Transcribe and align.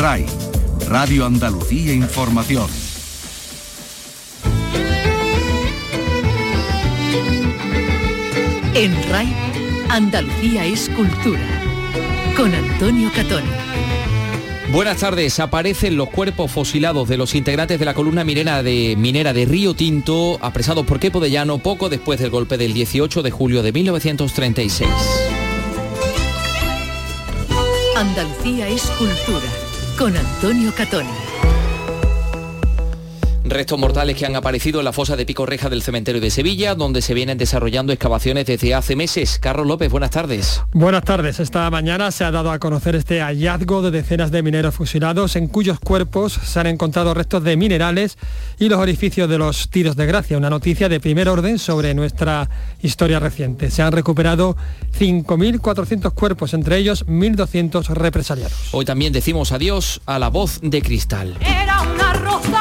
RAI, 0.00 0.24
Radio 0.88 1.26
Andalucía 1.26 1.92
Información. 1.92 2.70
En 8.72 9.10
RAI, 9.10 9.28
Andalucía 9.90 10.64
es 10.64 10.88
cultura. 10.88 11.46
Con 12.34 12.54
Antonio 12.54 13.10
Catón. 13.14 13.42
Buenas 14.72 15.00
tardes. 15.00 15.38
Aparecen 15.38 15.98
los 15.98 16.08
cuerpos 16.08 16.50
fosilados 16.50 17.06
de 17.06 17.18
los 17.18 17.34
integrantes 17.34 17.78
de 17.78 17.84
la 17.84 17.92
columna 17.92 18.24
minera 18.24 18.62
de, 18.62 18.94
minera 18.96 19.34
de 19.34 19.44
Río 19.44 19.74
Tinto, 19.74 20.38
apresados 20.40 20.86
por 20.86 20.98
Quepo 20.98 21.20
de 21.20 21.30
Llano 21.30 21.58
poco 21.58 21.90
después 21.90 22.18
del 22.18 22.30
golpe 22.30 22.56
del 22.56 22.72
18 22.72 23.22
de 23.22 23.30
julio 23.30 23.62
de 23.62 23.72
1936. 23.72 24.88
Andalucía 27.98 28.66
es 28.66 28.84
cultura. 28.92 29.69
Con 30.00 30.16
Antonio 30.16 30.72
Catón. 30.74 31.29
Restos 33.50 33.80
mortales 33.80 34.16
que 34.16 34.24
han 34.24 34.36
aparecido 34.36 34.78
en 34.78 34.84
la 34.84 34.92
fosa 34.92 35.16
de 35.16 35.26
Pico 35.26 35.44
Reja 35.44 35.68
del 35.68 35.82
cementerio 35.82 36.20
de 36.20 36.30
Sevilla, 36.30 36.76
donde 36.76 37.02
se 37.02 37.14
vienen 37.14 37.36
desarrollando 37.36 37.92
excavaciones 37.92 38.46
desde 38.46 38.76
hace 38.76 38.94
meses. 38.94 39.40
Carlos 39.40 39.66
López, 39.66 39.90
buenas 39.90 40.10
tardes. 40.10 40.62
Buenas 40.72 41.02
tardes. 41.02 41.40
Esta 41.40 41.68
mañana 41.68 42.12
se 42.12 42.22
ha 42.22 42.30
dado 42.30 42.52
a 42.52 42.60
conocer 42.60 42.94
este 42.94 43.20
hallazgo 43.20 43.82
de 43.82 43.90
decenas 43.90 44.30
de 44.30 44.44
mineros 44.44 44.76
fusilados 44.76 45.34
en 45.34 45.48
cuyos 45.48 45.80
cuerpos 45.80 46.32
se 46.32 46.60
han 46.60 46.68
encontrado 46.68 47.12
restos 47.12 47.42
de 47.42 47.56
minerales 47.56 48.18
y 48.60 48.68
los 48.68 48.78
orificios 48.78 49.28
de 49.28 49.38
los 49.38 49.68
tiros 49.68 49.96
de 49.96 50.06
gracia. 50.06 50.38
Una 50.38 50.48
noticia 50.48 50.88
de 50.88 51.00
primer 51.00 51.28
orden 51.28 51.58
sobre 51.58 51.92
nuestra 51.92 52.48
historia 52.82 53.18
reciente. 53.18 53.72
Se 53.72 53.82
han 53.82 53.90
recuperado 53.90 54.56
5.400 54.96 56.14
cuerpos, 56.14 56.54
entre 56.54 56.76
ellos 56.76 57.04
1.200 57.06 57.88
represaliados. 57.94 58.68
Hoy 58.70 58.84
también 58.84 59.12
decimos 59.12 59.50
adiós 59.50 60.02
a 60.06 60.20
la 60.20 60.28
voz 60.28 60.60
de 60.62 60.80
cristal. 60.82 61.36
Era 61.40 61.80
una 61.82 62.12
rosa 62.12 62.59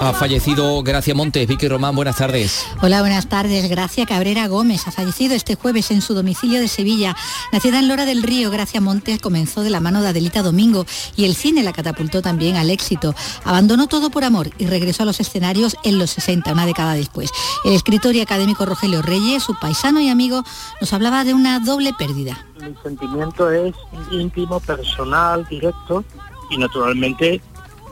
Ha 0.00 0.12
fallecido 0.12 0.80
Gracia 0.84 1.12
Montes. 1.12 1.48
Vicky 1.48 1.66
Román, 1.66 1.96
buenas 1.96 2.16
tardes. 2.16 2.64
Hola, 2.82 3.00
buenas 3.00 3.28
tardes. 3.28 3.68
Gracia 3.68 4.06
Cabrera 4.06 4.46
Gómez 4.46 4.86
ha 4.86 4.92
fallecido 4.92 5.34
este 5.34 5.56
jueves 5.56 5.90
en 5.90 6.02
su 6.02 6.14
domicilio 6.14 6.60
de 6.60 6.68
Sevilla. 6.68 7.16
Nacida 7.52 7.80
en 7.80 7.88
Lora 7.88 8.04
del 8.04 8.22
Río, 8.22 8.52
Gracia 8.52 8.80
Montes 8.80 9.20
comenzó 9.20 9.62
de 9.62 9.70
la 9.70 9.80
mano 9.80 10.00
de 10.00 10.08
Adelita 10.08 10.42
Domingo 10.42 10.86
y 11.16 11.24
el 11.24 11.34
cine 11.34 11.64
la 11.64 11.72
catapultó 11.72 12.22
también 12.22 12.54
al 12.54 12.70
éxito. 12.70 13.12
Abandonó 13.44 13.88
todo 13.88 14.08
por 14.10 14.22
amor 14.22 14.50
y 14.58 14.66
regresó 14.66 15.02
a 15.02 15.06
los 15.06 15.18
escenarios 15.18 15.76
en 15.82 15.98
los 15.98 16.10
60, 16.10 16.52
una 16.52 16.64
década 16.64 16.94
después. 16.94 17.30
El 17.64 17.72
escritor 17.72 18.14
y 18.14 18.20
académico 18.20 18.66
Rogelio 18.66 19.02
Reyes, 19.02 19.42
su 19.42 19.58
paisano 19.58 20.00
y 20.00 20.10
amigo, 20.10 20.44
nos 20.80 20.92
hablaba 20.92 21.24
de 21.24 21.34
una 21.34 21.58
doble 21.58 21.92
pérdida. 21.92 22.46
Mi 22.62 22.72
sentimiento 22.84 23.50
es 23.50 23.74
íntimo, 24.12 24.60
personal, 24.60 25.44
directo 25.50 26.04
y 26.50 26.56
naturalmente 26.56 27.42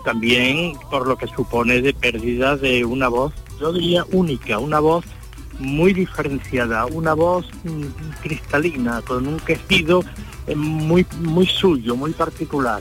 también 0.07 0.75
por 0.89 1.05
lo 1.09 1.19
que 1.19 1.27
supone 1.27 1.83
de 1.83 1.93
pérdida 1.93 2.57
de 2.57 2.85
una 2.85 3.09
voz, 3.09 3.33
yo 3.61 3.73
diría 3.73 4.05
única, 4.13 4.57
una 4.61 4.79
voz 4.79 5.05
muy 5.59 5.93
diferenciada, 5.93 6.87
una 6.87 7.13
voz 7.13 7.45
mm, 7.65 8.21
cristalina, 8.23 9.03
con 9.03 9.27
un 9.27 9.41
quejido 9.41 10.05
eh, 10.47 10.55
muy, 10.55 11.05
muy 11.19 11.45
suyo, 11.45 11.97
muy 11.97 12.13
particular. 12.13 12.81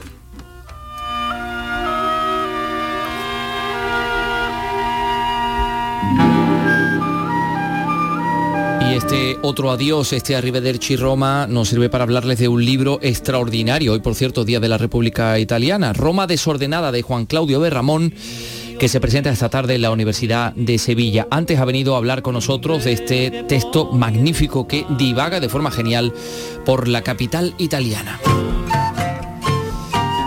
Este 8.95 9.37
otro 9.41 9.71
adiós, 9.71 10.13
este 10.13 10.37
Arrivederci 10.37 10.95
Roma, 10.95 11.47
nos 11.47 11.67
sirve 11.67 11.89
para 11.89 12.05
hablarles 12.05 12.39
de 12.39 12.47
un 12.47 12.63
libro 12.63 12.97
extraordinario, 13.01 13.91
hoy 13.91 13.99
por 13.99 14.15
cierto, 14.15 14.45
Día 14.45 14.61
de 14.61 14.69
la 14.69 14.77
República 14.77 15.37
Italiana, 15.37 15.91
Roma 15.91 16.27
desordenada 16.27 16.93
de 16.93 17.01
Juan 17.01 17.25
Claudio 17.25 17.59
Berramón, 17.59 18.13
que 18.79 18.87
se 18.87 19.01
presenta 19.01 19.31
esta 19.31 19.49
tarde 19.49 19.75
en 19.75 19.81
la 19.81 19.91
Universidad 19.91 20.53
de 20.53 20.77
Sevilla. 20.77 21.27
Antes 21.29 21.59
ha 21.59 21.65
venido 21.65 21.95
a 21.95 21.97
hablar 21.97 22.21
con 22.21 22.35
nosotros 22.35 22.85
de 22.85 22.93
este 22.93 23.43
texto 23.49 23.91
magnífico 23.91 24.65
que 24.65 24.85
divaga 24.97 25.41
de 25.41 25.49
forma 25.49 25.71
genial 25.71 26.13
por 26.65 26.87
la 26.87 27.01
capital 27.01 27.53
italiana. 27.57 28.17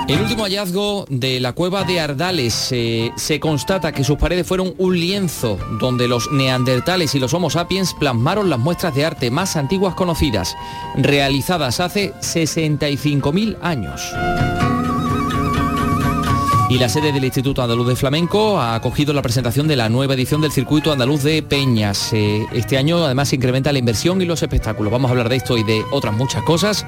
El 0.09 0.23
último 0.23 0.45
hallazgo 0.45 1.05
de 1.11 1.39
la 1.39 1.53
cueva 1.53 1.85
de 1.85 2.01
Ardales 2.01 2.73
eh, 2.73 3.13
se 3.17 3.39
constata 3.39 3.93
que 3.93 4.05
sus 4.05 4.17
paredes 4.17 4.47
fueron 4.47 4.73
un 4.79 4.99
lienzo 4.99 5.59
donde 5.79 6.09
los 6.09 6.33
neandertales 6.33 7.15
y 7.15 7.19
los 7.19 7.35
homo 7.35 7.51
sapiens 7.51 7.93
plasmaron 7.93 8.49
las 8.49 8.59
muestras 8.59 8.95
de 8.95 9.05
arte 9.05 9.31
más 9.31 9.55
antiguas 9.57 9.95
conocidas, 9.95 10.57
realizadas 10.97 11.81
hace 11.81 12.15
65.000 12.23 13.59
años. 13.61 14.01
Y 16.71 16.79
la 16.79 16.89
sede 16.89 17.13
del 17.13 17.25
Instituto 17.25 17.63
Andaluz 17.63 17.89
de 17.89 17.97
Flamenco 17.97 18.59
ha 18.59 18.75
acogido 18.75 19.13
la 19.13 19.21
presentación 19.21 19.69
de 19.69 19.77
la 19.77 19.91
nueva 19.91 20.15
edición 20.15 20.41
del 20.41 20.53
Circuito 20.53 20.91
Andaluz 20.91 21.23
de 21.23 21.43
Peñas. 21.43 22.15
Eh, 22.15 22.47
este 22.53 22.79
año 22.79 23.05
además 23.05 23.29
se 23.29 23.37
incrementa 23.37 23.73
la 23.73 23.79
inversión 23.79 24.23
y 24.23 24.25
los 24.25 24.43
espectáculos. 24.43 24.91
Vamos 24.91 25.11
a 25.11 25.13
hablar 25.13 25.29
de 25.29 25.37
esto 25.37 25.59
y 25.59 25.65
de 25.65 25.83
otras 25.91 26.15
muchas 26.17 26.43
cosas 26.45 26.87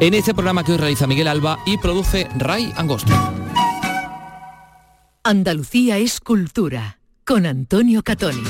en 0.00 0.14
este 0.14 0.34
programa 0.34 0.64
que 0.64 0.72
hoy 0.72 0.78
realiza 0.78 1.06
Miguel 1.06 1.28
Alba 1.28 1.58
y 1.66 1.78
produce 1.78 2.28
Ray 2.36 2.72
Angosto. 2.76 3.12
Andalucía 5.24 5.98
es 5.98 6.20
cultura. 6.20 6.98
Con 7.24 7.46
Antonio 7.46 8.02
Catoni. 8.02 8.42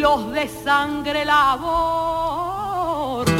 Los 0.00 0.32
de 0.32 0.48
sangre 0.48 1.24
la 1.26 1.56
borda 1.60 3.30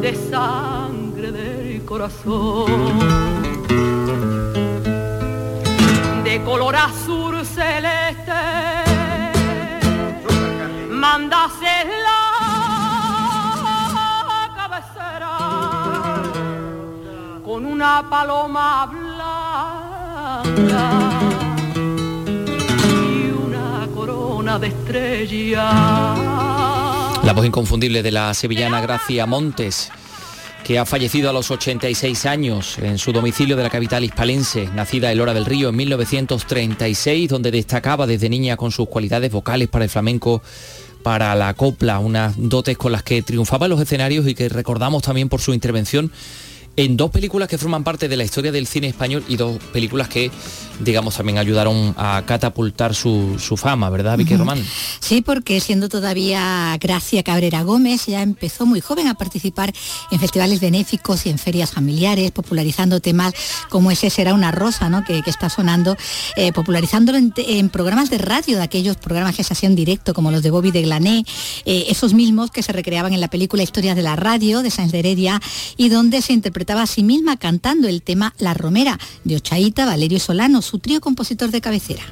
de 0.00 0.14
sangre 0.30 1.30
del 1.30 1.84
corazón. 1.84 2.98
De 6.24 6.42
color 6.44 6.74
azul 6.74 7.46
celeste. 7.46 8.32
Manda 10.90 11.44
hacer 11.44 11.86
la 12.06 12.30
cabecera 14.56 15.36
con 17.44 17.64
una 17.66 18.04
paloma 18.10 18.86
blanca 18.92 19.40
de. 24.58 25.54
La 27.22 27.32
voz 27.34 27.46
inconfundible 27.46 28.02
de 28.02 28.10
la 28.10 28.34
sevillana 28.34 28.80
Gracia 28.80 29.24
Montes, 29.26 29.90
que 30.64 30.78
ha 30.78 30.84
fallecido 30.84 31.30
a 31.30 31.32
los 31.32 31.50
86 31.50 32.26
años 32.26 32.78
en 32.78 32.98
su 32.98 33.12
domicilio 33.12 33.56
de 33.56 33.62
la 33.62 33.70
capital 33.70 34.02
hispalense, 34.02 34.68
nacida 34.74 35.12
en 35.12 35.18
Lora 35.18 35.34
del 35.34 35.46
Río 35.46 35.68
en 35.68 35.76
1936, 35.76 37.28
donde 37.28 37.52
destacaba 37.52 38.08
desde 38.08 38.28
niña 38.28 38.56
con 38.56 38.72
sus 38.72 38.88
cualidades 38.88 39.30
vocales 39.30 39.68
para 39.68 39.84
el 39.84 39.90
flamenco, 39.90 40.42
para 41.04 41.34
la 41.36 41.54
copla, 41.54 42.00
unas 42.00 42.34
dotes 42.36 42.76
con 42.76 42.90
las 42.90 43.04
que 43.04 43.22
triunfaba 43.22 43.66
en 43.66 43.70
los 43.70 43.80
escenarios 43.80 44.26
y 44.26 44.34
que 44.34 44.48
recordamos 44.48 45.02
también 45.02 45.28
por 45.28 45.40
su 45.40 45.54
intervención 45.54 46.10
en 46.76 46.96
dos 46.96 47.10
películas 47.10 47.48
que 47.48 47.58
forman 47.58 47.84
parte 47.84 48.08
de 48.08 48.16
la 48.16 48.24
historia 48.24 48.52
del 48.52 48.66
cine 48.66 48.88
español 48.88 49.24
y 49.28 49.36
dos 49.36 49.58
películas 49.72 50.08
que, 50.08 50.30
digamos, 50.80 51.16
también 51.16 51.38
ayudaron 51.38 51.94
a 51.96 52.22
catapultar 52.26 52.94
su, 52.94 53.38
su 53.38 53.56
fama, 53.56 53.90
¿verdad, 53.90 54.16
Vicky 54.16 54.36
Román? 54.36 54.64
Sí, 55.00 55.20
porque 55.20 55.60
siendo 55.60 55.88
todavía 55.88 56.76
Gracia 56.80 57.22
Cabrera 57.22 57.62
Gómez, 57.62 58.06
ya 58.06 58.22
empezó 58.22 58.66
muy 58.66 58.80
joven 58.80 59.08
a 59.08 59.14
participar 59.14 59.72
en 60.10 60.20
festivales 60.20 60.60
benéficos 60.60 61.26
y 61.26 61.30
en 61.30 61.38
ferias 61.38 61.72
familiares, 61.72 62.30
popularizando 62.30 63.00
temas 63.00 63.34
como 63.68 63.90
ese 63.90 64.10
Será 64.10 64.34
una 64.34 64.50
rosa, 64.50 64.88
¿no? 64.88 65.04
que, 65.04 65.22
que 65.22 65.30
está 65.30 65.48
sonando, 65.48 65.96
eh, 66.36 66.52
popularizándolo 66.52 67.18
en, 67.18 67.68
programas 67.70 68.10
de 68.10 68.18
radio, 68.18 68.56
de 68.56 68.62
aquellos 68.62 68.96
programas 68.96 69.36
que 69.36 69.44
se 69.44 69.52
hacían 69.52 69.74
directo, 69.74 70.14
como 70.14 70.30
los 70.30 70.42
de 70.42 70.50
Bobby 70.50 70.70
de 70.70 70.82
Glané, 70.82 71.24
eh, 71.64 71.86
esos 71.88 72.12
mismos 72.12 72.50
que 72.50 72.62
se 72.62 72.72
recreaban 72.72 73.12
en 73.12 73.20
la 73.20 73.28
película 73.28 73.62
Historias 73.62 73.96
de 73.96 74.02
la 74.02 74.16
Radio, 74.16 74.62
de 74.62 74.70
Sáenz 74.70 74.92
de 74.92 74.98
Heredia, 74.98 75.40
y 75.76 75.88
donde 75.88 76.22
se 76.22 76.32
interpretaba 76.60 76.82
a 76.82 76.86
sí 76.86 77.02
misma 77.02 77.38
cantando 77.38 77.88
el 77.88 78.02
tema 78.02 78.34
La 78.38 78.52
Romera, 78.52 78.98
de 79.24 79.36
Ochaíta, 79.36 79.86
Valerio 79.86 80.20
Solano, 80.20 80.60
su 80.60 80.78
trío 80.78 81.00
compositor 81.00 81.50
de 81.50 81.62
cabecera. 81.62 82.02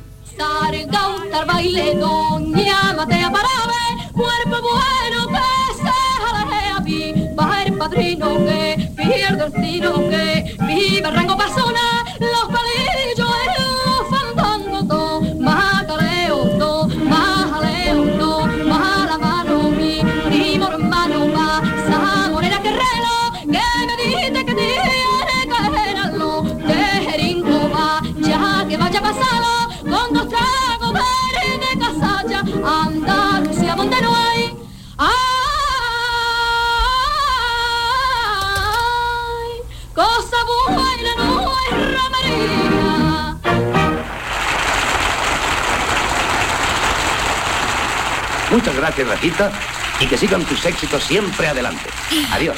Muchas 48.59 48.75
gracias, 48.75 49.07
Rafita, 49.07 49.53
y 50.01 50.07
que 50.07 50.19
sigan 50.19 50.45
tus 50.45 50.65
éxitos 50.65 51.05
siempre 51.05 51.47
adelante. 51.47 51.89
Adiós. 52.33 52.57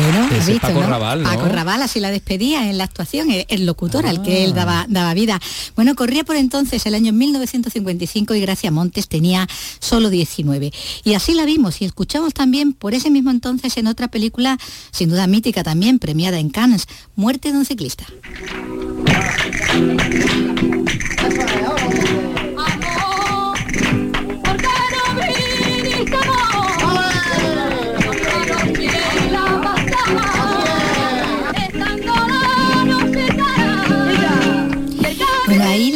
Bueno, 0.00 0.24
has 0.26 0.32
es 0.32 0.46
visto, 0.46 0.66
Paco 0.66 0.80
¿no? 0.80 0.88
Raval, 0.88 1.22
¿no? 1.22 1.28
Paco 1.28 1.46
Raval 1.46 1.80
así 1.82 2.00
la 2.00 2.10
despedía 2.10 2.68
en 2.68 2.76
la 2.76 2.82
actuación, 2.82 3.30
el, 3.30 3.46
el 3.48 3.64
locutor 3.64 4.04
al 4.04 4.22
que 4.22 4.42
él 4.42 4.50
Ah. 4.52 4.56
daba, 4.56 4.86
daba 4.88 5.14
vida. 5.14 5.38
Bueno, 5.76 5.94
corría 5.94 6.24
por 6.24 6.34
entonces 6.34 6.84
el 6.86 6.96
año 6.96 7.12
1955 7.12 8.34
y 8.34 8.40
Gracia 8.40 8.72
Montes 8.72 9.06
tenía 9.06 9.46
solo 9.78 10.10
19. 10.10 10.72
Y 11.04 11.14
así 11.14 11.34
la 11.34 11.44
vimos 11.44 11.80
y 11.82 11.84
escuchamos 11.84 12.34
también 12.34 12.72
por 12.72 12.92
ese 12.92 13.08
mismo 13.08 13.30
entonces 13.30 13.76
en 13.76 13.86
otra 13.86 14.08
película, 14.08 14.58
sin 14.90 15.08
duda 15.08 15.28
mítica 15.28 15.62
también, 15.62 16.00
premiada 16.00 16.40
en 16.40 16.50
Cannes, 16.50 16.88
Muerte 17.14 17.52
de 17.52 17.58
un 17.58 17.64
ciclista. 17.64 18.06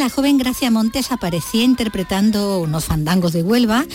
La 0.07 0.13
joven 0.13 0.37
Gracia 0.37 0.71
Montes 0.71 1.11
aparecía 1.11 1.65
interpretando 1.65 2.59
unos 2.59 2.85
fandangos 2.85 3.33
de 3.33 3.43
Huelva 3.43 3.85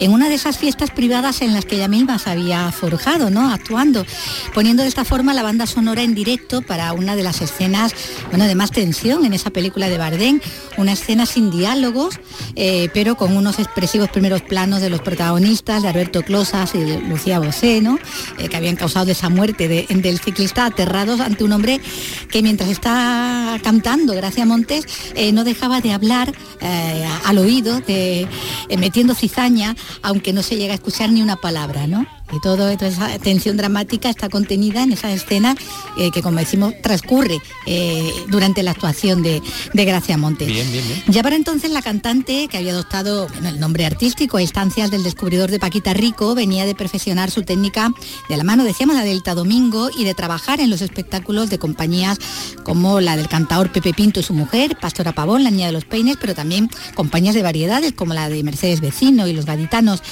en 0.00 0.10
una 0.12 0.28
de 0.28 0.34
esas 0.34 0.58
fiestas 0.58 0.90
privadas 0.90 1.42
en 1.42 1.54
las 1.54 1.64
que 1.64 1.76
ella 1.76 1.86
misma 1.86 2.18
se 2.18 2.28
había 2.28 2.72
forjado, 2.72 3.30
¿no? 3.30 3.52
Actuando, 3.52 4.04
poniendo 4.52 4.82
de 4.82 4.88
esta 4.88 5.04
forma 5.04 5.32
la 5.32 5.44
banda 5.44 5.68
sonora 5.68 6.02
en 6.02 6.12
directo 6.16 6.60
para 6.62 6.92
una 6.92 7.14
de 7.14 7.22
las 7.22 7.40
escenas, 7.40 7.94
bueno, 8.30 8.46
de 8.46 8.56
más 8.56 8.72
tensión 8.72 9.24
en 9.24 9.32
esa 9.32 9.50
película 9.50 9.88
de 9.88 9.96
Bardem, 9.96 10.40
una 10.76 10.90
escena 10.94 11.24
sin 11.24 11.52
diálogos, 11.52 12.18
eh, 12.56 12.88
pero 12.92 13.14
con 13.14 13.36
unos 13.36 13.60
expresivos 13.60 14.08
primeros 14.10 14.42
planos 14.42 14.80
de 14.80 14.90
los 14.90 15.02
protagonistas, 15.02 15.82
de 15.84 15.88
Alberto 15.88 16.22
Closas 16.22 16.74
y 16.74 16.78
Lucía 17.08 17.38
Bosé, 17.38 17.80
¿no? 17.80 17.96
Eh, 18.38 18.48
que 18.48 18.56
habían 18.56 18.74
causado 18.74 19.12
esa 19.12 19.28
muerte 19.28 19.68
de- 19.68 19.86
del 19.88 20.18
ciclista 20.18 20.64
aterrados 20.66 21.20
ante 21.20 21.44
un 21.44 21.52
hombre 21.52 21.80
que 22.28 22.42
mientras 22.42 22.70
está 22.70 23.56
cantando 23.62 24.14
Gracia 24.14 24.44
Montes 24.44 24.84
eh, 25.14 25.30
no 25.32 25.44
dejaba 25.60 25.82
de 25.82 25.92
hablar 25.92 26.32
eh, 26.62 27.06
al 27.26 27.36
oído, 27.36 27.80
de- 27.80 28.26
eh, 28.70 28.76
metiendo 28.78 29.14
cizaña, 29.14 29.76
aunque 30.00 30.32
no 30.32 30.42
se 30.42 30.56
llega 30.56 30.72
a 30.72 30.76
escuchar 30.76 31.12
ni 31.12 31.20
una 31.20 31.36
palabra, 31.36 31.86
¿no? 31.86 32.06
Y 32.32 32.40
todo, 32.40 32.76
toda 32.76 32.88
esa 32.88 33.18
tensión 33.18 33.56
dramática 33.56 34.08
está 34.08 34.28
contenida 34.28 34.82
en 34.82 34.92
esa 34.92 35.12
escena 35.12 35.54
eh, 35.98 36.10
que, 36.10 36.22
como 36.22 36.38
decimos, 36.38 36.74
transcurre 36.82 37.40
eh, 37.66 38.12
durante 38.28 38.62
la 38.62 38.70
actuación 38.72 39.22
de, 39.22 39.42
de 39.72 39.84
Gracia 39.84 40.16
Montes. 40.16 40.48
Bien, 40.48 40.70
bien, 40.70 40.84
bien. 40.86 41.02
Ya 41.08 41.22
para 41.22 41.36
entonces 41.36 41.70
la 41.70 41.82
cantante, 41.82 42.48
que 42.48 42.58
había 42.58 42.72
adoptado 42.72 43.28
bueno, 43.28 43.48
el 43.48 43.60
nombre 43.60 43.84
artístico 43.84 44.36
a 44.36 44.42
instancias 44.42 44.90
del 44.90 45.02
descubridor 45.02 45.50
de 45.50 45.58
Paquita 45.58 45.94
Rico, 45.94 46.34
venía 46.34 46.66
de 46.66 46.74
perfeccionar 46.74 47.30
su 47.30 47.42
técnica 47.42 47.92
de 48.28 48.36
la 48.36 48.44
mano, 48.44 48.64
decíamos, 48.64 48.96
la 48.96 49.04
Delta 49.04 49.34
Domingo 49.34 49.90
y 49.96 50.04
de 50.04 50.14
trabajar 50.14 50.60
en 50.60 50.70
los 50.70 50.82
espectáculos 50.82 51.50
de 51.50 51.58
compañías 51.58 52.18
como 52.62 53.00
la 53.00 53.16
del 53.16 53.28
cantador 53.28 53.72
Pepe 53.72 53.92
Pinto 53.92 54.20
y 54.20 54.22
su 54.22 54.34
mujer, 54.34 54.76
Pastora 54.80 55.12
Pavón, 55.12 55.44
la 55.44 55.50
Niña 55.50 55.66
de 55.66 55.72
los 55.72 55.84
Peines, 55.84 56.16
pero 56.20 56.34
también 56.34 56.70
compañías 56.94 57.34
de 57.34 57.42
variedades 57.42 57.92
como 57.92 58.14
la 58.14 58.28
de 58.28 58.42
Mercedes 58.42 58.80
Vecino 58.80 59.26
y 59.26 59.32
Los 59.32 59.46
Gaditanos. 59.46 60.02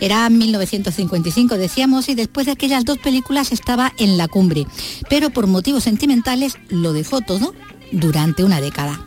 Era 0.00 0.28
1955, 0.28 1.56
decíamos, 1.60 2.08
y 2.08 2.14
después 2.14 2.46
de 2.46 2.52
aquellas 2.52 2.84
dos 2.84 2.98
películas 2.98 3.52
estaba 3.52 3.92
en 3.98 4.18
la 4.18 4.26
cumbre, 4.26 4.66
pero 5.08 5.30
por 5.30 5.46
motivos 5.46 5.84
sentimentales 5.84 6.58
lo 6.68 6.92
dejó 6.92 7.20
todo 7.20 7.54
durante 7.92 8.42
una 8.42 8.60
década. 8.60 9.06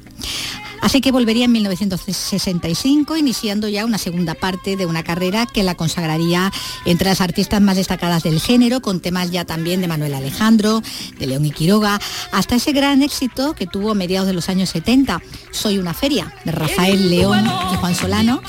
Así 0.84 1.00
que 1.00 1.14
volvería 1.14 1.46
en 1.46 1.54
1965, 1.54 3.16
iniciando 3.16 3.70
ya 3.70 3.86
una 3.86 3.98
segunda 3.98 4.34
parte 4.34 4.76
de 4.76 4.86
una 4.86 5.02
carrera 5.02 5.46
que 5.46 5.64
la 5.64 5.76
consagraría 5.76 6.52
entre 6.84 7.08
las 7.08 7.22
artistas 7.22 7.62
más 7.62 7.78
destacadas 7.78 8.24
del 8.24 8.42
género, 8.42 8.82
con 8.82 9.00
temas 9.00 9.32
ya 9.32 9.46
también 9.46 9.80
de 9.80 9.88
Manuel 9.88 10.14
Alejandro, 10.14 10.82
de 11.18 11.26
León 11.26 11.46
y 11.46 11.52
Quiroga, 11.52 12.02
hasta 12.34 12.56
ese 12.56 12.74
gran 12.74 13.02
éxito 13.02 13.54
que 13.54 13.66
tuvo 13.66 13.92
a 13.92 13.96
mediados 13.96 14.28
de 14.28 14.34
los 14.34 14.50
años 14.50 14.72
70, 14.72 15.22
Soy 15.52 15.78
una 15.78 15.94
feria, 15.94 16.36
de 16.44 16.52
Rafael 16.52 17.10
León 17.10 17.50
y 17.72 17.76
Juan 17.78 17.96
Solano, 17.96 18.42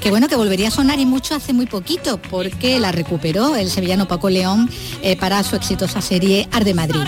que 0.00 0.08
bueno, 0.08 0.26
que 0.26 0.36
volvería 0.36 0.68
a 0.68 0.70
sonar 0.70 0.98
y 1.00 1.04
mucho 1.04 1.34
hace 1.34 1.52
muy 1.52 1.66
poquito, 1.66 2.16
porque 2.30 2.80
la 2.80 2.92
recuperó 2.92 3.56
el 3.56 3.68
sevillano 3.68 4.08
Paco 4.08 4.30
León 4.30 4.70
eh, 5.02 5.18
para 5.18 5.42
su 5.42 5.54
exitosa 5.54 6.00
serie 6.00 6.48
Arde 6.50 6.72
Madrid. 6.72 7.02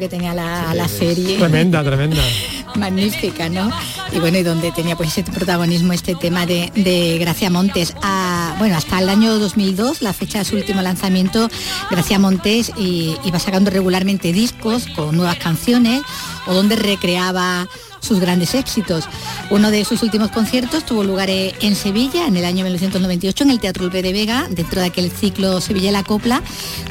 Que 0.00 0.08
tenía 0.08 0.34
la, 0.34 0.74
la 0.74 0.88
serie. 0.88 1.38
Tremenda, 1.38 1.84
tremenda. 1.84 2.20
magnífica, 2.76 3.48
¿no? 3.48 3.70
Y 4.12 4.18
bueno, 4.18 4.38
y 4.38 4.42
donde 4.42 4.72
tenía 4.72 4.96
pues 4.96 5.10
ese 5.10 5.22
protagonismo 5.24 5.92
este 5.92 6.14
tema 6.14 6.46
de, 6.46 6.72
de 6.74 7.18
Gracia 7.18 7.50
Montes. 7.50 7.94
A- 8.02 8.54
bueno, 8.58 8.76
hasta 8.76 8.98
el 8.98 9.08
año 9.08 9.38
2002, 9.38 10.02
la 10.02 10.12
fecha 10.12 10.38
de 10.38 10.44
su 10.44 10.56
último 10.56 10.80
lanzamiento, 10.82 11.48
Gracia 11.90 12.18
Montes 12.18 12.72
y- 12.76 13.16
iba 13.24 13.38
sacando 13.38 13.70
regularmente 13.70 14.32
discos 14.32 14.86
con 14.96 15.16
nuevas 15.16 15.36
canciones 15.36 16.02
o 16.46 16.54
donde 16.54 16.76
recreaba 16.76 17.68
sus 18.00 18.20
grandes 18.20 18.54
éxitos. 18.54 19.08
Uno 19.50 19.70
de 19.70 19.84
sus 19.84 20.02
últimos 20.02 20.30
conciertos 20.30 20.84
tuvo 20.84 21.04
lugar 21.04 21.30
eh, 21.30 21.54
en 21.60 21.74
Sevilla 21.74 22.26
en 22.26 22.36
el 22.36 22.44
año 22.44 22.64
1998 22.64 23.44
en 23.44 23.50
el 23.50 23.60
Teatro 23.60 23.84
Ulpe 23.84 24.02
de 24.02 24.12
Vega, 24.12 24.46
dentro 24.50 24.80
de 24.80 24.86
aquel 24.86 25.10
ciclo 25.10 25.60
Sevilla 25.60 25.92
la 25.92 26.02
Copla, 26.02 26.42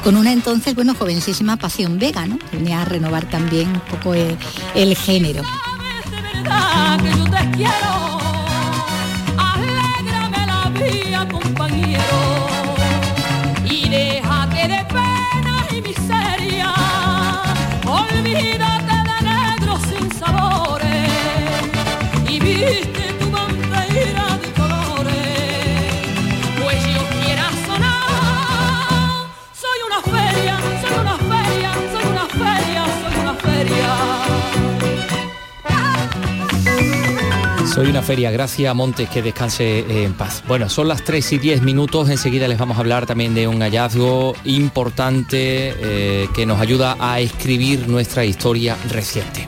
con 0.02 0.16
una 0.16 0.32
entonces, 0.32 0.74
bueno, 0.74 0.94
jovencísima 0.94 1.56
Pasión 1.56 1.98
Vega, 1.98 2.26
¿no? 2.26 2.38
Que 2.38 2.56
venía 2.56 2.82
a 2.82 2.84
renovar 2.84 3.28
también 3.28 3.68
un 3.68 3.80
poco 3.80 4.14
eh, 4.14 4.36
el 4.74 4.96
género. 4.96 5.42
Soy 37.80 37.88
una 37.88 38.02
feria, 38.02 38.30
gracias 38.30 38.74
Montes, 38.74 39.08
que 39.08 39.22
descanse 39.22 40.04
en 40.04 40.12
paz. 40.12 40.44
Bueno, 40.46 40.68
son 40.68 40.86
las 40.86 41.02
3 41.02 41.32
y 41.32 41.38
10 41.38 41.62
minutos, 41.62 42.10
enseguida 42.10 42.46
les 42.46 42.58
vamos 42.58 42.76
a 42.76 42.80
hablar 42.80 43.06
también 43.06 43.34
de 43.34 43.48
un 43.48 43.62
hallazgo 43.62 44.34
importante 44.44 45.72
eh, 45.78 46.28
que 46.34 46.44
nos 46.44 46.60
ayuda 46.60 46.98
a 47.00 47.20
escribir 47.20 47.88
nuestra 47.88 48.26
historia 48.26 48.76
reciente. 48.90 49.46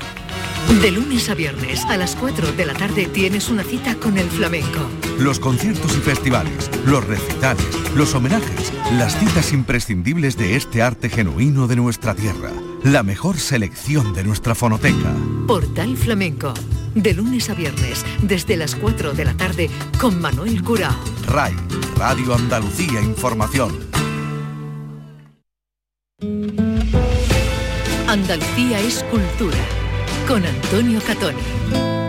De 0.80 0.90
lunes 0.90 1.28
a 1.28 1.34
viernes 1.34 1.84
a 1.84 1.98
las 1.98 2.16
4 2.16 2.52
de 2.52 2.64
la 2.64 2.72
tarde 2.72 3.04
tienes 3.04 3.50
una 3.50 3.64
cita 3.64 3.96
con 3.96 4.16
el 4.16 4.30
flamenco. 4.30 4.80
Los 5.18 5.38
conciertos 5.38 5.94
y 5.94 6.00
festivales, 6.00 6.70
los 6.86 7.06
recitales, 7.06 7.66
los 7.94 8.14
homenajes, 8.14 8.72
las 8.96 9.14
citas 9.18 9.52
imprescindibles 9.52 10.38
de 10.38 10.56
este 10.56 10.80
arte 10.80 11.10
genuino 11.10 11.66
de 11.66 11.76
nuestra 11.76 12.14
tierra. 12.14 12.50
La 12.82 13.02
mejor 13.02 13.38
selección 13.38 14.14
de 14.14 14.24
nuestra 14.24 14.54
fonoteca. 14.54 15.12
Portal 15.46 15.98
Flamenco. 15.98 16.54
De 16.94 17.14
lunes 17.14 17.50
a 17.50 17.54
viernes, 17.54 18.04
desde 18.22 18.56
las 18.56 18.74
4 18.74 19.12
de 19.12 19.24
la 19.24 19.34
tarde, 19.34 19.70
con 20.00 20.20
Manuel 20.20 20.62
Curao. 20.62 20.94
RAI, 21.26 21.54
Radio 21.96 22.34
Andalucía 22.34 23.00
Información. 23.00 23.78
Andalucía 28.08 28.80
es 28.80 29.02
cultura, 29.04 29.58
con 30.28 30.44
Antonio 30.44 31.00
Catoni. 31.06 32.01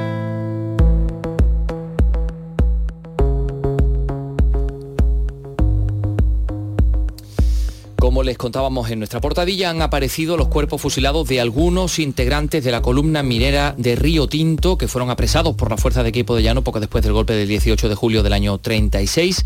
Como 8.13 8.22
les 8.22 8.38
contábamos 8.38 8.91
en 8.91 9.00
nuestra 9.00 9.20
portadilla, 9.22 9.72
han 9.72 9.82
aparecido 9.82 10.38
los 10.38 10.48
cuerpos 10.48 10.79
fusilados 10.79 11.27
de 11.27 11.41
algunos 11.41 11.98
integrantes 11.98 12.63
de 12.63 12.70
la 12.70 12.84
columna 12.84 13.24
minera 13.24 13.74
de 13.75 13.96
Río 13.96 14.27
Tinto 14.27 14.77
que 14.77 14.88
fueron 14.88 15.10
apresados 15.10 15.55
por 15.55 15.72
la 15.72 15.77
fuerza 15.77 16.03
de 16.03 16.10
equipo 16.10 16.36
de 16.36 16.43
llano 16.43 16.63
poco 16.63 16.79
después 16.79 17.03
del 17.03 17.13
golpe 17.13 17.34
del 17.34 17.48
18 17.48 17.89
de 17.89 17.96
julio 17.96 18.22
del 18.22 18.34
año 18.34 18.60
36. 18.60 19.43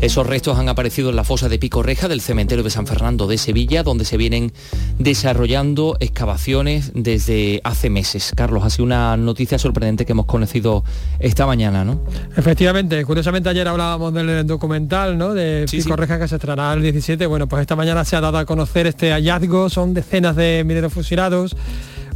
Esos 0.00 0.26
restos 0.26 0.58
han 0.58 0.68
aparecido 0.68 1.10
en 1.10 1.16
la 1.16 1.24
fosa 1.24 1.48
de 1.48 1.58
Pico 1.58 1.82
Reja 1.82 2.08
del 2.08 2.20
cementerio 2.20 2.64
de 2.64 2.70
San 2.70 2.86
Fernando 2.86 3.26
de 3.26 3.38
Sevilla, 3.38 3.82
donde 3.82 4.04
se 4.04 4.16
vienen 4.16 4.52
desarrollando 4.98 5.96
excavaciones 6.00 6.92
desde 6.94 7.60
hace 7.64 7.90
meses. 7.90 8.32
Carlos, 8.34 8.64
ha 8.64 8.70
sido 8.70 8.84
una 8.84 9.16
noticia 9.16 9.58
sorprendente 9.58 10.06
que 10.06 10.12
hemos 10.12 10.26
conocido 10.26 10.84
esta 11.18 11.46
mañana, 11.46 11.84
¿no? 11.84 12.00
Efectivamente, 12.36 13.04
curiosamente 13.04 13.48
ayer 13.48 13.66
hablábamos 13.66 14.14
del 14.14 14.46
documental, 14.46 15.18
¿no? 15.18 15.34
De 15.34 15.66
Pico 15.70 15.96
Reja 15.96 16.18
que 16.18 16.28
se 16.28 16.36
estrenará 16.36 16.72
el 16.74 16.82
17. 16.82 17.26
Bueno, 17.26 17.48
pues 17.48 17.62
esta 17.62 17.76
mañana 17.76 18.04
se 18.04 18.16
ha 18.16 18.20
dado 18.20 18.38
a 18.38 18.44
conocer 18.44 18.86
este 18.86 19.10
hallazgo, 19.10 19.68
son 19.70 19.94
decenas 19.94 20.36
de 20.36 20.62
mineros 20.64 20.92
fusilados. 20.92 21.56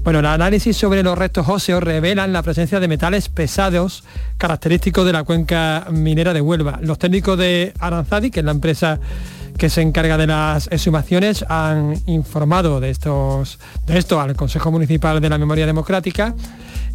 Bueno, 0.02 0.18
el 0.18 0.26
análisis 0.26 0.76
sobre 0.76 1.04
los 1.04 1.16
restos 1.16 1.48
óseos 1.48 1.80
revelan 1.80 2.32
la 2.32 2.42
presencia 2.42 2.80
de 2.80 2.88
metales 2.88 3.28
pesados 3.28 4.02
característicos 4.36 5.06
de 5.06 5.12
la 5.12 5.22
cuenca 5.22 5.86
minera 5.92 6.34
de 6.34 6.40
Huelva. 6.40 6.80
Los 6.82 6.98
técnicos 6.98 7.38
de 7.38 7.72
Aranzadi, 7.78 8.32
que 8.32 8.40
es 8.40 8.44
la 8.44 8.50
empresa 8.50 8.98
que 9.56 9.70
se 9.70 9.80
encarga 9.80 10.18
de 10.18 10.26
las 10.26 10.66
exhumaciones, 10.72 11.44
han 11.48 11.94
informado 12.06 12.80
de, 12.80 12.90
estos, 12.90 13.60
de 13.86 13.96
esto 13.96 14.20
al 14.20 14.34
Consejo 14.34 14.72
Municipal 14.72 15.20
de 15.20 15.28
la 15.28 15.38
Memoria 15.38 15.66
Democrática, 15.66 16.34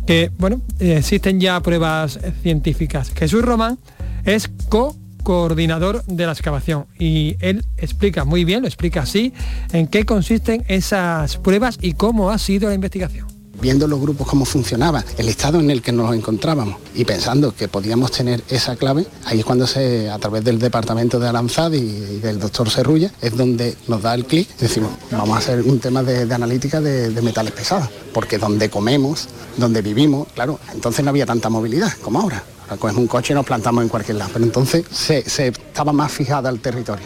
que 0.06 0.30
bueno, 0.38 0.60
existen 0.78 1.40
ya 1.40 1.62
pruebas 1.62 2.20
científicas. 2.42 3.14
Jesús 3.16 3.42
Román 3.42 3.78
es 4.26 4.50
co 4.68 4.98
coordinador 5.28 6.06
de 6.06 6.26
la 6.26 6.32
excavación 6.32 6.86
y 6.98 7.36
él 7.42 7.66
explica 7.76 8.24
muy 8.24 8.46
bien, 8.46 8.62
lo 8.62 8.68
explica 8.70 9.02
así, 9.02 9.34
en 9.74 9.88
qué 9.88 10.06
consisten 10.06 10.64
esas 10.70 11.36
pruebas 11.36 11.78
y 11.82 11.96
cómo 11.96 12.32
ha 12.32 12.38
sido 12.38 12.70
la 12.70 12.76
investigación 12.76 13.28
viendo 13.60 13.88
los 13.88 14.00
grupos 14.00 14.26
cómo 14.26 14.46
funcionaba, 14.46 15.04
el 15.18 15.28
estado 15.28 15.60
en 15.60 15.70
el 15.70 15.82
que 15.82 15.92
nos 15.92 16.16
encontrábamos 16.16 16.78
y 16.94 17.04
pensando 17.04 17.54
que 17.54 17.68
podíamos 17.68 18.12
tener 18.12 18.42
esa 18.50 18.78
clave, 18.78 19.06
ahí 19.26 19.40
es 19.40 19.46
cuando 19.46 19.68
se, 19.68 20.10
a 20.10 20.18
través 20.20 20.46
del 20.46 20.60
departamento 20.60 21.20
de 21.20 21.28
Alanzad 21.28 21.74
y, 21.74 22.20
del 22.20 22.40
doctor 22.40 22.70
Serrulla, 22.70 23.12
es 23.20 23.36
donde 23.36 23.76
nos 23.88 24.04
da 24.04 24.14
el 24.14 24.26
clic, 24.26 24.48
decimos, 24.60 24.92
vamos 25.12 25.36
a 25.36 25.40
hacer 25.40 25.62
un 25.64 25.80
tema 25.80 26.04
de, 26.04 26.32
analítica 26.34 26.80
de, 26.80 27.10
de, 27.10 27.22
metales 27.22 27.52
pesados, 27.52 27.90
porque 28.14 28.38
donde 28.38 28.70
comemos, 28.70 29.28
donde 29.58 29.82
vivimos, 29.82 30.28
claro, 30.36 30.60
entonces 30.74 31.04
no 31.04 31.10
había 31.10 31.26
tanta 31.26 31.50
movilidad 31.50 31.92
como 32.04 32.22
ahora. 32.22 32.44
Cogemos 32.76 33.02
un 33.02 33.08
coche 33.08 33.34
y 33.34 33.36
nos 33.36 33.46
plantamos 33.46 33.84
en 33.84 33.90
cualquier 33.90 34.18
lado, 34.18 34.32
pero 34.34 34.46
entonces 34.46 34.86
se, 34.92 35.20
estaba 35.20 35.94
más 35.94 36.12
fijada 36.12 36.50
al 36.50 36.60
territorio. 36.60 37.06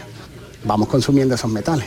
Vamos 0.65 0.88
consumiendo 0.88 1.36
esos 1.36 1.51
metales 1.51 1.86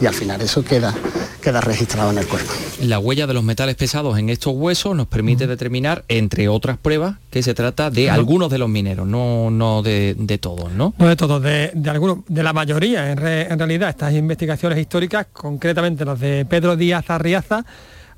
y 0.00 0.06
al 0.06 0.14
final 0.14 0.40
eso 0.40 0.64
queda, 0.64 0.94
queda 1.42 1.60
registrado 1.60 2.10
en 2.10 2.18
el 2.18 2.26
cuerpo. 2.26 2.50
La 2.80 2.98
huella 2.98 3.26
de 3.26 3.34
los 3.34 3.44
metales 3.44 3.76
pesados 3.76 4.18
en 4.18 4.30
estos 4.30 4.54
huesos 4.54 4.96
nos 4.96 5.06
permite 5.06 5.46
determinar, 5.46 6.04
entre 6.08 6.48
otras 6.48 6.78
pruebas, 6.78 7.16
que 7.30 7.42
se 7.42 7.54
trata 7.54 7.90
de 7.90 8.10
algunos 8.10 8.50
de 8.50 8.58
los 8.58 8.68
mineros, 8.68 9.06
no, 9.06 9.50
no 9.50 9.82
de, 9.82 10.38
todos, 10.40 10.72
¿no? 10.72 10.94
No 10.98 11.08
de 11.08 11.16
todos, 11.16 11.42
de, 11.42 11.70
algunos, 11.88 12.18
de 12.26 12.42
la 12.42 12.52
mayoría. 12.52 13.12
En, 13.12 13.18
en 13.26 13.58
realidad, 13.58 13.90
estas 13.90 14.14
investigaciones 14.14 14.78
históricas, 14.78 15.26
concretamente 15.32 16.04
las 16.04 16.18
de 16.18 16.46
Pedro 16.46 16.76
Díaz 16.76 17.08
Arriaza, 17.08 17.64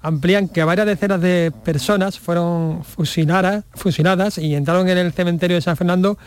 amplían 0.05 0.49
que 0.49 0.63
varias 0.63 0.87
decenas 0.87 1.21
de 1.21 1.53
personas 1.65 2.19
fueron 2.19 2.85
fusiladas, 2.85 3.65
fusiladas 3.75 4.39
y 4.39 4.55
entraron 4.55 4.89
en 4.89 4.99
el 4.99 5.13
cementerio 5.13 5.57
de 5.57 5.63
San 5.63 5.77
Fernando 5.77 6.19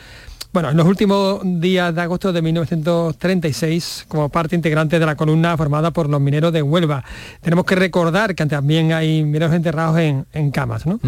bueno, 0.53 0.71
en 0.71 0.77
los 0.77 0.87
últimos 0.87 1.41
días 1.43 1.93
de 1.93 2.01
agosto 2.01 2.33
de 2.33 2.41
1936 2.41 4.05
como 4.07 4.29
parte 4.29 4.55
integrante 4.55 4.97
de 4.97 5.05
la 5.05 5.15
columna 5.15 5.55
formada 5.57 5.91
por 5.91 6.09
los 6.09 6.19
mineros 6.19 6.51
de 6.51 6.61
Huelva. 6.63 7.03
Tenemos 7.41 7.65
que 7.65 7.75
recordar 7.75 8.33
que 8.33 8.45
también 8.45 8.93
hay 8.93 9.23
mineros 9.23 9.53
enterrados 9.53 9.99
en, 9.99 10.51
camas. 10.51 10.85
¿no? 10.85 10.99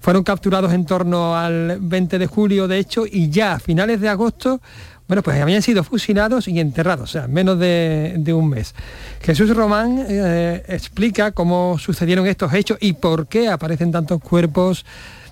Fueron 0.00 0.24
capturados 0.24 0.72
en 0.72 0.84
torno 0.84 1.36
al 1.36 1.78
20 1.80 2.18
de 2.18 2.26
julio, 2.26 2.68
de 2.68 2.78
hecho, 2.78 3.04
y 3.10 3.30
ya 3.30 3.54
a 3.54 3.58
finales 3.60 4.00
de 4.00 4.08
agosto 4.10 4.60
bueno, 5.08 5.22
pues 5.22 5.40
habían 5.40 5.62
sido 5.62 5.82
fusilados 5.82 6.46
y 6.48 6.60
enterrados, 6.60 7.10
o 7.10 7.12
sea, 7.12 7.26
menos 7.26 7.58
de, 7.58 8.32
un 8.36 8.50
mes. 8.50 8.74
Jesús 9.22 9.56
Román 9.56 10.04
eh, 10.06 10.62
explica 10.68 11.32
cómo 11.32 11.78
sucedieron 11.78 12.26
estos 12.26 12.52
hechos 12.52 12.76
y 12.80 12.92
por 12.92 13.26
qué 13.26 13.48
aparecen 13.48 13.90
tantos 13.90 14.20
cuerpos 14.20 14.84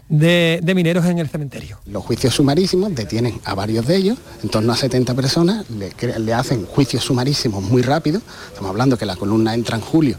de, 0.09 0.73
mineros 0.75 1.05
en 1.05 1.19
el 1.19 1.29
cementerio. 1.29 1.79
Los 1.87 2.05
juicios 2.05 2.35
sumarísimos 2.35 2.95
detienen 2.95 3.39
a 3.45 3.55
varios 3.55 3.87
de 3.87 3.97
ellos, 3.97 4.19
en 4.43 4.49
torno 4.49 4.73
a 4.73 4.77
70 4.77 5.15
personas, 5.15 5.67
le, 5.71 6.35
hacen 6.35 6.65
juicios 6.65 7.05
sumarísimos 7.05 7.63
muy 7.63 7.83
rápido, 7.83 8.23
estamos 8.49 8.71
hablando 8.71 8.97
que 8.97 9.05
la 9.07 9.17
columna 9.17 9.55
entra 9.55 9.77
en 9.77 9.83
julio, 9.83 10.17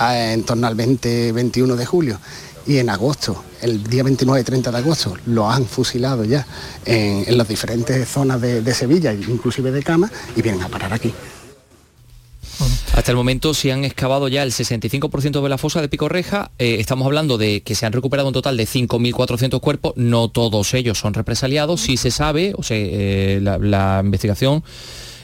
en 0.00 0.44
torno 0.44 0.66
al 0.66 0.76
20-21 0.76 1.74
de 1.74 1.86
julio, 1.86 2.18
y 2.66 2.78
en 2.78 2.88
agosto, 2.90 3.44
el 3.60 3.84
día 3.84 4.02
29 4.02 4.40
y 4.40 4.44
30 4.44 4.70
de 4.70 4.78
agosto, 4.78 5.16
lo 5.26 5.50
han 5.50 5.66
fusilado 5.66 6.24
ya 6.24 6.46
en, 6.84 7.36
las 7.36 7.48
diferentes 7.48 8.08
zonas 8.08 8.40
de, 8.40 8.74
Sevilla, 8.74 9.12
inclusive 9.12 9.70
de 9.70 9.82
Cama, 9.82 10.10
y 10.36 10.42
vienen 10.42 10.62
a 10.62 10.68
parar 10.68 10.92
aquí. 10.92 11.12
Hasta 12.94 13.10
el 13.10 13.16
momento 13.16 13.52
se 13.52 13.72
han 13.72 13.84
excavado 13.84 14.28
ya 14.28 14.42
el 14.42 14.52
65% 14.52 15.42
de 15.42 15.48
la 15.48 15.58
fosa 15.58 15.80
de 15.80 15.88
Pico 15.88 16.08
Reja. 16.08 16.52
Eh, 16.58 16.76
estamos 16.78 17.06
hablando 17.06 17.36
de 17.36 17.62
que 17.62 17.74
se 17.74 17.84
han 17.84 17.92
recuperado 17.92 18.28
un 18.28 18.34
total 18.34 18.56
de 18.56 18.64
5.400 18.64 19.60
cuerpos. 19.60 19.94
No 19.96 20.28
todos 20.28 20.72
ellos 20.74 20.98
son 20.98 21.14
represaliados. 21.14 21.80
Sí 21.80 21.96
se 21.96 22.12
sabe, 22.12 22.54
o 22.56 22.62
sea, 22.62 22.76
eh, 22.78 23.40
la 23.42 24.00
investigación 24.04 24.62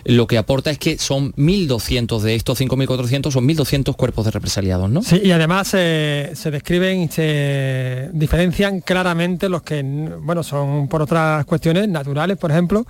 lo 0.04 0.26
que 0.26 0.38
aporta 0.38 0.70
es 0.70 0.78
que 0.78 0.98
son 0.98 1.32
1.200 1.34 2.20
de 2.20 2.34
estos 2.34 2.60
5.400, 2.60 3.30
son 3.30 3.48
1.200 3.48 3.96
cuerpos 3.96 4.24
de 4.24 4.30
represaliados, 4.30 4.90
¿no? 4.90 5.02
Sí, 5.02 5.20
y 5.22 5.30
además 5.30 5.70
eh, 5.74 6.32
se 6.34 6.50
describen 6.50 7.02
y 7.02 7.08
se 7.08 8.10
diferencian 8.12 8.80
claramente 8.80 9.48
los 9.48 9.62
que, 9.62 9.82
bueno, 9.82 10.42
son 10.42 10.88
por 10.88 11.02
otras 11.02 11.44
cuestiones 11.44 11.88
naturales, 11.88 12.36
por 12.36 12.50
ejemplo, 12.50 12.86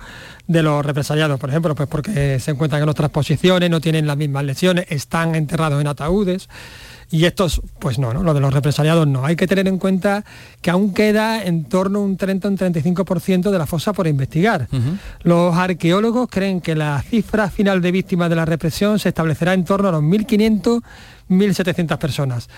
de 0.47 0.63
los 0.63 0.85
represaliados, 0.85 1.39
por 1.39 1.49
ejemplo, 1.49 1.75
pues 1.75 1.89
porque 1.89 2.39
se 2.39 2.51
encuentran 2.51 2.81
en 2.83 2.89
otras 2.89 3.09
posiciones, 3.09 3.69
no 3.69 3.81
tienen 3.81 4.07
las 4.07 4.17
mismas 4.17 4.43
lesiones, 4.43 4.85
están 4.89 5.35
enterrados 5.35 5.81
en 5.81 5.87
ataúdes. 5.87 6.47
Y 7.11 7.25
estos, 7.25 7.61
pues 7.79 7.99
no, 7.99 8.13
no, 8.13 8.23
lo 8.23 8.33
de 8.33 8.39
los 8.39 8.53
represaliados 8.53 9.05
no. 9.05 9.25
Hay 9.25 9.35
que 9.35 9.45
tener 9.45 9.67
en 9.67 9.77
cuenta 9.77 10.23
que 10.61 10.71
aún 10.71 10.93
queda 10.93 11.43
en 11.43 11.65
torno 11.65 11.99
a 11.99 12.01
un 12.03 12.15
30 12.15 12.47
o 12.47 12.51
un 12.51 12.57
35% 12.57 13.51
de 13.51 13.57
la 13.57 13.65
fosa 13.65 13.91
por 13.91 14.07
investigar. 14.07 14.69
Los 15.23 15.55
arqueólogos 15.55 16.29
creen 16.29 16.61
que 16.61 16.73
la 16.73 17.01
cifra 17.01 17.49
final 17.49 17.81
de 17.81 17.91
víctimas 17.91 18.29
de 18.29 18.37
la 18.37 18.45
represión 18.45 18.97
se 18.97 19.09
establecerá 19.09 19.53
en 19.53 19.65
torno 19.65 19.89
a 19.89 19.91
los 19.91 20.01
1.500, 20.01 20.81
1.700 21.29 21.97
personas. 21.97 22.49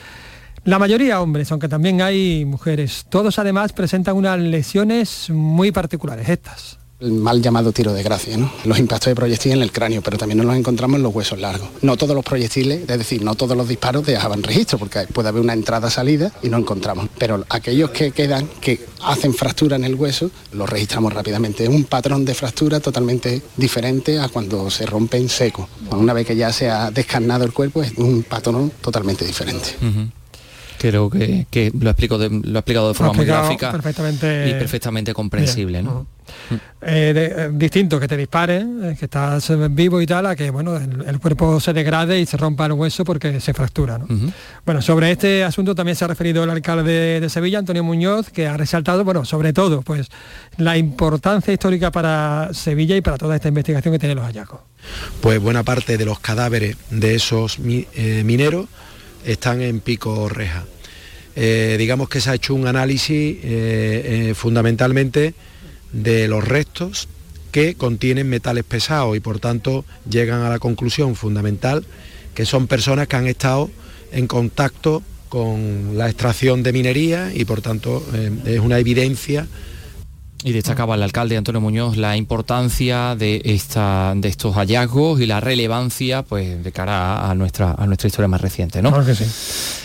La 0.66 0.78
mayoría 0.78 1.20
hombres, 1.20 1.52
aunque 1.52 1.68
también 1.68 2.04
hay 2.04 2.46
mujeres. 2.46 3.08
Todos 3.10 3.40
además 3.40 3.74
presentan 3.74 4.16
unas 4.16 4.40
lesiones 4.40 5.32
muy 5.32 5.72
particulares, 5.72 6.30
estas 6.30 6.83
el 7.04 7.12
mal 7.12 7.42
llamado 7.42 7.72
tiro 7.72 7.94
de 7.94 8.02
gracia, 8.02 8.38
¿no? 8.38 8.52
los 8.64 8.80
impactos 8.80 9.12
de 9.12 9.16
proyectil 9.16 9.52
en 9.52 9.62
el 9.62 9.72
cráneo, 9.72 10.02
pero 10.02 10.18
también 10.18 10.38
nos 10.38 10.48
los 10.48 10.56
encontramos 10.56 10.98
en 10.98 11.04
los 11.04 11.14
huesos 11.14 11.40
largos. 11.40 11.70
No 11.82 11.98
todos 11.98 12.16
los 12.16 12.24
proyectiles, 12.24 12.82
es 12.82 12.98
decir, 12.98 13.24
no 13.24 13.36
todos 13.36 13.58
los 13.58 13.68
disparos 13.68 14.06
dejaban 14.06 14.42
registro, 14.42 14.80
porque 14.80 15.02
puede 15.12 15.30
haber 15.30 15.42
una 15.42 15.54
entrada-salida 15.54 16.32
y 16.42 16.50
no 16.50 16.58
encontramos. 16.58 17.10
Pero 17.18 17.44
aquellos 17.50 17.90
que 17.90 18.12
quedan, 18.12 18.48
que 18.62 18.86
hacen 19.04 19.34
fractura 19.34 19.76
en 19.76 19.84
el 19.84 19.96
hueso, 19.96 20.32
los 20.54 20.70
registramos 20.70 21.14
rápidamente. 21.14 21.64
Es 21.64 21.70
un 21.70 21.84
patrón 21.84 22.24
de 22.24 22.34
fractura 22.34 22.80
totalmente 22.80 23.42
diferente 23.58 24.20
a 24.20 24.30
cuando 24.30 24.70
se 24.70 24.86
rompe 24.86 25.18
en 25.18 25.30
seco. 25.30 25.68
Una 25.92 26.14
vez 26.14 26.26
que 26.26 26.36
ya 26.36 26.54
se 26.54 26.70
ha 26.70 26.90
descarnado 26.90 27.44
el 27.44 27.52
cuerpo, 27.52 27.84
es 27.84 27.94
un 27.98 28.24
patrón 28.24 28.72
totalmente 28.82 29.26
diferente 29.26 29.76
creo 30.90 31.10
que, 31.10 31.72
lo, 31.80 31.90
explico 31.90 32.18
de, 32.18 32.30
lo 32.30 32.58
ha 32.58 32.60
explicado 32.60 32.90
de 32.90 32.94
forma 32.94 33.14
muy 33.14 33.26
gráfica 33.26 33.72
perfectamente, 33.72 34.50
y 34.50 34.52
perfectamente 34.54 35.14
comprensible. 35.14 35.82
¿no? 35.82 36.06
Eh, 36.86 37.14
eh, 37.16 37.50
distinto 37.54 37.98
que 37.98 38.10
te 38.10 38.18
dispare, 38.18 38.58
eh, 38.58 38.96
que 39.00 39.06
estás 39.06 39.54
vivo 39.70 40.02
y 40.02 40.06
tal, 40.06 40.26
a 40.26 40.36
que 40.36 40.50
bueno, 40.50 40.76
el, 40.76 41.20
cuerpo 41.20 41.62
se 41.62 41.72
degrade 41.72 42.20
y 42.20 42.26
se 42.26 42.36
rompa 42.36 42.66
el 42.66 42.74
hueso 42.74 43.06
porque 43.06 43.40
se 43.40 43.54
fractura. 43.54 44.00
Bueno, 44.66 44.82
sobre 44.82 45.12
este 45.12 45.46
asunto 45.46 45.76
también 45.76 45.96
se 45.96 46.04
ha 46.04 46.10
referido 46.10 46.44
el 46.44 46.50
alcalde 46.50 47.22
de, 47.22 47.30
Sevilla, 47.30 47.60
Antonio 47.60 47.86
Muñoz, 47.86 48.30
que 48.30 48.48
ha 48.48 48.58
resaltado, 48.58 49.06
bueno, 49.06 49.24
sobre 49.24 49.54
todo, 49.54 49.82
pues 49.82 50.10
la 50.58 50.78
importancia 50.78 51.54
histórica 51.54 51.90
para 51.90 52.50
Sevilla 52.52 52.98
y 52.98 53.02
para 53.02 53.18
toda 53.18 53.36
esta 53.36 53.48
investigación 53.48 53.94
que 53.94 54.00
tiene 54.00 54.16
los 54.16 54.26
hallazgos. 54.26 54.60
Pues 55.22 55.40
buena 55.40 55.64
parte 55.64 55.98
de 55.98 56.04
los 56.04 56.20
cadáveres 56.20 56.76
de 56.90 57.16
esos 57.16 57.60
mineros 57.60 58.68
están 59.24 59.62
en 59.62 59.80
pico 59.80 60.28
reja. 60.28 60.66
eh, 61.38 61.78
digamos 61.80 62.10
que 62.10 62.20
se 62.20 62.30
ha 62.30 62.34
hecho 62.36 62.54
un 62.54 62.68
análisis 62.68 63.38
fundamentalmente 64.36 65.34
de 65.94 66.28
los 66.28 66.44
restos 66.44 67.08
que 67.52 67.76
contienen 67.76 68.28
metales 68.28 68.64
pesados 68.64 69.16
y 69.16 69.20
por 69.20 69.40
tanto 69.40 69.86
llegan 70.10 70.42
a 70.42 70.50
la 70.50 70.60
conclusión 70.60 71.16
fundamental 71.16 71.86
que 72.34 72.46
son 72.46 72.68
personas 72.68 73.08
que 73.08 73.16
han 73.16 73.28
estado 73.28 73.70
en 74.12 74.28
contacto 74.28 75.04
con 75.30 75.98
la 75.98 76.10
extracción 76.10 76.64
de 76.64 76.74
minería 76.74 77.32
y 77.34 77.46
por 77.46 77.62
tanto 77.62 78.04
es 78.46 78.60
una 78.60 78.80
evidencia 78.80 79.48
y 80.44 80.52
destacaba 80.52 80.96
el 80.96 81.04
alcalde 81.04 81.38
Antonio 81.38 81.62
Muñoz 81.62 81.98
la 81.98 82.18
importancia 82.18 83.16
de, 83.16 83.42
esta, 83.46 84.14
de 84.16 84.28
estos 84.28 84.56
hallazgos 84.56 85.22
y 85.22 85.26
la 85.26 85.40
relevancia 85.40 86.24
pues, 86.24 86.64
de 86.64 86.72
cara 86.72 87.30
a 87.30 87.36
nuestra, 87.36 87.76
a 87.78 87.88
nuestra 87.88 88.08
historia 88.08 88.28
más 88.28 88.42
reciente. 88.42 88.82
¿no? 88.82 88.90
Claro 88.90 89.06
que 89.06 89.16
sí. 89.16 89.26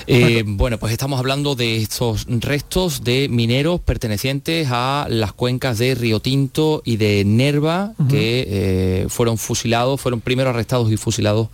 Eh, 0.06 0.42
bueno, 0.46 0.78
pues 0.78 0.92
estamos 0.92 1.18
hablando 1.18 1.54
de 1.54 1.76
estos 1.76 2.26
restos 2.28 3.04
de 3.04 3.28
mineros 3.28 3.80
pertenecientes 3.80 4.68
a 4.70 5.06
las 5.08 5.32
cuencas 5.32 5.78
de 5.78 5.94
Río 5.94 6.20
Tinto 6.20 6.82
y 6.84 6.96
de 6.96 7.24
Nerva, 7.24 7.92
que 8.08 8.46
eh, 8.48 9.06
fueron 9.08 9.38
fusilados, 9.38 10.00
fueron 10.00 10.20
primero 10.20 10.50
arrestados 10.50 10.90
y 10.90 10.96
fusilados 10.96 11.48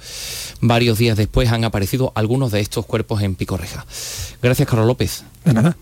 varios 0.60 0.98
días 0.98 1.16
después. 1.16 1.50
Han 1.50 1.64
aparecido 1.64 2.12
algunos 2.14 2.52
de 2.52 2.60
estos 2.60 2.86
cuerpos 2.86 3.22
en 3.22 3.34
Picorreja. 3.34 3.84
Gracias, 4.40 4.68
Carlos 4.68 4.86
López. 4.86 5.24
De 5.44 5.52
nada. 5.52 5.76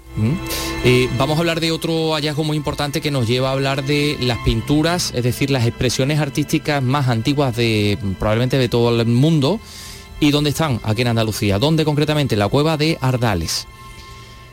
Eh, 0.84 1.08
vamos 1.16 1.36
a 1.36 1.40
hablar 1.40 1.60
de 1.60 1.70
otro 1.70 2.14
hallazgo 2.14 2.44
muy 2.44 2.56
importante 2.56 3.00
que 3.00 3.10
nos 3.10 3.28
lleva 3.28 3.50
a 3.50 3.52
hablar 3.52 3.84
de 3.84 4.16
las 4.20 4.38
pinturas, 4.38 5.12
es 5.14 5.22
decir, 5.22 5.50
las 5.50 5.66
expresiones 5.66 6.18
artísticas 6.18 6.82
más 6.82 7.08
antiguas 7.08 7.54
de 7.56 7.96
probablemente 8.18 8.58
de 8.58 8.68
todo 8.68 9.00
el 9.00 9.06
mundo. 9.06 9.60
¿Y 10.20 10.30
dónde 10.30 10.50
están? 10.50 10.80
Aquí 10.84 11.02
en 11.02 11.08
Andalucía. 11.08 11.58
¿Dónde 11.58 11.84
concretamente? 11.84 12.36
La 12.36 12.48
cueva 12.48 12.76
de 12.76 12.98
Ardales. 13.00 13.66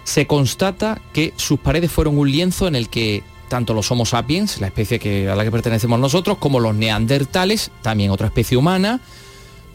Se 0.03 0.25
constata 0.25 1.01
que 1.13 1.33
sus 1.35 1.59
paredes 1.59 1.91
fueron 1.91 2.17
un 2.17 2.31
lienzo 2.31 2.67
en 2.67 2.75
el 2.75 2.89
que 2.89 3.23
tanto 3.49 3.73
los 3.73 3.91
Homo 3.91 4.05
sapiens, 4.05 4.61
la 4.61 4.67
especie 4.67 5.29
a 5.29 5.35
la 5.35 5.43
que 5.43 5.51
pertenecemos 5.51 5.99
nosotros, 5.99 6.37
como 6.37 6.59
los 6.59 6.75
neandertales, 6.75 7.71
también 7.81 8.11
otra 8.11 8.27
especie 8.27 8.55
humana, 8.57 9.01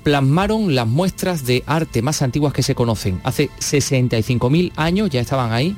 plasmaron 0.05 0.75
las 0.75 0.87
muestras 0.87 1.45
de 1.45 1.65
arte 1.67 2.03
más 2.03 2.23
antiguas 2.23 2.53
que 2.53 2.63
se 2.63 2.77
conocen. 2.77 3.21
Hace 3.25 3.51
65.000 3.59 4.73
años 4.77 5.11
ya 5.11 5.21
estaban 5.21 5.53
ahí, 5.53 5.75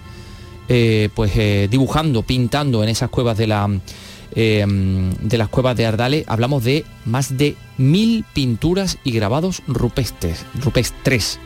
eh, 0.69 1.09
pues 1.15 1.33
eh, 1.37 1.69
dibujando, 1.71 2.23
pintando 2.23 2.83
en 2.83 2.91
esas 2.91 3.09
cuevas 3.09 3.39
de 3.39 3.47
la 3.47 3.71
eh, 4.35 4.67
de 4.67 5.39
las 5.39 5.49
cuevas 5.49 5.77
de 5.77 5.87
Ardales. 5.87 6.25
Hablamos 6.27 6.65
de 6.65 6.85
más 7.07 7.39
de 7.39 7.57
mil 7.79 8.25
pinturas 8.35 8.99
y 9.05 9.13
grabados 9.13 9.63
rupestres, 9.67 10.45
rupestres 10.61 11.39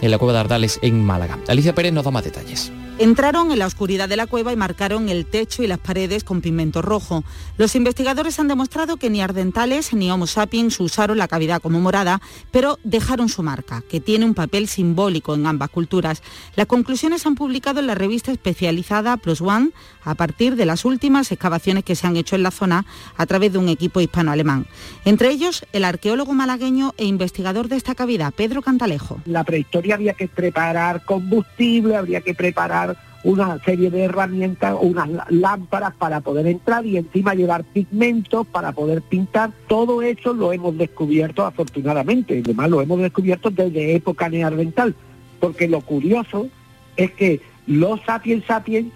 en 0.00 0.10
la 0.10 0.18
cueva 0.18 0.32
de 0.32 0.40
Ardales 0.40 0.80
en 0.82 1.04
Málaga. 1.04 1.38
Alicia 1.46 1.74
Pérez 1.74 1.92
nos 1.92 2.04
da 2.04 2.10
más 2.10 2.24
detalles. 2.24 2.72
Entraron 2.98 3.50
en 3.50 3.58
la 3.58 3.66
oscuridad 3.66 4.08
de 4.08 4.16
la 4.16 4.26
cueva 4.26 4.52
y 4.52 4.56
marcaron 4.56 5.08
el 5.08 5.26
techo 5.26 5.62
y 5.62 5.66
las 5.66 5.78
paredes 5.78 6.24
con 6.24 6.40
pigmento 6.40 6.82
rojo. 6.82 7.24
Los 7.56 7.74
investigadores 7.74 8.38
han 8.38 8.48
demostrado 8.48 8.96
que 8.96 9.10
ni 9.10 9.22
ardentales 9.22 9.92
ni 9.94 10.10
Homo 10.10 10.26
sapiens 10.26 10.78
usaron 10.78 11.18
la 11.18 11.26
cavidad 11.26 11.60
como 11.60 11.80
morada, 11.80 12.20
pero 12.50 12.78
dejaron 12.84 13.28
su 13.28 13.42
marca, 13.42 13.82
que 13.88 14.00
tiene 14.00 14.26
un 14.26 14.34
papel 14.34 14.68
simbólico 14.68 15.34
en 15.34 15.46
ambas 15.46 15.70
culturas. 15.70 16.22
Las 16.54 16.66
conclusiones 16.66 17.22
se 17.22 17.28
han 17.28 17.34
publicado 17.34 17.80
en 17.80 17.86
la 17.86 17.94
revista 17.94 18.30
especializada 18.30 19.16
Plus 19.16 19.40
One 19.40 19.70
a 20.04 20.14
partir 20.14 20.54
de 20.54 20.66
las 20.66 20.84
últimas 20.84 21.32
excavaciones 21.32 21.84
que 21.84 21.96
se 21.96 22.06
han 22.06 22.16
hecho 22.16 22.36
en 22.36 22.42
la 22.42 22.50
zona 22.50 22.84
a 23.16 23.26
través 23.26 23.52
de 23.52 23.58
un 23.58 23.68
equipo 23.68 24.00
hispano-alemán. 24.00 24.66
Entre 25.04 25.30
ellos, 25.30 25.64
el 25.72 25.84
arqueólogo 25.84 26.34
malagueño 26.34 26.94
e 26.98 27.06
investigador 27.06 27.68
de 27.68 27.76
esta 27.76 27.94
cavidad, 27.94 28.32
Pedro 28.34 28.62
Cantalejo. 28.62 29.20
La 29.24 29.44
prehistoria 29.44 29.94
había 29.94 30.14
que 30.14 30.28
preparar 30.28 31.04
combustible, 31.04 31.96
habría 31.96 32.20
que 32.20 32.34
preparar 32.34 32.91
una 33.24 33.58
serie 33.64 33.90
de 33.90 34.04
herramientas, 34.04 34.76
unas 34.80 35.08
lámparas 35.30 35.94
para 35.94 36.20
poder 36.20 36.46
entrar 36.46 36.84
y 36.84 36.96
encima 36.96 37.34
llevar 37.34 37.64
pigmentos 37.64 38.46
para 38.46 38.72
poder 38.72 39.02
pintar. 39.02 39.52
Todo 39.68 40.02
eso 40.02 40.32
lo 40.32 40.52
hemos 40.52 40.76
descubierto 40.76 41.44
afortunadamente, 41.44 42.42
además 42.44 42.70
lo 42.70 42.82
hemos 42.82 43.00
descubierto 43.00 43.50
desde 43.50 43.94
época 43.94 44.28
neandertal, 44.28 44.94
porque 45.40 45.68
lo 45.68 45.80
curioso 45.80 46.48
es 46.96 47.12
que 47.12 47.40
los 47.66 48.00
sapiens 48.02 48.44
sapiens 48.44 48.92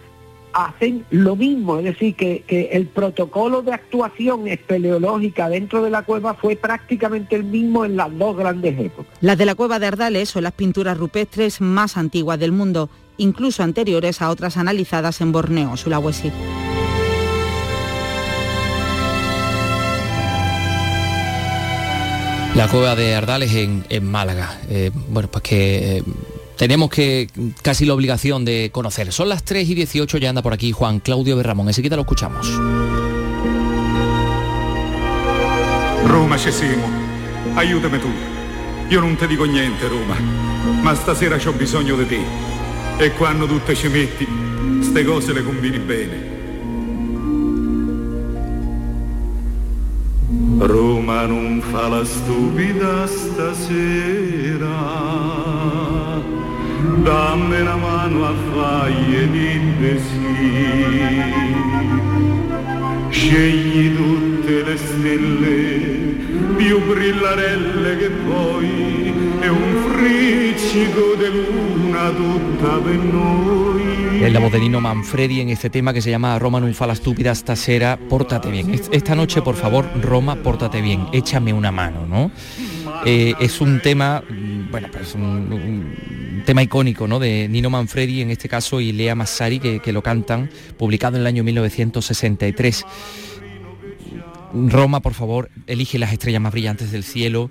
hacen 0.53 1.05
lo 1.11 1.37
mismo, 1.37 1.79
es 1.79 1.85
decir, 1.85 2.14
que, 2.14 2.42
que, 2.46 2.70
el 2.72 2.87
protocolo 2.87 3.61
de 3.61 3.74
actuación 3.74 4.48
espeleológica 4.48 5.51
dentro 5.51 5.83
de 5.83 5.90
la 5.90 6.03
cueva 6.03 6.33
fue 6.33 6.57
prácticamente 6.57 7.37
el 7.37 7.44
mismo 7.44 7.85
en 7.85 7.96
las 7.96 8.16
dos 8.16 8.35
grandes 8.37 8.79
épocas. 8.79 9.14
Las 9.20 9.37
de 9.37 9.44
la 9.44 9.55
cueva 9.55 9.79
de 9.79 9.87
Ardales 9.88 10.31
son 10.31 10.44
las 10.44 10.53
pinturas 10.53 10.96
rupestres 10.96 11.61
más 11.61 11.98
antiguas 11.98 12.40
del 12.40 12.53
mundo 12.53 12.88
incluso 13.18 13.62
anteriores 13.62 14.22
a 14.22 14.31
otras 14.31 14.57
analizadas 14.57 15.20
en 15.20 15.33
Borneo, 15.33 15.76
Sulawesi. 15.76 16.31
La 22.55 22.68
cueva 22.68 22.96
de 22.96 23.14
Ardales 23.14 23.55
en, 23.55 23.85
en 23.90 24.11
Málaga. 24.11 24.59
Eh, 24.70 24.90
bueno, 25.09 25.29
pues 25.31 25.42
que 25.42 25.98
eh, 25.98 26.02
tenemos 26.57 26.88
que 26.88 27.29
casi 27.61 27.85
la 27.85 27.92
obligación 27.92 28.46
de 28.46 28.70
conocer. 28.72 29.12
Son 29.12 29.29
las 29.29 29.42
3 29.44 29.68
y 29.68 29.74
18, 29.74 30.16
ya 30.16 30.31
anda 30.31 30.40
por 30.40 30.55
aquí 30.55 30.72
Juan 30.72 31.00
Claudio 31.00 31.37
Berramón. 31.37 31.68
Enseguida 31.68 31.96
lo 31.96 32.02
escuchamos. 32.02 32.50
Roma 36.07 36.38
Cesimo, 36.38 36.87
aiutami 37.57 37.98
tu. 37.98 38.09
Io 38.88 39.00
non 39.00 39.16
ti 39.16 39.26
dico 39.26 39.44
niente, 39.44 39.88
Roma, 39.88 40.14
ma 40.81 40.94
stasera 40.94 41.37
c'ho 41.37 41.52
bisogno 41.52 41.96
di 41.96 42.07
te. 42.07 42.56
E 42.98 43.12
quando 43.12 43.46
tu 43.46 43.61
te 43.62 43.74
ci 43.74 43.88
metti, 43.88 44.26
ste 44.80 45.04
cose 45.04 45.35
le 45.35 45.44
combini 45.44 45.78
bene. 45.78 46.35
Roma 50.59 51.26
non 51.26 51.61
fa 51.70 51.88
la 51.88 52.04
stupida 52.04 53.06
stasera, 53.06 54.78
dammi 57.02 57.61
una 57.61 57.76
mano 57.76 58.24
a 58.24 58.35
faglie 58.54 59.30
di 59.30 60.00
sì. 60.00 61.22
Scegli 63.11 63.94
tutte 63.94 64.62
le 64.62 64.76
stelle 64.78 66.06
più. 66.59 66.77
Es 74.23 74.33
la 74.33 74.40
voz 74.40 74.53
de 74.53 74.59
Nino 74.59 74.81
Manfredi 74.81 75.40
en 75.40 75.51
este 75.51 75.71
tema 75.71 75.92
que 75.92 76.01
se 76.03 76.11
llama 76.11 76.38
Roma 76.38 76.59
non 76.59 76.75
fa 76.75 76.87
la 76.87 76.95
stúpida 76.95 77.35
stasera, 77.35 77.97
pórtate 77.97 78.51
bien. 78.51 78.73
Est- 78.73 78.92
Esta 78.92 79.14
noche, 79.14 79.42
por 79.42 79.55
favor, 79.55 79.87
Roma, 80.03 80.37
pórtate 80.37 80.81
bien, 80.81 81.07
échame 81.12 81.53
una 81.53 81.71
mano, 81.71 82.07
¿no? 82.07 82.31
Eh, 83.05 83.35
es 83.40 83.61
un 83.61 83.81
tema, 83.81 84.23
mm, 84.29 84.71
bueno, 84.71 84.88
pues 84.90 85.14
un, 85.14 86.42
tema 86.45 86.62
icónico, 86.62 87.07
¿no? 87.07 87.19
De 87.19 87.49
Nino 87.49 87.71
Manfredi, 87.71 88.23
en 88.23 88.31
este 88.31 88.49
caso, 88.49 88.81
y 88.81 88.92
Lea 88.92 89.14
Massari, 89.14 89.59
que 89.61 89.92
lo 89.92 90.03
cantan, 90.03 90.49
publicado 90.77 91.16
en 91.16 91.23
el 91.23 91.27
año 91.27 91.45
1963. 91.45 92.85
Roma, 94.57 95.01
por 95.01 95.12
favor, 95.12 95.51
elige 95.66 95.99
las 95.99 96.12
estrellas 96.12 96.40
más 96.40 96.53
brillantes 96.53 96.90
del 96.90 97.05
cielo, 97.05 97.51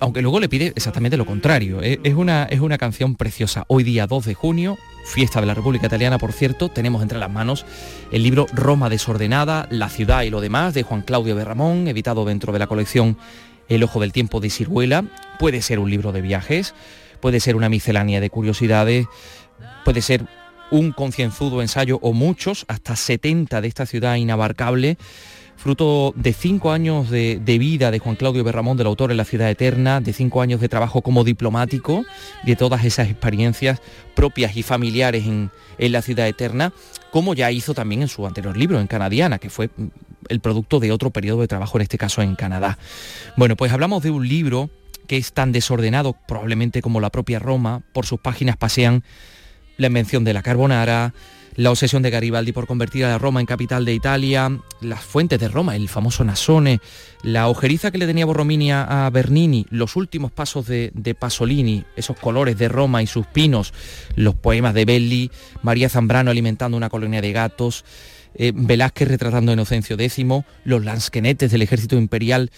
aunque 0.00 0.22
luego 0.22 0.40
le 0.40 0.48
pide 0.48 0.72
exactamente 0.74 1.16
lo 1.18 1.26
contrario. 1.26 1.82
Eh, 1.82 2.00
Es 2.04 2.14
una, 2.14 2.44
es 2.44 2.60
una 2.60 2.78
canción 2.78 3.16
preciosa. 3.16 3.64
Hoy 3.68 3.84
día 3.84 4.06
2 4.06 4.24
de 4.24 4.34
junio, 4.34 4.78
fiesta 5.04 5.40
de 5.40 5.46
la 5.46 5.54
República 5.54 5.86
Italiana, 5.86 6.18
por 6.18 6.32
cierto, 6.32 6.70
tenemos 6.70 7.02
entre 7.02 7.18
las 7.18 7.30
manos 7.30 7.66
el 8.12 8.22
libro 8.22 8.46
Roma 8.52 8.88
desordenada, 8.88 9.68
la 9.70 9.90
ciudad 9.90 10.22
y 10.22 10.30
lo 10.30 10.40
demás, 10.40 10.72
de 10.72 10.84
Juan 10.84 11.02
Claudio 11.02 11.34
Berramón, 11.34 11.86
editado 11.86 12.24
dentro 12.24 12.52
de 12.52 12.58
la 12.60 12.66
colección 12.66 13.18
El 13.68 13.82
Ojo 13.82 14.00
del 14.00 14.12
Tiempo 14.12 14.40
de 14.40 14.48
Siruela. 14.48 15.04
Puede 15.38 15.60
ser 15.60 15.78
un 15.78 15.90
libro 15.90 16.12
de 16.12 16.22
viajes, 16.22 16.74
puede 17.20 17.40
ser 17.40 17.56
una 17.56 17.68
miscelánea 17.68 18.20
de 18.20 18.30
curiosidades, 18.30 19.06
puede 19.84 20.00
ser 20.00 20.24
un 20.70 20.92
concienzudo 20.92 21.60
ensayo 21.60 21.98
o 22.00 22.12
muchos, 22.12 22.64
hasta 22.68 22.96
70 22.96 23.60
de 23.60 23.68
esta 23.68 23.86
ciudad 23.86 24.16
inabarcable, 24.16 24.98
fruto 25.58 26.14
de 26.16 26.32
cinco 26.32 26.70
años 26.70 27.10
de, 27.10 27.38
vida 27.58 27.90
de 27.90 27.98
Juan 27.98 28.16
Claudio 28.16 28.44
Berramón, 28.44 28.76
del 28.76 28.86
autor 28.86 29.10
en 29.10 29.16
La 29.16 29.24
Ciudad 29.24 29.50
Eterna, 29.50 30.00
de 30.00 30.12
cinco 30.12 30.40
años 30.40 30.60
de 30.60 30.68
trabajo 30.68 31.02
como 31.02 31.24
diplomático, 31.24 32.04
de 32.44 32.56
todas 32.56 32.84
esas 32.84 33.10
experiencias 33.10 33.82
propias 34.14 34.56
y 34.56 34.62
familiares 34.62 35.26
en, 35.26 35.50
en 35.78 35.92
La 35.92 36.00
Ciudad 36.00 36.28
Eterna, 36.28 36.72
como 37.10 37.34
ya 37.34 37.50
hizo 37.50 37.74
también 37.74 38.02
en 38.02 38.08
su 38.08 38.26
anterior 38.26 38.56
libro, 38.56 38.80
en 38.80 38.86
Canadiana, 38.86 39.38
que 39.38 39.50
fue 39.50 39.68
mm, 39.76 39.86
el 40.28 40.40
producto 40.40 40.78
de 40.78 40.92
otro 40.92 41.10
periodo 41.10 41.40
de 41.40 41.48
trabajo, 41.48 41.76
en 41.76 41.82
este 41.82 41.98
caso 41.98 42.22
en 42.22 42.36
Canadá. 42.36 42.78
Bueno, 43.36 43.56
pues 43.56 43.72
hablamos 43.72 44.02
de 44.04 44.10
un 44.10 44.28
libro 44.28 44.70
que 45.08 45.16
es 45.16 45.32
tan 45.32 45.50
desordenado 45.50 46.14
probablemente 46.28 46.82
como 46.82 47.00
la 47.00 47.10
propia 47.10 47.40
Roma, 47.40 47.82
por 47.92 48.06
sus 48.06 48.20
páginas 48.20 48.56
pasean 48.56 49.02
la 49.76 49.88
invención 49.88 50.22
de 50.22 50.34
la 50.34 50.42
carbonara, 50.42 51.14
la 51.58 51.72
obsesión 51.72 52.04
de 52.04 52.10
Garibaldi 52.10 52.52
por 52.52 52.68
convertir 52.68 53.04
a 53.04 53.18
Roma 53.18 53.40
en 53.40 53.46
capital 53.46 53.84
de 53.84 53.92
Italia, 53.92 54.48
las 54.80 55.00
fuentes 55.02 55.40
de 55.40 55.48
Roma, 55.48 55.74
el 55.74 55.88
famoso 55.88 56.22
Nasone, 56.22 56.80
la 57.24 57.48
ojeriza 57.48 57.90
que 57.90 57.98
le 57.98 58.06
tenía 58.06 58.24
Borromini 58.24 58.70
a 58.70 59.10
Bernini, 59.12 59.66
los 59.70 59.96
últimos 59.96 60.30
pasos 60.30 60.68
de, 60.68 60.92
de 60.94 61.16
Pasolini, 61.16 61.84
esos 61.96 62.16
colores 62.16 62.56
de 62.58 62.68
Roma 62.68 63.02
y 63.02 63.08
sus 63.08 63.26
pinos, 63.26 63.74
los 64.14 64.36
poemas 64.36 64.72
de 64.72 64.84
Belli, 64.84 65.32
María 65.62 65.88
Zambrano 65.88 66.30
alimentando 66.30 66.76
una 66.76 66.90
colonia 66.90 67.20
de 67.20 67.32
gatos, 67.32 67.84
eh, 68.38 68.52
Velázquez 68.54 69.08
retratando 69.08 69.50
a 69.50 69.54
Inocencio 69.54 69.96
X, 69.98 70.24
los 70.64 70.84
lansquenetes 70.84 71.50
del 71.50 71.62
ejército 71.62 71.96
imperial 71.96 72.50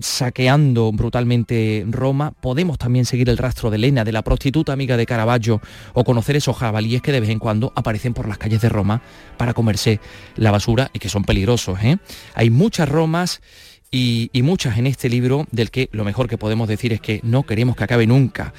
saqueando 0.00 0.90
brutalmente 0.92 1.84
Roma. 1.88 2.32
Podemos 2.32 2.78
también 2.78 3.04
seguir 3.04 3.28
el 3.28 3.36
rastro 3.36 3.70
de 3.70 3.76
Elena, 3.76 4.04
de 4.04 4.12
la 4.12 4.22
prostituta 4.22 4.72
amiga 4.72 4.96
de 4.96 5.04
Caravaggio, 5.04 5.60
o 5.92 6.04
conocer 6.04 6.36
esos 6.36 6.56
jabalíes 6.56 7.02
que 7.02 7.12
de 7.12 7.20
vez 7.20 7.28
en 7.28 7.38
cuando 7.38 7.72
aparecen 7.76 8.14
por 8.14 8.26
las 8.26 8.38
calles 8.38 8.62
de 8.62 8.70
Roma 8.70 9.02
para 9.36 9.52
comerse 9.52 10.00
la 10.36 10.50
basura 10.50 10.90
y 10.94 10.98
que 10.98 11.10
son 11.10 11.24
peligrosos. 11.24 11.78
¿eh? 11.82 11.98
Hay 12.34 12.48
muchas 12.48 12.88
Romas 12.88 13.42
y, 13.90 14.30
y, 14.32 14.42
muchas 14.42 14.78
en 14.78 14.86
este 14.86 15.08
libro 15.08 15.46
del 15.52 15.70
que 15.70 15.88
lo 15.92 16.04
mejor 16.04 16.28
que 16.28 16.38
podemos 16.38 16.66
decir 16.66 16.92
es 16.92 17.00
que 17.00 17.20
no 17.22 17.44
queremos 17.44 17.76
que 17.76 17.84
acabe 17.84 18.06
nunca. 18.06 18.54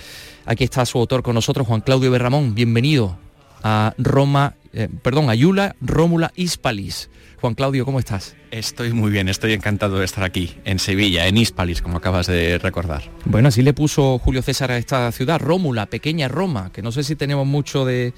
Aquí 0.46 0.64
está 0.64 0.86
su 0.86 1.00
autor 1.00 1.24
con 1.24 1.34
nosotros, 1.34 1.68
Juan 1.68 1.82
Claudio 1.82 2.12
Berramón. 2.12 2.56
Bienvenido 2.56 3.18
a 3.64 3.94
Roma 3.98 4.56
eh, 4.78 4.90
perdón, 5.02 5.32
Ayula 5.32 5.76
Rómula 5.82 6.32
Hispalis. 6.36 7.10
Juan 7.42 7.56
Claudio, 7.56 7.84
¿cómo 7.84 7.98
estás? 7.98 8.36
Estoy 8.52 8.94
muy 8.94 9.10
bien, 9.10 9.28
estoy 9.28 9.54
encantado 9.54 9.98
de 9.98 10.06
estar 10.06 10.24
aquí, 10.24 10.56
en 10.66 10.78
Sevilla, 10.78 11.28
en 11.28 11.36
Hispalis, 11.36 11.82
como 11.82 11.98
acabas 11.98 12.28
de 12.28 12.60
recordar. 12.60 13.04
Bueno, 13.26 13.48
así 13.48 13.64
le 13.64 13.74
puso 13.74 14.20
Julio 14.20 14.44
César 14.44 14.72
a 14.72 14.78
esta 14.78 15.12
ciudad, 15.12 15.40
Rómula, 15.40 15.88
pequeña 15.88 16.28
Roma, 16.28 16.72
que 16.72 16.84
no 16.84 16.92
sé 16.92 17.04
si 17.04 17.16
tenemos 17.16 17.48
mucho 17.48 17.86
de, 17.86 18.14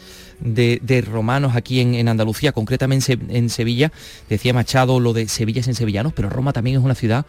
romanos 1.07 1.55
aquí 1.55 1.79
en, 1.79 2.07
Andalucía, 2.09 2.51
concretamente 2.51 3.17
en 3.29 3.49
Sevilla. 3.49 3.91
Decía 4.29 4.53
Machado 4.53 4.99
lo 4.99 5.13
de 5.13 5.29
Sevilla 5.29 5.61
en 5.65 5.75
sevillanos, 5.75 6.11
pero 6.13 6.29
Roma 6.29 6.51
también 6.51 6.77
es 6.77 6.83
una 6.83 6.95
ciudad 6.95 7.25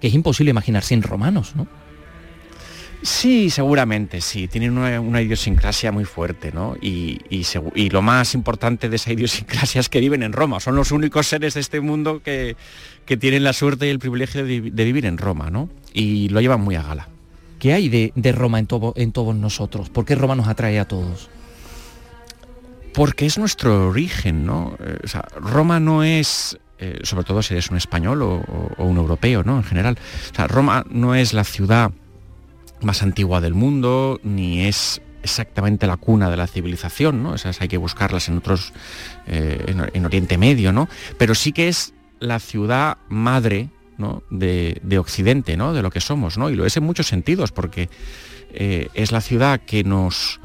que 0.00 0.08
es 0.08 0.14
imposible 0.14 0.50
imaginar 0.50 0.82
sin 0.82 1.02
romanos, 1.02 1.56
¿no? 1.56 1.66
Sí, 3.04 3.50
seguramente, 3.50 4.22
sí. 4.22 4.48
Tienen 4.48 4.78
una, 4.78 5.20
idiosincrasia 5.20 5.92
muy 5.92 6.06
fuerte, 6.06 6.52
¿no? 6.52 6.74
Y, 6.80 7.20
lo 7.90 8.00
más 8.00 8.34
importante 8.34 8.88
de 8.88 8.96
esa 8.96 9.12
idiosincrasia 9.12 9.80
es 9.82 9.90
que 9.90 10.00
viven 10.00 10.22
en 10.22 10.32
Roma. 10.32 10.58
Son 10.58 10.74
los 10.74 10.90
únicos 10.90 11.26
seres 11.26 11.52
de 11.52 11.60
este 11.60 11.80
mundo 11.80 12.22
que, 12.24 12.56
tienen 13.04 13.44
la 13.44 13.52
suerte 13.52 13.86
y 13.86 13.90
el 13.90 13.98
privilegio 13.98 14.46
de, 14.46 14.58
vivir 14.70 15.04
en 15.04 15.18
Roma, 15.18 15.50
¿no? 15.50 15.68
Y 15.92 16.30
lo 16.30 16.40
llevan 16.40 16.62
muy 16.62 16.76
a 16.76 16.82
gala. 16.82 17.08
¿Qué 17.58 17.74
hay 17.74 17.90
de, 17.90 18.32
Roma 18.32 18.58
en, 18.58 18.66
en 18.96 19.12
todos 19.12 19.36
nosotros? 19.36 19.90
¿Por 19.90 20.06
qué 20.06 20.14
Roma 20.14 20.34
nos 20.34 20.48
atrae 20.48 20.80
a 20.80 20.88
todos? 20.88 21.28
Porque 22.94 23.26
es 23.26 23.36
nuestro 23.36 23.88
origen, 23.88 24.46
¿no? 24.46 24.78
Eh, 24.80 25.00
o 25.04 25.08
sea, 25.08 25.26
Roma 25.36 25.78
no 25.78 26.04
es 26.04 26.58
eh, 26.78 27.00
sobre 27.02 27.24
todo 27.24 27.42
si 27.42 27.52
eres 27.52 27.70
un 27.70 27.76
español 27.76 28.22
o, 28.22 28.42
o, 28.78 28.84
un 28.84 28.96
europeo, 28.96 29.42
¿no? 29.42 29.58
En 29.58 29.64
general. 29.64 29.98
O 30.32 30.34
sea, 30.34 30.46
Roma 30.46 30.86
no 30.88 31.14
es 31.14 31.34
la 31.34 31.44
ciudad 31.44 31.92
más 32.84 33.02
antigua 33.02 33.40
del 33.40 33.54
mundo, 33.54 34.20
ni 34.22 34.66
es 34.66 35.00
exactamente 35.24 35.86
la 35.86 35.96
cuna 35.96 36.30
de 36.30 36.36
la 36.36 36.46
civilización, 36.46 37.22
¿no? 37.22 37.34
Esas 37.34 37.60
hay 37.60 37.68
que 37.68 37.78
buscarlas 37.78 38.28
en 38.28 38.36
otros, 38.36 38.72
eh, 39.26 39.74
en, 39.92 40.04
Oriente 40.04 40.38
Medio, 40.38 40.70
¿no? 40.70 40.88
Pero 41.18 41.34
sí 41.34 41.52
que 41.52 41.68
es 41.68 41.94
la 42.20 42.38
ciudad 42.38 42.98
madre 43.08 43.70
de, 44.30 44.98
Occidente, 44.98 45.56
¿no? 45.56 45.72
De 45.72 45.82
lo 45.82 45.90
que 45.90 46.00
somos, 46.00 46.36
¿no? 46.36 46.50
Y 46.50 46.54
lo 46.54 46.66
es 46.66 46.76
en 46.76 46.84
muchos 46.84 47.06
sentidos, 47.06 47.52
porque 47.52 47.88
eh, 48.52 48.88
es 48.92 49.12
la 49.12 49.22
ciudad 49.22 49.60
que 49.60 49.82
nos 49.82 50.40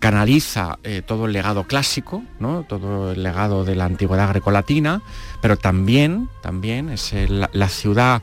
canaliza 0.00 0.78
eh, 0.82 1.02
todo 1.06 1.26
el 1.26 1.32
legado 1.32 1.64
clásico, 1.64 2.24
¿no? 2.38 2.64
todo 2.66 3.12
el 3.12 3.22
legado 3.22 3.66
de 3.66 3.76
la 3.76 3.84
antigüedad 3.84 4.30
grecolatina, 4.30 5.02
pero 5.42 5.56
también, 5.58 6.30
también 6.42 6.88
es 6.88 7.14
la 7.28 7.68
ciudad 7.68 8.22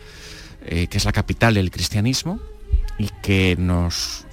que 0.65 0.89
es 0.91 1.05
la 1.05 1.13
capital 1.13 1.53
del 1.53 1.71
cristianismo, 1.71 2.41
y 2.97 3.09
que 3.21 3.55
nos 3.57 4.27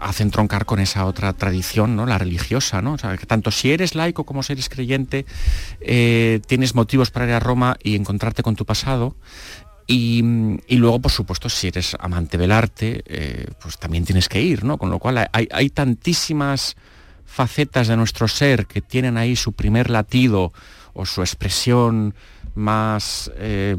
hacen 0.00 0.30
troncar 0.30 0.66
con 0.66 0.78
esa 0.78 1.04
otra 1.06 1.32
tradición, 1.32 1.96
¿no? 1.96 2.06
la 2.06 2.18
religiosa, 2.18 2.82
¿no? 2.82 2.94
O 2.94 2.98
sea, 2.98 3.16
que 3.16 3.26
tanto 3.26 3.50
si 3.50 3.72
eres 3.72 3.94
laico 3.94 4.24
como 4.24 4.42
si 4.42 4.52
eres 4.52 4.68
creyente, 4.68 5.26
eh, 5.80 6.40
tienes 6.46 6.74
motivos 6.74 7.10
para 7.10 7.26
ir 7.26 7.32
a 7.32 7.40
Roma 7.40 7.76
y 7.82 7.96
encontrarte 7.96 8.42
con 8.42 8.56
tu 8.56 8.64
pasado. 8.64 9.16
Y, 9.88 10.20
luego, 10.68 11.00
por 11.00 11.12
supuesto, 11.12 11.48
si 11.48 11.68
eres 11.68 11.96
amante 12.00 12.38
del 12.38 12.50
arte, 12.50 13.04
eh, 13.06 13.46
pues 13.60 13.78
también 13.78 14.04
tienes 14.04 14.28
que 14.28 14.42
ir, 14.42 14.64
¿no? 14.64 14.78
Con 14.78 14.90
lo 14.90 14.98
cual 14.98 15.28
hay, 15.32 15.70
tantísimas 15.70 16.76
facetas 17.24 17.86
de 17.86 17.96
nuestro 17.96 18.26
ser 18.26 18.66
que 18.66 18.80
tienen 18.80 19.16
ahí 19.16 19.36
su 19.36 19.52
primer 19.52 19.90
latido 19.90 20.52
o 20.92 21.06
su 21.06 21.20
expresión 21.20 22.14
más 22.56 23.30
eh, 23.36 23.76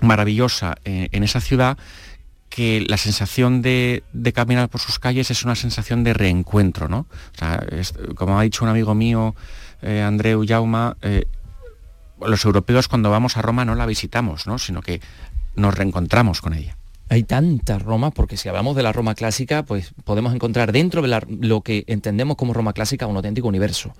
maravillosa 0.00 0.76
en 0.84 1.24
esa 1.24 1.40
ciudad 1.40 1.78
que 2.56 2.82
la 2.88 2.96
sensación 2.96 3.60
de, 3.60 4.02
caminar 4.34 4.70
por 4.70 4.80
sus 4.80 4.98
calles 4.98 5.30
es 5.30 5.44
una 5.44 5.54
sensación 5.54 6.04
de 6.04 6.14
reencuentro, 6.14 6.88
¿no? 6.88 7.06
como 8.14 8.40
ha 8.40 8.44
dicho 8.44 8.64
un 8.64 8.70
amigo 8.70 8.94
mío, 8.94 9.34
eh, 9.82 10.00
Andreu 10.00 10.42
Jauma, 10.48 10.96
eh, 11.02 11.26
los 12.18 12.46
europeos 12.46 12.88
cuando 12.88 13.10
vamos 13.10 13.36
a 13.36 13.42
Roma 13.42 13.66
no 13.66 13.74
la 13.74 13.84
visitamos, 13.84 14.46
¿no? 14.46 14.58
sino 14.58 14.80
que 14.80 15.02
nos 15.54 15.74
reencontramos 15.74 16.40
con 16.40 16.54
ella. 16.54 16.78
Hay 17.08 17.24
tantas 17.24 17.82
Roma, 17.82 18.10
porque 18.10 18.36
si 18.36 18.48
hablamos 18.48 18.74
de 18.74 18.82
la 18.82 18.92
Roma 18.92 19.14
clásica, 19.14 19.62
pues 19.62 19.92
podemos 20.04 20.34
encontrar 20.34 20.72
dentro 20.72 21.02
de 21.02 21.20
lo 21.40 21.60
que 21.60 21.84
entendemos 21.86 22.36
como 22.36 22.52
Roma 22.52 22.72
clásica 22.72 23.06
un 23.06 23.16
auténtico 23.16 23.46
universo. 23.46 23.92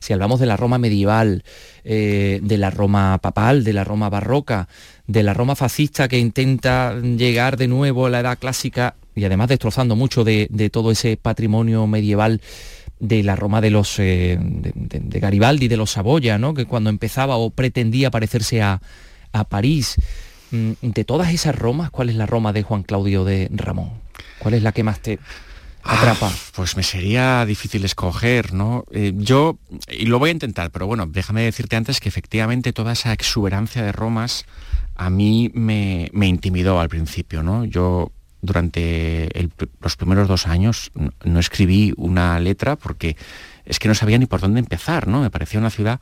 Si 0.00 0.12
hablamos 0.12 0.40
de 0.40 0.46
la 0.46 0.56
Roma 0.56 0.78
medieval, 0.78 1.44
eh, 1.84 2.40
de 2.42 2.58
la 2.58 2.70
Roma 2.70 3.18
papal, 3.18 3.62
de 3.62 3.74
la 3.74 3.84
Roma 3.84 4.08
barroca, 4.08 4.66
de 5.08 5.22
la 5.22 5.34
Roma 5.34 5.56
fascista 5.56 6.06
que 6.06 6.18
intenta 6.18 6.94
llegar 7.00 7.56
de 7.56 7.66
nuevo 7.66 8.06
a 8.06 8.10
la 8.10 8.20
edad 8.20 8.38
clásica 8.38 8.94
y 9.16 9.24
además 9.24 9.48
destrozando 9.48 9.96
mucho 9.96 10.22
de, 10.22 10.70
todo 10.70 10.92
ese 10.92 11.16
patrimonio 11.16 11.86
medieval 11.86 12.40
de 13.00 13.22
la 13.22 13.34
Roma 13.34 13.60
de 13.60 13.70
los 13.70 13.98
eh, 13.98 14.38
de, 14.40 15.20
Garibaldi, 15.20 15.66
de 15.66 15.76
los 15.76 15.92
Saboya, 15.92 16.38
¿no? 16.38 16.52
que 16.52 16.66
cuando 16.66 16.90
empezaba 16.90 17.36
o 17.36 17.50
pretendía 17.50 18.10
parecerse 18.10 18.62
a, 18.62 18.80
París. 19.48 19.96
Mm, 20.50 20.72
de 20.82 21.04
todas 21.04 21.32
esas 21.32 21.54
Romas, 21.54 21.90
¿cuál 21.90 22.10
es 22.10 22.16
la 22.16 22.26
Roma 22.26 22.52
de 22.52 22.64
Juan 22.64 22.82
Claudio 22.82 23.24
de 23.24 23.48
Ramón? 23.52 23.92
¿Cuál 24.40 24.54
es 24.54 24.62
la 24.64 24.72
que 24.72 24.82
más 24.82 25.00
te 25.00 25.20
atrapa? 25.84 26.28
Ah, 26.28 26.36
pues 26.56 26.76
me 26.76 26.82
sería 26.82 27.46
difícil 27.46 27.84
escoger, 27.84 28.52
¿no? 28.52 28.84
Eh, 28.90 29.12
yo, 29.14 29.58
y 29.88 30.06
lo 30.06 30.18
voy 30.18 30.30
a 30.30 30.32
intentar, 30.32 30.72
pero 30.72 30.88
bueno, 30.88 31.06
déjame 31.06 31.42
decirte 31.42 31.76
antes 31.76 32.00
que 32.00 32.08
efectivamente 32.08 32.72
toda 32.72 32.94
esa 32.94 33.12
exuberancia 33.12 33.82
de 33.82 33.92
Romas 33.92 34.44
a 34.98 35.10
mí 35.10 35.50
me, 35.54 36.10
intimidó 36.12 36.80
al 36.80 36.88
principio, 36.88 37.42
¿no? 37.42 37.64
Yo 37.64 38.10
durante 38.42 39.28
los 39.80 39.96
primeros 39.96 40.28
dos 40.28 40.46
años 40.46 40.90
no, 41.24 41.40
escribí 41.40 41.94
una 41.96 42.38
letra 42.40 42.76
porque 42.76 43.16
es 43.64 43.78
que 43.78 43.88
no 43.88 43.94
sabía 43.94 44.18
ni 44.18 44.26
por 44.26 44.40
dónde 44.40 44.58
empezar, 44.58 45.06
¿no? 45.06 45.22
Me 45.22 45.30
parecía 45.30 45.60
una 45.60 45.70
ciudad 45.70 46.00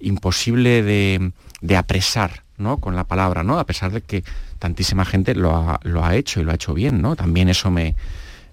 imposible 0.00 0.82
de, 0.82 1.76
apresar, 1.76 2.42
¿no? 2.56 2.78
Con 2.78 2.96
la 2.96 3.04
palabra, 3.04 3.42
¿no? 3.42 3.58
A 3.58 3.66
pesar 3.66 3.92
de 3.92 4.00
que 4.00 4.24
tantísima 4.58 5.04
gente 5.04 5.34
lo 5.34 5.54
ha, 5.54 5.78
lo 5.82 6.04
ha 6.04 6.16
hecho 6.16 6.40
y 6.40 6.44
lo 6.44 6.52
ha 6.52 6.54
hecho 6.54 6.72
bien, 6.72 7.02
¿no? 7.02 7.16
También 7.16 7.50
eso 7.50 7.70
me, 7.70 7.96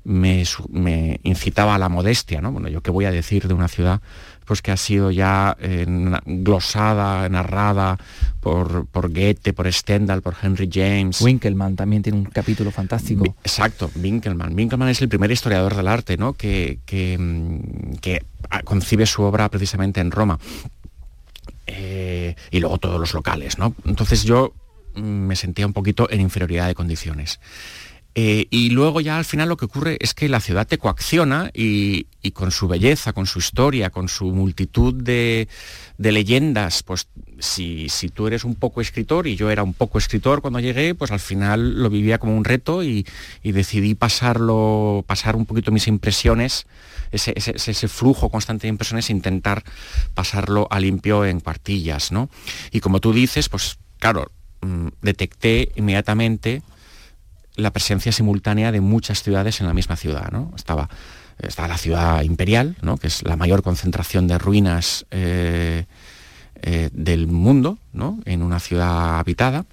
me, 0.03 0.43
me, 0.69 1.21
incitaba 1.23 1.75
a 1.75 1.79
la 1.79 1.87
modestia, 1.87 2.41
¿no? 2.41 2.51
Bueno, 2.51 2.67
yo 2.67 2.81
qué 2.81 2.91
voy 2.91 3.05
a 3.05 3.11
decir 3.11 3.47
de 3.47 3.53
una 3.53 3.69
ciudad 3.69 4.01
pues 4.45 4.61
que 4.61 4.71
ha 4.71 4.77
sido 4.77 5.11
ya 5.11 5.57
eh, 5.59 5.85
glosada, 6.25 7.27
narrada 7.29 7.97
por, 8.39 8.85
por 8.87 9.09
Goethe, 9.09 9.53
por 9.53 9.71
Stendhal, 9.71 10.21
por 10.21 10.35
Henry 10.41 10.69
James. 10.71 11.21
Winkelmann 11.21 11.75
también 11.75 12.03
tiene 12.03 12.19
un 12.19 12.25
capítulo 12.25 12.71
fantástico. 12.71 13.25
Exacto, 13.43 13.89
Winkelmann. 13.95 14.55
Winkelmann 14.55 14.89
es 14.89 15.01
el 15.01 15.09
primer 15.09 15.31
historiador 15.31 15.75
del 15.75 15.87
arte, 15.87 16.17
¿no? 16.17 16.33
Que, 16.33 16.79
que, 16.85 17.17
mm, 17.17 17.95
concibe 18.63 19.05
su 19.05 19.23
obra 19.23 19.49
precisamente 19.49 19.99
en 19.99 20.11
Roma. 20.11 20.39
Eh, 21.67 22.35
y 22.51 22.59
luego 22.59 22.77
todos 22.77 22.99
los 22.99 23.13
locales, 23.13 23.57
¿no? 23.57 23.73
Entonces 23.85 24.23
yo 24.23 24.53
mm, 24.93 25.01
me 25.01 25.35
sentía 25.35 25.65
un 25.65 25.73
poquito 25.73 26.07
en 26.09 26.21
inferioridad 26.21 26.67
de 26.67 26.75
condiciones. 26.75 27.39
Eh, 28.17 28.47
y 28.49 28.69
luego 28.69 29.01
ya 29.01 29.17
al 29.17 29.25
final 29.25 29.49
lo 29.49 29.57
que 29.57 29.65
ocurre 29.65 29.97
es 29.99 30.13
que 30.13 30.29
la 30.29 30.39
ciudad 30.39 30.65
te 30.65 30.77
coacciona 30.77 31.51
y, 31.53 32.07
con 32.31 32.49
su 32.49 32.69
belleza, 32.69 33.11
con 33.11 33.25
su 33.25 33.39
historia, 33.39 33.89
con 33.89 34.07
su 34.07 34.31
multitud 34.31 34.93
de, 34.93 35.49
leyendas, 35.97 36.81
pues 36.81 37.09
si, 37.39 37.89
tú 38.13 38.27
eres 38.27 38.45
un 38.45 38.55
poco 38.55 38.79
escritor 38.79 39.27
y 39.27 39.35
yo 39.35 39.51
era 39.51 39.63
un 39.63 39.73
poco 39.73 39.97
escritor 39.97 40.41
cuando 40.41 40.61
llegué, 40.61 40.95
pues 40.95 41.11
al 41.11 41.19
final 41.19 41.83
lo 41.83 41.89
vivía 41.89 42.17
como 42.17 42.37
un 42.37 42.45
reto 42.45 42.83
y, 42.83 43.05
decidí 43.43 43.95
pasarlo, 43.95 45.03
pasar 45.05 45.35
un 45.35 45.45
poquito 45.45 45.73
mis 45.73 45.87
impresiones, 45.89 46.67
ese, 47.11 47.33
ese, 47.35 47.87
flujo 47.89 48.29
constante 48.29 48.61
de 48.63 48.69
impresiones, 48.69 49.09
e 49.09 49.13
intentar 49.13 49.61
pasarlo 50.13 50.69
a 50.71 50.79
limpio 50.79 51.25
en 51.25 51.41
cuartillas, 51.41 52.13
¿no? 52.13 52.29
Y 52.71 52.79
como 52.79 53.01
tú 53.01 53.11
dices, 53.11 53.49
pues 53.49 53.77
claro, 53.99 54.31
mm, 54.61 54.87
detecté 55.01 55.73
inmediatamente 55.75 56.61
la 57.55 57.71
presencia 57.71 58.11
simultánea 58.11 58.71
de 58.71 58.81
muchas 58.81 59.23
ciudades 59.23 59.61
en 59.61 59.67
la 59.67 59.73
misma 59.73 59.95
ciudad. 59.95 60.31
¿no? 60.31 60.51
Estaba 60.55 60.89
está 61.39 61.67
la 61.67 61.77
ciudad 61.77 62.21
imperial, 62.23 62.77
¿no? 62.81 62.97
que 62.97 63.07
es 63.07 63.23
la 63.23 63.35
mayor 63.35 63.63
concentración 63.63 64.27
de 64.27 64.37
ruinas 64.37 65.05
eh, 65.11 65.85
eh, 66.61 66.89
del 66.93 67.27
mundo, 67.27 67.77
¿no? 67.93 68.19
en 68.25 68.41
una 68.41 68.59
ciudad 68.59 69.19
habitada. 69.19 69.65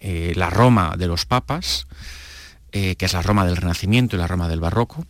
Eh, 0.00 0.32
la 0.36 0.50
Roma 0.50 0.94
de 0.98 1.06
los 1.06 1.24
papas, 1.24 1.86
que 2.72 2.96
es 2.98 3.12
la 3.12 3.22
Roma 3.22 3.46
del 3.46 3.56
Renacimiento 3.56 4.16
y 4.16 4.18
la 4.18 4.26
Roma 4.26 4.48
del 4.48 4.58
Barroco. 4.58 5.06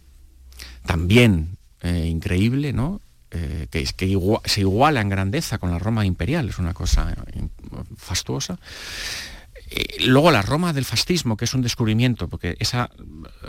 También 0.84 1.56
increíble, 1.82 2.74
¿no? 2.74 3.00
que, 3.30 3.88
que 3.96 4.18
se 4.44 4.60
iguala 4.60 5.00
en 5.00 5.08
grandeza 5.08 5.56
con 5.56 5.70
la 5.70 5.78
Roma 5.78 6.04
imperial, 6.04 6.50
es 6.50 6.58
una 6.58 6.74
cosa 6.74 7.14
fastuosa. 7.96 8.58
Eh, 9.70 10.06
luego 10.06 10.30
la 10.30 10.42
Roma 10.42 10.72
del 10.72 10.84
fascismo, 10.84 11.36
que 11.36 11.44
es 11.44 11.54
un 11.54 11.62
descubrimiento, 11.62 12.28
porque 12.28 12.56
esa 12.58 12.90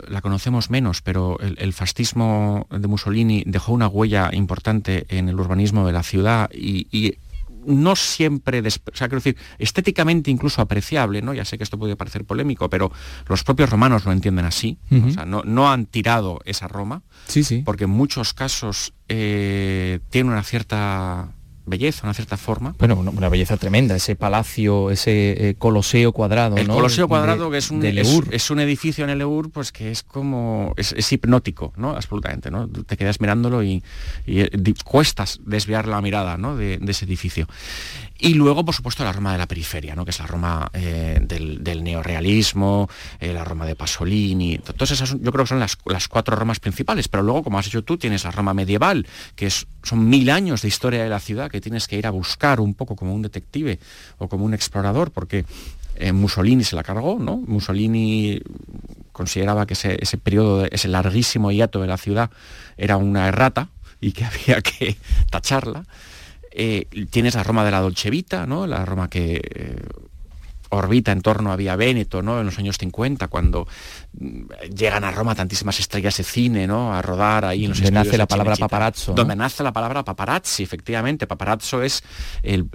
la 0.08 0.20
conocemos 0.20 0.70
menos, 0.70 1.02
pero 1.02 1.38
el, 1.40 1.72
fascismo 1.72 2.66
de 2.70 2.88
Mussolini 2.88 3.42
dejó 3.46 3.72
una 3.72 3.88
huella 3.88 4.30
importante 4.32 5.06
en 5.08 5.28
el 5.28 5.38
urbanismo 5.38 5.86
de 5.86 5.92
la 5.92 6.02
ciudad 6.02 6.50
y, 6.52 7.16
no 7.66 7.96
siempre, 7.96 8.60
o 8.60 8.70
sea, 8.70 9.08
quiero 9.08 9.16
decir, 9.16 9.36
estéticamente 9.58 10.30
incluso 10.30 10.62
apreciable, 10.62 11.20
¿no? 11.20 11.34
Ya 11.34 11.44
sé 11.44 11.58
que 11.58 11.64
esto 11.64 11.76
puede 11.76 11.96
parecer 11.96 12.24
polémico, 12.24 12.70
pero 12.70 12.92
los 13.26 13.42
propios 13.42 13.70
romanos 13.70 14.04
lo 14.04 14.12
entienden 14.12 14.44
así, 14.44 14.78
o 14.88 15.10
sea, 15.10 15.26
no, 15.26 15.42
no, 15.44 15.68
han 15.68 15.86
tirado 15.86 16.38
esa 16.44 16.68
Roma, 16.68 17.02
sí, 17.26 17.42
sí. 17.42 17.62
porque 17.64 17.84
en 17.84 17.90
muchos 17.90 18.34
casos 18.34 18.94
eh, 19.08 19.98
tiene 20.10 20.30
una 20.30 20.44
cierta 20.44 21.32
belleza, 21.66 22.02
una 22.04 22.14
cierta 22.14 22.36
forma. 22.36 22.74
Bueno, 22.78 22.96
una, 22.96 23.28
belleza 23.28 23.56
tremenda, 23.56 23.94
ese 23.94 24.16
palacio, 24.16 24.90
ese 24.90 25.50
eh, 25.50 25.54
coloseo 25.58 26.12
cuadrado. 26.12 26.56
El 26.56 26.68
coloseo 26.68 27.08
cuadrado, 27.08 27.50
que 27.50 27.58
es 27.58 27.70
un, 27.70 27.84
es, 27.84 28.50
un 28.50 28.60
edificio 28.60 29.04
en 29.04 29.10
el 29.10 29.20
Eur, 29.20 29.50
pues 29.50 29.72
que 29.72 29.90
es 29.90 30.02
como, 30.02 30.74
es, 30.76 31.12
hipnótico, 31.12 31.72
¿no? 31.76 31.90
Absolutamente, 31.90 32.50
¿no? 32.50 32.68
Te 32.68 32.96
quedas 32.96 33.20
mirándolo 33.20 33.62
y, 33.62 33.82
eh, 34.26 34.50
cuestas 34.84 35.40
desviar 35.44 35.86
la 35.86 36.00
mirada, 36.00 36.36
¿no? 36.36 36.56
de, 36.56 36.80
ese 36.86 37.04
edificio. 37.04 37.46
Y 38.18 38.34
luego, 38.34 38.64
por 38.64 38.74
supuesto, 38.74 39.04
la 39.04 39.12
Roma 39.12 39.32
de 39.32 39.38
la 39.38 39.46
periferia, 39.46 39.94
¿no? 39.94 40.04
que 40.04 40.10
es 40.10 40.18
la 40.18 40.26
Roma 40.26 40.70
eh, 40.72 41.18
del, 41.20 41.84
neorealismo, 41.84 42.88
eh, 43.20 43.32
la 43.32 43.44
Roma 43.44 43.66
de 43.66 43.76
Pasolini. 43.76 44.58
Todas 44.58 44.92
esas 44.92 45.16
yo 45.20 45.32
creo 45.32 45.44
que 45.44 45.48
son 45.48 45.60
las, 45.60 45.76
cuatro 46.08 46.36
Romas 46.36 46.58
principales, 46.58 47.08
pero 47.08 47.22
luego, 47.22 47.44
como 47.44 47.58
has 47.58 47.66
hecho 47.66 47.84
tú, 47.84 47.98
tienes 47.98 48.24
la 48.24 48.30
Roma 48.30 48.54
medieval, 48.54 49.06
que 49.34 49.46
es, 49.46 49.66
son 49.82 50.08
mil 50.08 50.30
años 50.30 50.62
de 50.62 50.68
historia 50.68 51.02
de 51.02 51.10
la 51.10 51.20
ciudad 51.20 51.50
que 51.50 51.60
tienes 51.60 51.88
que 51.88 51.96
ir 51.98 52.06
a 52.06 52.10
buscar 52.10 52.60
un 52.60 52.74
poco 52.74 52.96
como 52.96 53.14
un 53.14 53.22
detective 53.22 53.78
o 54.18 54.28
como 54.28 54.44
un 54.44 54.54
explorador, 54.54 55.10
porque 55.10 55.44
eh, 55.96 56.12
Mussolini 56.12 56.64
se 56.64 56.76
la 56.76 56.82
cargó, 56.82 57.18
¿no? 57.18 57.36
Mussolini 57.36 58.40
consideraba 59.12 59.66
que 59.66 59.74
ese, 59.74 59.98
ese 60.00 60.16
periodo, 60.16 60.66
ese 60.70 60.88
larguísimo 60.88 61.50
hiato 61.50 61.80
de 61.80 61.86
la 61.86 61.96
ciudad 61.96 62.30
era 62.76 62.96
una 62.96 63.28
errata 63.28 63.68
y 64.00 64.12
que 64.12 64.24
había 64.24 64.60
que 64.62 64.96
tacharla. 65.30 65.84
Eh, 66.58 66.86
tienes 67.10 67.34
la 67.34 67.42
Roma 67.42 67.64
de 67.64 67.70
la 67.70 67.80
Dolce 67.80 68.08
Vita, 68.08 68.46
¿no? 68.46 68.66
la 68.66 68.84
Roma 68.86 69.10
que 69.10 69.42
eh, 69.42 69.82
orbita 70.70 71.12
en 71.12 71.20
torno 71.20 71.52
a 71.52 71.56
Vía 71.56 71.76
Véneto, 71.76 72.22
¿no? 72.22 72.40
En 72.40 72.46
los 72.46 72.58
años 72.58 72.78
50, 72.78 73.28
cuando 73.28 73.68
mm, 74.18 74.42
llegan 74.74 75.04
a 75.04 75.10
Roma 75.10 75.34
tantísimas 75.34 75.78
estrellas 75.78 76.16
de 76.16 76.24
cine, 76.24 76.66
¿no? 76.66 76.94
A 76.94 77.02
rodar 77.02 77.44
ahí 77.44 77.64
en 77.64 77.70
los 77.70 77.78
Donde 77.78 77.92
nace 77.92 78.16
la 78.16 78.26
palabra 78.26 78.56
paparazzo. 78.56 79.12
Donde 79.12 79.36
nace 79.36 79.62
la 79.62 79.72
palabra 79.72 80.02
paparazzi, 80.02 80.62
efectivamente. 80.62 81.26
Paparazzo 81.26 81.82
es 81.82 82.02
el, 82.42 82.70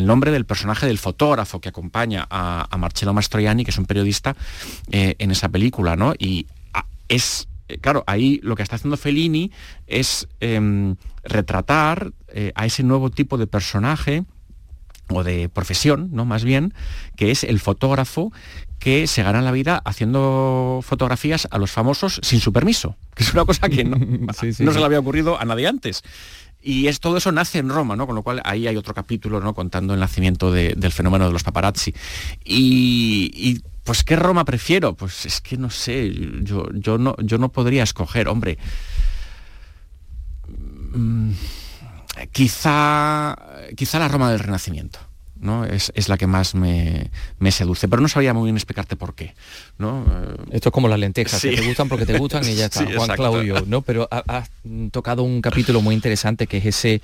nombre 0.00 0.30
del 0.30 0.44
personaje 0.44 0.86
del 0.86 0.98
fotógrafo 0.98 1.60
que 1.60 1.70
acompaña 1.70 2.26
a, 2.30 2.68
Marcello 2.76 3.14
Mastroianni, 3.14 3.64
que 3.64 3.70
es 3.70 3.78
un 3.78 3.86
periodista, 3.86 4.36
eh, 4.90 5.14
en 5.18 5.30
esa 5.30 5.48
película, 5.48 5.96
¿no? 5.96 6.14
Y 6.18 6.46
es 7.08 7.42
eh, 7.42 7.49
claro, 7.80 8.04
ahí 8.06 8.40
lo 8.42 8.56
que 8.56 8.62
está 8.62 8.76
haciendo 8.76 8.96
Fellini 8.96 9.50
es 9.86 10.28
em, 10.40 10.96
retratar 11.24 12.12
eh, 12.28 12.52
a 12.54 12.66
ese 12.66 12.82
nuevo 12.82 13.10
tipo 13.10 13.38
de 13.38 13.46
personaje 13.46 14.24
o 15.08 15.24
de 15.24 15.48
profesión, 15.48 16.10
¿no? 16.12 16.24
Más 16.24 16.44
bien, 16.44 16.72
que 17.16 17.30
es 17.30 17.44
el 17.44 17.58
fotógrafo 17.58 18.32
que 18.78 19.06
se 19.06 19.22
gana 19.22 19.42
la 19.42 19.52
vida 19.52 19.82
haciendo 19.84 20.80
fotografías 20.82 21.46
a 21.50 21.58
los 21.58 21.70
famosos 21.70 22.20
sin 22.22 22.40
su 22.40 22.52
permiso, 22.52 22.96
que 23.14 23.24
es 23.24 23.32
una 23.32 23.44
cosa 23.44 23.68
que 23.68 23.84
no, 23.84 24.32
se 24.32 24.64
le 24.64 24.84
había 24.84 25.00
ocurrido 25.00 25.38
a 25.38 25.44
nadie 25.44 25.66
antes. 25.66 26.02
Y 26.62 26.88
es, 26.88 27.00
todo 27.00 27.16
eso 27.16 27.32
nace 27.32 27.58
en 27.58 27.70
Roma, 27.70 27.96
¿no? 27.96 28.06
Con 28.06 28.14
lo 28.14 28.22
cual 28.22 28.42
ahí 28.44 28.66
hay 28.66 28.76
otro 28.76 28.92
capítulo, 28.92 29.40
¿no? 29.40 29.54
Contando 29.54 29.94
el 29.94 30.00
nacimiento 30.00 30.52
del 30.52 30.92
fenómeno 30.92 31.26
de 31.26 31.32
los 31.32 31.42
paparazzi. 31.42 31.94
y 32.44 33.62
pues 33.84 34.04
¿qué 34.04 34.16
Roma 34.16 34.44
prefiero? 34.44 34.94
Pues 34.94 35.26
es 35.26 35.40
que 35.40 35.56
no 35.56 35.70
sé, 35.70 36.12
yo, 36.42 36.68
yo, 36.72 36.98
no, 36.98 37.16
yo 37.18 37.38
no 37.38 37.50
podría 37.50 37.82
escoger, 37.82 38.28
hombre. 38.28 38.58
Mm, 40.92 41.32
quizá, 42.32 43.36
quizá 43.76 43.98
la 43.98 44.08
Roma 44.08 44.30
del 44.30 44.40
Renacimiento. 44.40 44.98
¿no? 45.40 45.64
Es, 45.64 46.08
la 46.08 46.18
que 46.18 46.26
más 46.26 46.54
me, 46.54 47.10
seduce. 47.50 47.88
Pero 47.88 48.02
no 48.02 48.08
sabía 48.08 48.34
muy 48.34 48.44
bien 48.44 48.56
explicarte 48.56 48.96
por 48.96 49.14
qué. 49.14 49.34
¿No? 49.80 50.04
Esto 50.50 50.68
es 50.68 50.72
como 50.72 50.88
las 50.88 50.98
lentejas, 50.98 51.40
que 51.40 51.56
te 51.56 51.66
gustan 51.66 51.88
porque 51.88 52.06
te 52.06 52.16
gustan 52.18 52.44
y 52.44 52.54
ya 52.54 52.64
está. 52.66 52.84
Juan 52.84 53.10
Claudio, 53.16 53.64
¿no? 53.66 53.82
Pero 53.82 54.08
has 54.10 54.50
tocado 54.92 55.22
un 55.22 55.40
capítulo 55.40 55.80
muy 55.80 55.94
interesante 55.94 56.46
que 56.46 56.58
es 56.58 56.66
ese, 56.66 57.02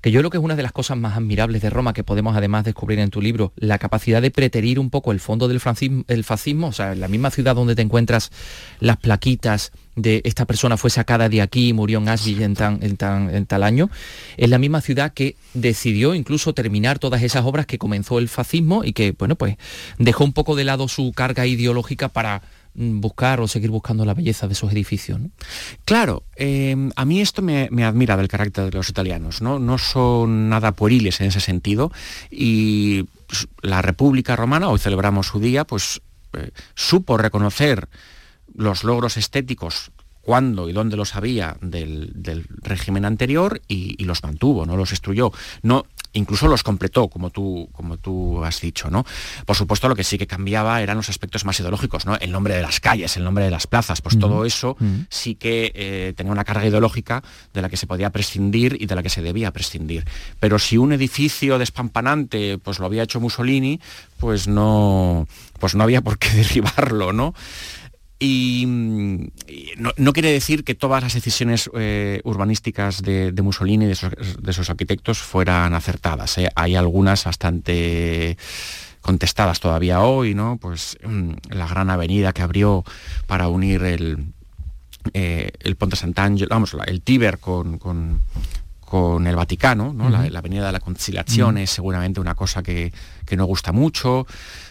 que 0.00 0.10
yo 0.10 0.20
creo 0.20 0.30
que 0.30 0.36
es 0.38 0.44
una 0.44 0.56
de 0.56 0.62
las 0.62 0.72
cosas 0.72 0.96
más 0.98 1.16
admirables 1.16 1.62
de 1.62 1.70
Roma 1.70 1.92
que 1.92 2.04
podemos 2.04 2.36
además 2.36 2.64
descubrir 2.64 2.98
en 2.98 3.10
tu 3.10 3.22
libro, 3.22 3.52
la 3.56 3.78
capacidad 3.78 4.20
de 4.20 4.30
preterir 4.30 4.78
un 4.78 4.90
poco 4.90 5.12
el 5.12 5.20
fondo 5.20 5.48
del 5.48 5.60
fascismo, 5.60 6.04
el 6.08 6.24
fascismo 6.24 6.68
o 6.68 6.72
sea, 6.72 6.92
en 6.92 7.00
la 7.00 7.08
misma 7.08 7.30
ciudad 7.30 7.54
donde 7.54 7.74
te 7.74 7.82
encuentras 7.82 8.30
las 8.80 8.96
plaquitas 8.96 9.72
de 9.96 10.20
esta 10.24 10.44
persona 10.44 10.76
fue 10.76 10.90
sacada 10.90 11.28
de 11.28 11.40
aquí 11.40 11.68
y 11.68 11.72
murió 11.72 11.98
en 11.98 12.08
Auschwitz 12.08 12.40
en, 12.42 12.56
en, 12.82 13.46
tal 13.46 13.62
año, 13.62 13.90
es 14.36 14.50
la 14.50 14.58
misma 14.58 14.82
ciudad 14.82 15.12
que 15.12 15.36
decidió 15.54 16.14
incluso 16.14 16.52
terminar 16.52 16.98
todas 16.98 17.22
esas 17.22 17.44
obras 17.44 17.64
que 17.64 17.78
comenzó 17.78 18.18
el 18.18 18.28
fascismo 18.28 18.84
y 18.84 18.92
que, 18.92 19.12
bueno, 19.12 19.36
pues 19.36 19.56
dejó 19.98 20.24
un 20.24 20.34
poco 20.34 20.54
de 20.54 20.64
lado 20.64 20.86
su 20.88 21.12
carga 21.12 21.46
ideológica 21.46 22.10
para 22.16 22.40
mm, 22.72 22.98
buscar 22.98 23.42
o 23.42 23.46
seguir 23.46 23.68
buscando 23.68 24.06
la 24.06 24.14
belleza 24.14 24.46
de 24.46 24.54
esos 24.54 24.72
edificios. 24.72 25.20
Claro, 25.84 26.22
em, 26.34 26.90
a 26.96 27.04
mí 27.04 27.20
esto 27.20 27.42
me, 27.42 27.68
admira 27.84 28.16
del 28.16 28.28
carácter 28.28 28.70
de 28.70 28.78
los 28.78 28.88
italianos, 28.88 29.42
¿no? 29.42 29.58
no 29.58 29.76
son 29.76 30.48
nada 30.48 30.72
pueriles 30.72 31.20
en 31.20 31.26
ese 31.26 31.40
sentido 31.40 31.92
y 32.30 33.04
la 33.60 33.82
República 33.82 34.34
Romana, 34.34 34.70
hoy 34.70 34.78
celebramos 34.78 35.26
su 35.26 35.40
día, 35.40 35.66
pues 35.66 36.00
eh, 36.32 36.52
supo 36.74 37.18
reconocer 37.18 37.86
los 38.54 38.82
logros 38.82 39.18
estéticos 39.18 39.92
cuándo 40.26 40.68
y 40.68 40.72
dónde 40.72 40.96
los 40.96 41.14
había 41.14 41.56
del, 41.60 42.12
régimen 42.62 43.04
anterior 43.04 43.62
y, 43.68 44.04
los 44.04 44.24
mantuvo, 44.24 44.66
no 44.66 44.76
los 44.76 44.90
destruyó. 44.90 45.32
No, 45.62 45.86
incluso 46.16 46.48
los 46.48 46.62
completó, 46.62 47.08
como 47.08 47.30
tú, 47.30 47.68
como 47.72 47.96
tú 47.98 48.44
has 48.44 48.60
dicho. 48.60 48.90
¿no? 48.90 49.04
Por 49.44 49.56
supuesto, 49.56 49.88
lo 49.88 49.94
que 49.94 50.04
sí 50.04 50.18
que 50.18 50.26
cambiaba 50.26 50.82
eran 50.82 50.96
los 50.96 51.08
aspectos 51.08 51.44
más 51.44 51.58
ideológicos, 51.60 52.06
¿no? 52.06 52.16
el 52.16 52.32
nombre 52.32 52.54
de 52.54 52.62
las 52.62 52.80
calles, 52.80 53.16
el 53.16 53.24
nombre 53.24 53.44
de 53.44 53.50
las 53.50 53.66
plazas, 53.66 54.00
pues 54.00 54.18
todo 54.18 54.44
eso 54.44 54.76
sí 55.08 55.34
que 55.34 55.72
eh, 55.74 56.12
tenía 56.16 56.32
una 56.32 56.44
carga 56.44 56.66
ideológica 56.66 57.22
de 57.52 57.62
la 57.62 57.68
que 57.68 57.76
se 57.76 57.86
podía 57.86 58.10
prescindir 58.10 58.76
y 58.80 58.86
de 58.86 58.94
la 58.94 59.02
que 59.02 59.10
se 59.10 59.22
debía 59.22 59.50
prescindir. 59.52 60.04
Pero 60.40 60.58
si 60.58 60.78
un 60.78 60.92
edificio 60.92 61.58
despampanante 61.58 62.58
pues 62.58 62.78
lo 62.78 62.86
había 62.86 63.02
hecho 63.02 63.20
Mussolini, 63.20 63.80
pues 64.18 64.48
no, 64.48 65.26
pues 65.58 65.74
no 65.74 65.84
había 65.84 66.00
por 66.00 66.18
qué 66.18 66.28
derribarlo, 66.34 67.12
¿no? 67.12 67.34
Y, 68.18 68.64
no, 69.76 70.12
quiere 70.14 70.32
decir 70.32 70.64
que 70.64 70.74
todas 70.74 71.02
las 71.02 71.12
decisiones 71.12 71.70
eh, 71.74 72.20
urbanísticas 72.24 73.02
de, 73.02 73.32
Mussolini 73.42 73.84
y 73.84 73.88
de 73.88 74.52
sus, 74.52 74.70
arquitectos 74.70 75.18
fueran 75.18 75.74
acertadas. 75.74 76.38
¿eh? 76.38 76.48
Hay 76.54 76.76
algunas 76.76 77.24
bastante 77.24 78.38
contestadas 79.02 79.60
todavía 79.60 80.00
hoy, 80.00 80.34
¿no? 80.34 80.56
Pues 80.60 80.98
mm, 81.06 81.32
la 81.50 81.68
gran 81.68 81.90
avenida 81.90 82.32
que 82.32 82.42
abrió 82.42 82.84
para 83.26 83.48
unir 83.48 83.84
el, 83.84 84.32
eh, 85.12 85.50
el 85.60 85.76
Ponte 85.76 85.96
Sant'Angelo, 85.96 86.48
vamos, 86.48 86.74
el 86.86 87.02
Tíber 87.02 87.38
con, 87.38 87.78
con 87.78 89.26
el 89.26 89.36
Vaticano, 89.36 89.92
¿no? 89.92 90.08
la, 90.08 90.20
Avenida 90.20 90.66
de 90.66 90.72
la 90.72 90.80
Conciliación 90.80 91.58
es 91.58 91.70
seguramente 91.70 92.20
una 92.20 92.34
cosa 92.36 92.62
que, 92.62 92.92
que 93.26 93.36
no 93.36 93.44
gusta 93.44 93.72
mucho. 93.72 94.26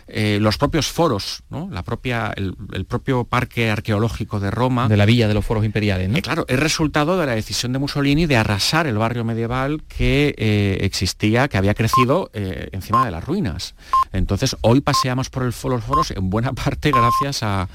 Eh, 0.07 0.37
los 0.39 0.57
propios 0.57 0.91
foros, 0.91 1.43
¿no? 1.49 1.67
la 1.71 1.81
propia, 1.83 2.31
el, 2.35 2.85
propio 2.85 3.23
parque 3.23 3.71
arqueológico 3.71 4.39
de 4.39 4.51
Roma. 4.51 4.87
De 4.87 4.97
la 4.97 5.05
villa 5.05 5.27
de 5.27 5.33
los 5.33 5.43
foros 5.43 5.65
imperiales, 5.65 6.09
¿no? 6.09 6.17
Eh, 6.17 6.21
claro, 6.21 6.45
es 6.47 6.59
resultado 6.59 7.17
de 7.17 7.25
la 7.25 7.33
decisión 7.33 7.73
de 7.73 7.79
Mussolini 7.79 8.27
de 8.27 8.37
arrasar 8.37 8.85
el 8.85 8.97
barrio 8.97 9.23
medieval 9.23 9.83
que 9.87 10.35
eh, 10.37 10.77
existía, 10.81 11.47
que 11.47 11.57
había 11.57 11.73
crecido 11.73 12.29
encima 12.33 13.05
de 13.05 13.11
las 13.11 13.23
ruinas. 13.23 13.75
Entonces, 14.11 14.55
hoy 14.61 14.81
paseamos 14.81 15.29
por 15.29 15.43
el, 15.43 15.53
los 15.63 15.83
foros 15.83 16.11
en 16.11 16.29
buena 16.29 16.53
parte 16.65 16.91
gracias 16.91 17.41
a, 17.41 17.67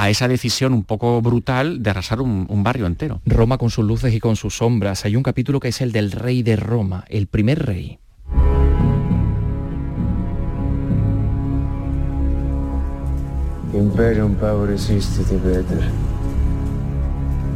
a 0.00 0.08
esa 0.08 0.28
decisión 0.28 0.72
un 0.72 0.82
poco 0.82 1.20
brutal 1.20 1.82
de 1.82 1.90
arrasar 1.90 2.22
un, 2.22 2.62
barrio 2.64 2.86
entero. 2.86 3.20
Roma 3.26 3.58
con 3.58 3.68
sus 3.68 3.84
luces 3.84 4.14
y 4.14 4.18
con 4.18 4.34
sus 4.34 4.56
sombras. 4.56 5.04
Hay 5.04 5.14
un 5.14 5.22
capítulo 5.22 5.60
que 5.60 5.68
es 5.68 5.82
el 5.82 5.92
del 5.92 6.10
rey 6.10 6.42
de 6.42 6.56
Roma, 6.56 7.04
el 7.08 7.26
primer 7.26 7.66
rey. 7.66 7.98
Imperium 13.72 14.34
Power 14.34 14.70
esistiti, 14.70 15.36
Peter. 15.36 15.90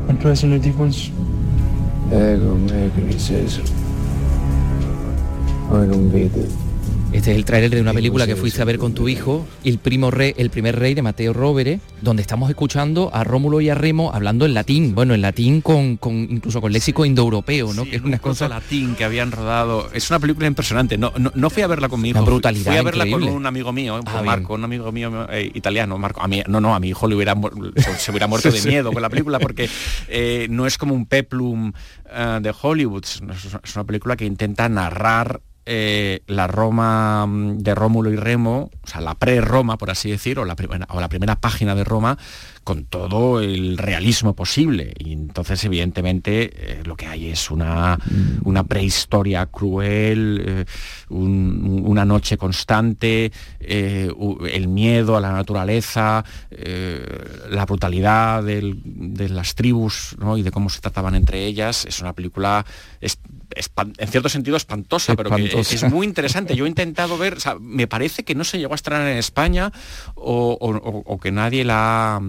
And 0.08 0.18
President 0.20 0.62
Defense? 0.62 1.10
Ego, 2.10 2.54
me, 2.54 2.90
Criseso. 2.94 3.62
Voi 5.68 5.86
non 5.86 6.08
vedo. 6.10 6.46
Este 7.14 7.30
es 7.30 7.36
el 7.36 7.44
tráiler 7.44 7.70
de 7.70 7.80
una 7.80 7.94
película 7.94 8.26
que 8.26 8.34
fuiste 8.34 8.60
a 8.60 8.64
ver 8.64 8.76
con 8.76 8.92
tu 8.92 9.08
hijo, 9.08 9.46
El 9.62 9.78
primo 9.78 10.10
rey, 10.10 10.34
el 10.36 10.50
primer 10.50 10.76
rey 10.76 10.94
de 10.94 11.00
Mateo 11.02 11.32
Rovere, 11.32 11.78
donde 12.02 12.22
estamos 12.22 12.50
escuchando 12.50 13.08
a 13.14 13.22
Rómulo 13.22 13.60
y 13.60 13.70
a 13.70 13.76
Remo 13.76 14.10
hablando 14.12 14.44
en 14.46 14.52
latín, 14.52 14.96
bueno, 14.96 15.14
en 15.14 15.22
latín 15.22 15.60
con, 15.60 15.96
con 15.96 16.12
incluso 16.12 16.60
con 16.60 16.72
léxico 16.72 17.04
indoeuropeo, 17.04 17.72
¿no? 17.72 17.84
que 17.84 17.96
es 17.96 18.02
una 18.02 18.18
cosa 18.18 18.48
latín 18.48 18.96
que 18.96 19.04
habían 19.04 19.30
rodado. 19.30 19.88
Es 19.92 20.10
una 20.10 20.18
película 20.18 20.48
impresionante. 20.48 20.98
No, 20.98 21.12
no, 21.16 21.30
no 21.36 21.50
fui 21.50 21.62
a 21.62 21.68
verla 21.68 21.88
con 21.88 22.00
mi 22.00 22.08
hijo. 22.08 22.18
Una 22.18 22.26
brutalidad 22.26 22.72
Fui 22.72 22.78
a 22.78 22.82
verla 22.82 23.06
increíble. 23.06 23.28
con 23.28 23.36
un 23.36 23.46
amigo 23.46 23.72
mío, 23.72 24.00
con 24.00 24.08
Ah, 24.08 24.12
bien. 24.14 24.26
Marco, 24.26 24.54
un 24.54 24.64
amigo 24.64 24.90
mío 24.90 25.28
eh, 25.30 25.52
italiano, 25.54 25.96
Marco. 25.96 26.20
A 26.20 26.26
mí, 26.26 26.42
no, 26.48 26.60
no, 26.60 26.74
a 26.74 26.80
mi 26.80 26.88
hijo 26.88 27.06
le 27.06 27.14
hubiera 27.14 27.36
se, 27.96 28.10
hubiera 28.10 28.26
muerto 28.26 28.50
de 28.50 28.60
miedo 28.62 28.92
con 28.92 29.00
la 29.00 29.08
película 29.08 29.38
porque 29.38 29.70
eh, 30.08 30.48
no 30.50 30.66
es 30.66 30.76
como 30.76 30.94
un 30.94 31.06
peplum 31.06 31.72
eh, 32.12 32.38
de 32.42 32.52
Hollywood. 32.60 33.04
Es 33.62 33.76
una 33.76 33.84
película 33.84 34.16
que 34.16 34.24
intenta 34.24 34.68
narrar 34.68 35.40
eh, 35.66 36.22
la 36.26 36.46
Roma 36.46 37.26
mm, 37.26 37.58
de 37.58 37.74
Rómulo 37.74 38.10
y 38.12 38.16
Remo, 38.16 38.70
o 38.82 38.86
sea, 38.86 39.00
la 39.00 39.14
pre-Roma, 39.14 39.78
por 39.78 39.90
así 39.90 40.10
decir, 40.10 40.38
o 40.38 40.44
la, 40.44 40.56
primera, 40.56 40.86
o 40.90 41.00
la 41.00 41.08
primera 41.08 41.36
página 41.40 41.74
de 41.74 41.84
Roma, 41.84 42.18
con 42.64 42.84
todo 42.86 43.40
el 43.40 43.76
realismo 43.78 44.34
posible. 44.34 44.92
Y 44.98 45.12
entonces, 45.12 45.62
evidentemente, 45.64 46.50
eh, 46.54 46.82
lo 46.84 46.96
que 46.96 47.06
hay 47.06 47.28
es 47.28 47.50
una, 47.50 47.98
una 48.42 48.64
prehistoria 48.64 49.46
cruel, 49.46 50.42
eh, 50.46 50.64
un- 51.10 51.82
una 51.84 52.04
noche 52.04 52.36
constante, 52.38 53.30
el 53.60 54.68
miedo 54.68 55.16
a 55.16 55.20
la 55.20 55.32
naturaleza, 55.32 56.24
la 57.50 57.66
brutalidad 57.66 58.42
del- 58.42 58.80
de 58.84 59.28
las 59.28 59.54
tribus 59.54 60.16
¿no? 60.18 60.36
y 60.36 60.42
de 60.42 60.50
cómo 60.50 60.68
se 60.70 60.80
trataban 60.80 61.14
entre 61.14 61.44
ellas. 61.44 61.84
Es 61.86 62.00
una 62.00 62.12
película, 62.12 62.64
es- 63.00 63.18
en 63.98 64.08
cierto 64.08 64.28
sentido, 64.28 64.56
espantosa, 64.56 65.14
pero 65.16 65.30
que 65.36 65.60
es 65.74 65.82
muy 65.90 66.06
interesante. 66.06 66.54
Yo 66.56 66.64
he 66.66 66.68
intentado 66.68 67.16
ver, 67.18 67.34
o 67.34 67.40
sea, 67.40 67.56
me 67.60 67.86
parece 67.86 68.24
que 68.24 68.34
no 68.34 68.44
se 68.44 68.58
llegó 68.58 68.72
a 68.72 68.76
estrenar 68.76 69.06
en 69.08 69.18
España 69.18 69.72
o, 70.14 70.56
o- 70.60 70.70
o- 70.76 71.02
o 71.06 71.18
que 71.20 71.30
nadie 71.32 71.64
la... 71.64 72.20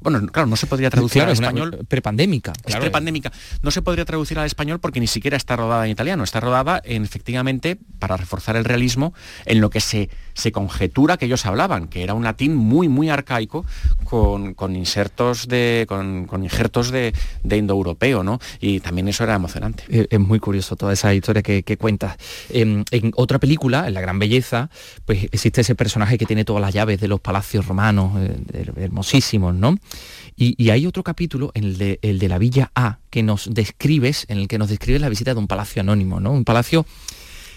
Bueno, 0.00 0.26
claro, 0.28 0.46
no 0.48 0.56
se 0.56 0.66
podría 0.66 0.90
traducir 0.90 1.22
Claro, 1.22 1.30
al 1.30 1.34
español. 1.34 1.86
prepandémica. 1.88 2.52
Es 2.58 2.62
claro. 2.64 2.80
prepandémica. 2.82 3.32
No 3.62 3.70
se 3.70 3.82
podría 3.82 4.04
traducir 4.04 4.38
al 4.38 4.46
español 4.46 4.78
porque 4.80 5.00
ni 5.00 5.06
siquiera 5.06 5.36
está 5.36 5.56
rodada 5.56 5.84
en 5.86 5.90
italiano. 5.92 6.22
Está 6.24 6.40
rodada 6.40 6.80
en, 6.84 7.04
efectivamente 7.04 7.78
para 7.98 8.16
reforzar 8.16 8.56
el 8.56 8.64
realismo 8.64 9.14
en 9.46 9.60
lo 9.60 9.70
que 9.70 9.80
se, 9.80 10.10
se 10.34 10.52
conjetura 10.52 11.16
que 11.16 11.26
ellos 11.26 11.46
hablaban, 11.46 11.88
que 11.88 12.02
era 12.02 12.14
un 12.14 12.24
latín 12.24 12.54
muy, 12.54 12.88
muy 12.88 13.08
arcaico 13.08 13.64
con, 14.04 14.54
con 14.54 14.76
insertos 14.76 15.48
de. 15.48 15.86
con, 15.88 16.26
con 16.26 16.42
injertos 16.44 16.90
de, 16.90 17.14
de 17.42 17.56
indoeuropeo, 17.56 18.22
¿no? 18.22 18.38
Y 18.60 18.80
también 18.80 19.08
eso 19.08 19.24
era 19.24 19.34
emocionante. 19.34 19.84
Eh, 19.88 20.06
Es 20.10 20.20
muy 20.20 20.40
curioso 20.40 20.76
toda 20.76 20.92
esa 20.92 21.14
historia 21.14 21.42
que, 21.42 21.62
que 21.62 21.76
cuentas. 21.76 22.16
En, 22.50 22.84
en 22.90 23.12
otra 23.16 23.38
película, 23.38 23.86
en 23.88 23.94
La 23.94 24.00
Gran 24.00 24.18
Belleza, 24.18 24.68
pues 25.04 25.24
existe 25.24 25.62
ese 25.62 25.74
personaje 25.74 26.18
que 26.18 26.26
tiene 26.26 26.44
todas 26.44 26.60
las 26.60 26.72
llaves 26.74 27.00
de 27.00 27.08
los 27.08 27.20
palacios 27.20 27.66
romanos, 27.66 28.12
eh, 28.20 28.36
her- 28.52 28.78
hermosísimos, 28.78 29.54
¿no? 29.54 29.76
Y, 30.36 30.54
y 30.62 30.70
hay 30.70 30.86
otro 30.86 31.02
capítulo, 31.02 31.50
el 31.54 31.78
de, 31.78 31.98
el 32.02 32.18
de 32.18 32.28
la 32.28 32.38
Villa 32.38 32.70
A, 32.74 32.98
que 33.10 33.22
nos 33.22 33.48
describes, 33.52 34.26
en 34.28 34.38
el 34.38 34.48
que 34.48 34.58
nos 34.58 34.68
describes 34.68 35.00
la 35.00 35.08
visita 35.08 35.32
de 35.32 35.40
un 35.40 35.46
palacio 35.46 35.80
anónimo, 35.80 36.20
¿no? 36.20 36.32
Un 36.32 36.44
palacio 36.44 36.84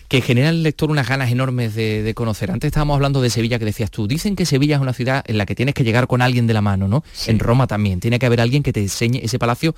que 0.08 0.22
genera 0.22 0.50
en 0.50 0.56
el 0.56 0.64
lector 0.64 0.90
unas 0.90 1.08
ganas 1.08 1.32
enormes 1.32 1.76
de, 1.76 2.02
de 2.02 2.14
conocer. 2.16 2.50
Antes 2.50 2.70
estábamos 2.70 2.96
hablando 2.96 3.22
de 3.22 3.30
Sevilla 3.30 3.60
que 3.60 3.66
decías 3.66 3.92
tú. 3.92 4.08
Dicen 4.08 4.36
que 4.36 4.46
Sevilla 4.46 4.76
es 4.78 4.82
una 4.82 4.94
ciudad 4.94 5.24
en 5.28 5.38
la 5.38 5.46
que 5.46 5.54
tienes 5.54 5.76
que 5.76 5.84
llegar 5.84 6.08
con 6.08 6.24
alguien 6.24 6.48
de 6.48 6.54
la 6.56 6.62
mano, 6.62 6.88
¿no? 6.88 7.04
En 7.28 7.38
Roma 7.38 7.68
también. 7.68 8.00
Tiene 8.00 8.18
que 8.18 8.26
haber 8.26 8.42
alguien 8.42 8.64
que 8.64 8.74
te 8.74 8.82
enseñe 8.82 9.20
ese 9.22 9.38
palacio 9.38 9.76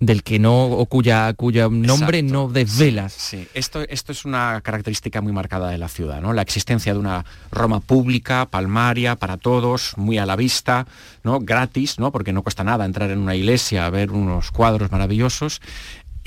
del 0.00 0.22
que 0.22 0.38
no, 0.38 0.64
o 0.64 0.86
cuya, 0.86 1.32
cuyo 1.34 1.68
nombre 1.70 2.18
Exacto. 2.20 2.32
no 2.32 2.48
desvelas. 2.48 3.12
Sí, 3.12 3.48
esto, 3.54 3.82
esto 3.82 4.12
es 4.12 4.24
una 4.24 4.60
característica 4.60 5.20
muy 5.20 5.32
marcada 5.32 5.70
de 5.70 5.78
la 5.78 5.88
ciudad, 5.88 6.20
¿no? 6.20 6.32
La 6.32 6.42
existencia 6.42 6.92
de 6.92 7.00
una 7.00 7.24
Roma 7.50 7.80
pública, 7.80 8.46
palmaria, 8.46 9.16
para 9.16 9.36
todos, 9.38 9.94
muy 9.96 10.18
a 10.18 10.26
la 10.26 10.36
vista, 10.36 10.86
¿no? 11.24 11.40
Gratis, 11.40 11.98
¿no? 11.98 12.12
Porque 12.12 12.32
no 12.32 12.42
cuesta 12.42 12.62
nada 12.62 12.84
entrar 12.84 13.10
en 13.10 13.18
una 13.18 13.34
iglesia 13.34 13.86
a 13.86 13.90
ver 13.90 14.12
unos 14.12 14.52
cuadros 14.52 14.92
maravillosos. 14.92 15.60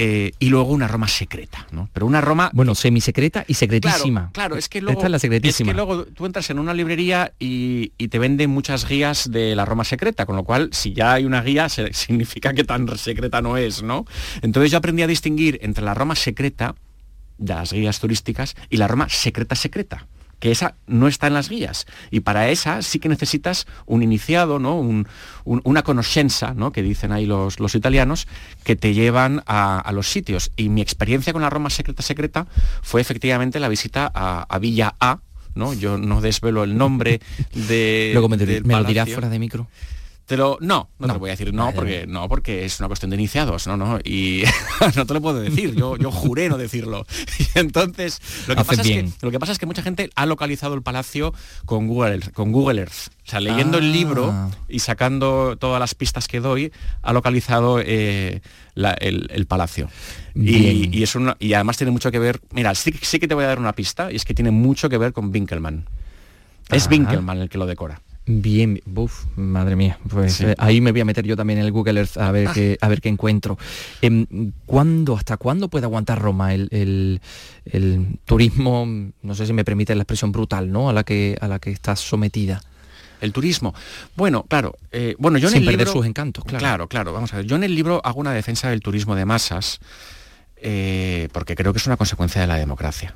Eh, 0.04 0.32
y 0.40 0.50
luego 0.50 0.72
una 0.72 0.88
Roma 0.88 1.08
secreta, 1.08 1.68
¿no? 1.72 1.88
Pero 1.94 2.08
una 2.08 2.22
Roma 2.22 2.50
Bueno, 2.54 2.74
semisecreta 2.74 3.46
y 3.48 3.54
secretísima. 3.54 4.22
Claro, 4.22 4.32
claro, 4.34 4.56
es 4.56 4.68
que 4.68 4.82
luego, 4.82 4.98
Esta 5.00 5.06
es 5.06 5.12
la 5.12 5.20
secretísima. 5.20 5.70
es 5.70 5.76
que 5.76 5.78
luego 5.86 6.06
tú 6.06 6.26
entras 6.26 6.50
en 6.50 6.58
una 6.58 6.74
librería 6.74 7.34
y, 7.38 7.92
y 8.00 8.08
te 8.08 8.18
venden 8.18 8.50
muchas 8.50 8.88
guías 8.90 9.30
de 9.30 9.56
la 9.56 9.64
Roma 9.64 9.84
secreta, 9.84 10.26
con 10.26 10.36
lo 10.36 10.44
cual 10.44 10.70
si 10.72 10.94
ya 10.94 11.14
hay 11.14 11.26
una 11.26 11.44
guía 11.44 11.70
se- 11.70 11.94
significa 11.94 12.54
que 12.54 12.64
tan 12.64 12.88
secreta 12.98 13.44
no 13.44 13.58
es, 13.58 13.84
¿no? 13.84 14.06
Entonces 14.42 14.72
yo 14.72 14.80
aprendí 14.80 15.04
a 15.04 15.08
distinguir 15.08 15.60
entre 15.62 15.84
la 15.84 15.94
Roma 15.94 16.16
secreta 16.16 16.74
de 17.38 17.54
las 17.54 17.72
guías 17.72 18.00
turísticas 18.00 18.56
y 18.72 18.78
la 18.78 18.88
Roma 18.88 19.08
secreta 19.08 19.56
secreta 19.56 20.08
que 20.42 20.52
esa 20.52 20.76
no 20.88 21.08
está 21.08 21.28
en 21.28 21.34
las 21.36 21.48
guías. 21.48 21.86
Y 22.10 22.20
para 22.22 22.50
esa 22.50 22.82
sí 22.82 23.00
que 23.00 23.08
necesitas 23.08 23.68
un 23.86 24.04
iniciado, 24.04 24.60
¿no? 24.60 24.78
Un- 24.78 25.08
un- 25.46 25.62
una 25.64 25.84
conoscenza, 25.84 26.54
¿no? 26.54 26.72
que 26.74 26.82
dicen 26.82 27.14
ahí 27.14 27.26
los, 27.26 27.60
los 27.62 27.76
italianos, 27.76 28.28
que 28.66 28.76
te 28.76 28.94
llevan 28.94 29.44
a, 29.46 29.80
a 29.80 29.92
los 29.94 30.10
sitios. 30.12 30.52
Y 30.58 30.68
mi 30.70 30.82
experiencia 30.82 31.32
con 31.32 31.42
la 31.44 31.50
Roma 31.50 31.70
secreta 31.70 32.02
secreta 32.04 32.48
fue 32.82 33.00
efectivamente 33.00 33.60
la 33.60 33.70
visita 33.70 34.12
a, 34.14 34.42
a 34.50 34.60
Villa 34.60 34.96
A, 35.00 35.20
¿no? 35.54 35.74
Yo 35.74 35.98
no 35.98 36.22
desvelo 36.22 36.64
el 36.64 36.76
nombre 36.76 37.22
de. 37.54 38.10
Luego 38.14 38.28
me, 38.28 38.38
del 38.38 38.66
me 38.66 38.74
lo 38.74 38.84
dirás 38.84 39.06
fuera 39.14 39.30
de 39.30 39.38
micro. 39.40 39.68
Te 40.32 40.38
lo- 40.38 40.58
no, 40.62 40.90
no, 40.98 41.08
te 41.08 41.14
lo 41.14 41.20
voy 41.20 41.30
a 41.30 41.34
decir 41.34 41.54
no 41.54 41.74
porque 41.74 42.08
no 42.08 42.30
porque 42.30 42.64
es 42.64 42.80
una 42.80 42.88
cuestión 42.88 43.10
de 43.10 43.18
iniciados, 43.18 43.68
no, 43.68 43.76
no, 43.76 44.00
y 44.02 44.44
no 44.96 45.06
te 45.06 45.14
lo 45.14 45.22
puedo 45.22 45.42
decir, 45.42 45.76
yo, 45.76 45.98
yo 45.98 46.10
juré 46.10 46.48
no 46.48 46.58
decirlo. 46.58 47.06
Y 47.38 47.60
entonces 47.60 48.22
lo 48.48 48.56
que, 48.56 48.64
pasa 48.64 48.82
es 48.82 48.88
que, 48.88 49.10
lo 49.22 49.30
que 49.30 49.40
pasa 49.40 49.52
es 49.52 49.60
que 49.60 49.66
mucha 49.66 49.82
gente 49.84 50.10
ha 50.16 50.26
localizado 50.26 50.74
el 50.74 50.84
palacio 50.84 51.34
con 51.66 51.88
Google, 51.88 52.16
Earth- 52.20 52.32
con 52.32 52.54
Google 52.54 52.80
Earth. 52.80 53.10
O 53.28 53.30
sea, 53.30 53.42
leyendo 53.42 53.78
el 53.78 53.90
Ah. 53.90 53.94
libro 53.94 54.50
y 54.70 54.80
sacando 54.80 55.58
todas 55.60 55.82
las 55.82 55.96
pistas 55.96 56.30
que 56.30 56.40
doy, 56.40 56.72
ha 57.02 57.12
localizado 57.12 57.82
eh, 57.84 58.40
la- 58.74 58.94
el, 58.94 59.28
el 59.34 59.46
palacio. 59.48 59.90
Y, 60.34 60.98
y 60.98 61.04
es 61.04 61.14
una- 61.16 61.36
y 61.42 61.52
además 61.56 61.76
tiene 61.76 61.92
mucho 61.92 62.10
que 62.10 62.20
ver, 62.20 62.40
mira, 62.52 62.74
sí, 62.74 62.94
sí 63.02 63.20
que 63.20 63.28
te 63.28 63.34
voy 63.36 63.44
a 63.44 63.48
dar 63.48 63.60
una 63.60 63.74
pista, 63.74 64.10
y 64.14 64.16
es 64.16 64.24
que 64.24 64.34
tiene 64.34 64.52
mucho 64.52 64.88
que 64.88 64.98
ver 64.98 65.12
con 65.12 65.30
Winkelmann. 65.30 65.90
Es 66.70 66.84
Ajá. 66.84 66.92
Winkelmann 66.92 67.40
el 67.40 67.50
que 67.50 67.58
lo 67.58 67.66
decora. 67.66 68.00
Bien, 68.28 68.80
buf, 68.86 69.26
madre 69.36 69.76
mía, 69.76 69.98
pues 70.08 70.34
Sí. 70.36 70.46
eh, 70.46 70.56
ahí 70.60 70.80
me 70.80 70.92
voy 70.92 71.02
a 71.02 71.06
meter 71.06 71.26
yo 71.26 71.36
también 71.36 71.58
en 71.60 71.66
el 71.66 71.72
Google 71.72 72.00
Earth 72.00 72.18
a 72.18 72.32
ver 72.32 72.48
Ah. 72.50 72.52
qué, 72.54 72.78
a 72.80 72.88
ver 72.88 73.02
qué 73.02 73.10
encuentro. 73.10 73.58
¿Cuándo, 74.66 75.16
hasta 75.18 75.38
cuándo 75.38 75.70
puede 75.70 75.86
aguantar 75.86 76.20
Roma 76.22 76.54
el, 76.54 76.68
el- 76.72 77.20
el 77.66 78.20
turismo, 78.26 78.86
no 79.22 79.36
sé 79.36 79.46
si 79.48 79.54
me 79.54 79.66
permite 79.66 79.96
la 79.96 80.04
expresión 80.04 80.32
brutal, 80.32 80.72
¿no? 80.72 80.90
A 80.90 80.94
la 80.94 81.04
que, 81.04 81.38
a 81.42 81.48
la 81.48 81.60
que 81.60 81.72
está 81.72 81.96
sometida. 81.96 82.62
El 83.22 83.34
turismo. 83.34 83.74
Bueno, 84.16 84.44
claro. 84.48 84.76
eh, 84.92 85.16
bueno, 85.20 85.38
yo 85.38 85.48
en 85.48 85.54
Sin 85.54 85.62
el 85.62 85.66
perder 85.68 85.88
libro- 85.88 85.94
sus 86.02 86.06
encantos, 86.08 86.44
claro. 86.44 86.60
Claro, 86.60 86.88
claro. 86.88 87.14
Vamos 87.14 87.34
a 87.34 87.38
ver. 87.38 87.46
Yo 87.46 87.56
en 87.56 87.64
el 87.64 87.76
libro 87.76 88.02
hago 88.04 88.20
una 88.20 88.34
defensa 88.34 88.70
del 88.70 88.82
turismo 88.82 89.16
de 89.16 89.26
masas 89.26 89.80
eh, 90.64 91.28
porque 91.32 91.56
creo 91.56 91.74
que 91.74 91.80
es 91.80 91.88
una 91.88 91.98
consecuencia 91.98 92.40
de 92.40 92.48
la 92.48 92.56
democracia. 92.56 93.16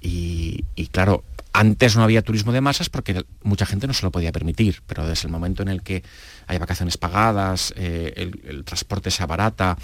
Eh, 0.00 0.62
y, 0.74 0.86
claro, 0.86 1.24
antes 1.52 1.94
no 1.94 2.02
había 2.02 2.22
turismo 2.22 2.52
de 2.52 2.62
masas 2.62 2.88
porque 2.88 3.24
mucha 3.42 3.66
gente 3.66 3.86
no 3.86 3.92
se 3.92 4.06
lo 4.06 4.10
podía 4.10 4.32
permitir, 4.32 4.82
pero 4.86 5.06
desde 5.06 5.26
el 5.26 5.32
momento 5.32 5.62
en 5.62 5.68
el 5.68 5.82
que 5.82 6.02
hay 6.46 6.56
vacaciones 6.56 6.96
pagadas, 6.96 7.74
eh, 7.76 8.30
el, 8.46 8.64
transporte 8.64 9.10
se 9.10 9.22
abarata, 9.22 9.76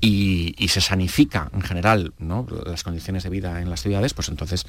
y, 0.00 0.68
se 0.68 0.80
sanifica 0.82 1.48
en 1.54 1.62
general 1.62 2.12
las 2.66 2.82
condiciones 2.82 3.22
de 3.22 3.30
vida 3.30 3.62
en 3.62 3.70
las 3.70 3.80
ciudades, 3.80 4.12
pues 4.12 4.28
entonces 4.28 4.66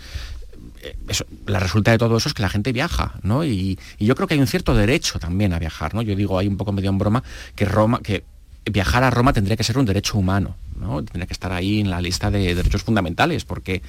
la 1.45 1.59
resulta 1.59 1.91
de 1.91 1.97
todo 1.97 2.15
eso 2.15 2.29
es 2.29 2.33
que 2.33 2.41
la 2.41 2.49
gente 2.49 2.71
viaja, 2.71 3.15
¿no? 3.21 3.43
Y, 3.43 3.77
y 3.97 4.05
yo 4.05 4.15
creo 4.15 4.27
que 4.27 4.35
hay 4.35 4.39
un 4.39 4.47
cierto 4.47 4.73
derecho 4.75 5.19
también 5.19 5.53
a 5.53 5.59
viajar, 5.59 5.93
¿no? 5.93 6.01
Yo 6.01 6.15
digo 6.15 6.39
ahí 6.39 6.47
un 6.47 6.55
poco 6.55 6.71
medio 6.71 6.89
en 6.89 6.97
broma 6.97 7.23
que 7.55 7.65
Roma, 7.65 7.99
que 8.01 8.23
viajar 8.69 9.03
a 9.03 9.09
Roma 9.09 9.33
tendría 9.33 9.57
que 9.57 9.63
ser 9.63 9.77
un 9.77 9.85
derecho 9.85 10.17
humano, 10.17 10.55
¿no? 10.79 11.03
Tendría 11.03 11.25
que 11.25 11.33
estar 11.33 11.51
ahí 11.51 11.79
en 11.79 11.89
la 11.89 12.01
lista 12.01 12.31
de 12.31 12.55
derechos 12.55 12.83
fundamentales, 12.83 13.45
porque 13.45 13.81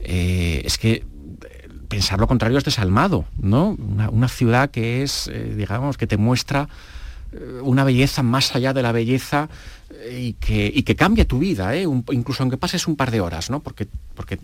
eh, 0.00 0.62
es 0.64 0.78
que 0.78 0.92
eh, 0.92 1.04
pensar 1.88 2.18
lo 2.20 2.26
contrario 2.26 2.58
es 2.58 2.64
desalmado, 2.64 3.24
¿no? 3.38 3.76
Una, 4.10 4.28
ciudad 4.28 4.70
que 4.70 5.02
es, 5.02 5.28
eh, 5.28 5.54
digamos, 5.56 5.96
que 5.96 6.06
te 6.06 6.16
muestra 6.16 6.68
una 7.62 7.82
belleza 7.82 8.22
más 8.22 8.54
allá 8.54 8.72
de 8.72 8.80
la 8.80 8.92
belleza 8.92 9.48
y 10.08 10.34
que, 10.34 10.70
y 10.72 10.84
que 10.84 10.94
cambia 10.94 11.26
tu 11.26 11.40
vida, 11.40 11.74
¿eh? 11.74 11.84
Incluso 12.12 12.44
aunque 12.44 12.56
pases 12.56 12.86
un 12.86 12.94
par 12.94 13.10
de 13.10 13.20
horas, 13.20 13.50
¿no? 13.50 13.58
porque, 13.58 13.88
porque 14.14 14.38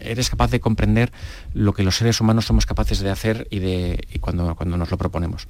eres 0.00 0.28
capaz 0.28 0.50
de 0.50 0.60
comprender 0.60 1.12
lo 1.54 1.72
que 1.72 1.82
los 1.82 1.96
seres 1.96 2.20
humanos 2.20 2.44
somos 2.44 2.66
capaces 2.66 3.00
de 3.00 3.10
hacer 3.10 3.48
y, 3.50 3.60
de, 3.60 4.06
y 4.12 4.18
cuando, 4.18 4.54
cuando 4.54 4.76
nos 4.76 4.90
lo 4.90 4.98
proponemos. 4.98 5.48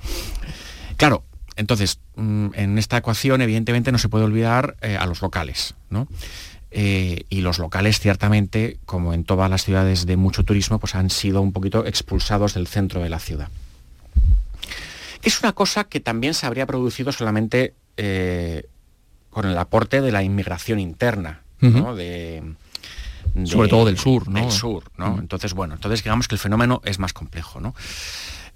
Claro, 0.97 1.25
entonces, 1.57 1.99
mm, 2.17 2.49
en 2.55 2.79
esta 2.79 2.97
ecuación 2.99 3.41
evidentemente 3.43 3.91
no 3.93 3.99
se 3.99 4.09
puede 4.09 4.25
olvidar 4.25 4.77
eh, 4.83 4.97
a 4.97 5.07
los 5.07 5.23
locales, 5.23 5.75
¿no? 5.91 6.07
Eh, 6.71 7.25
y 7.31 7.41
los 7.41 7.59
locales 7.59 8.01
ciertamente, 8.01 8.79
como 8.85 9.15
en 9.15 9.25
todas 9.25 9.49
las 9.49 9.65
ciudades 9.65 10.05
de 10.05 10.17
mucho 10.17 10.45
turismo, 10.45 10.79
pues 10.79 10.95
han 10.95 11.09
sido 11.11 11.41
un 11.41 11.53
poquito 11.53 11.87
expulsados 11.87 12.55
del 12.55 12.67
centro 12.67 13.03
de 13.03 13.09
la 13.09 13.19
ciudad. 13.19 13.49
Es 15.23 15.41
una 15.43 15.53
cosa 15.53 15.85
que 15.85 16.01
también 16.01 16.35
se 16.35 16.47
habría 16.47 16.67
producido 16.67 17.13
solamente 17.13 17.75
eh, 17.97 18.65
con 19.31 19.47
el 19.47 19.57
aporte 19.59 20.01
de 20.01 20.13
la 20.13 20.23
inmigración 20.23 20.79
interna, 20.79 21.43
¿no? 21.61 21.97
de, 21.97 22.43
de- 23.35 23.47
Sobre 23.47 23.69
todo 23.69 23.87
del 23.87 23.99
sur, 23.99 24.29
¿no? 24.29 24.41
Del 24.43 24.51
sur, 24.51 24.85
¿no? 24.99 25.19
Entonces, 25.19 25.55
bueno, 25.55 25.75
entonces 25.75 26.03
digamos 26.05 26.29
que 26.29 26.35
el 26.35 26.39
fenómeno 26.39 26.81
es 26.85 26.99
más 26.99 27.13
complejo, 27.13 27.61
¿no? 27.61 27.75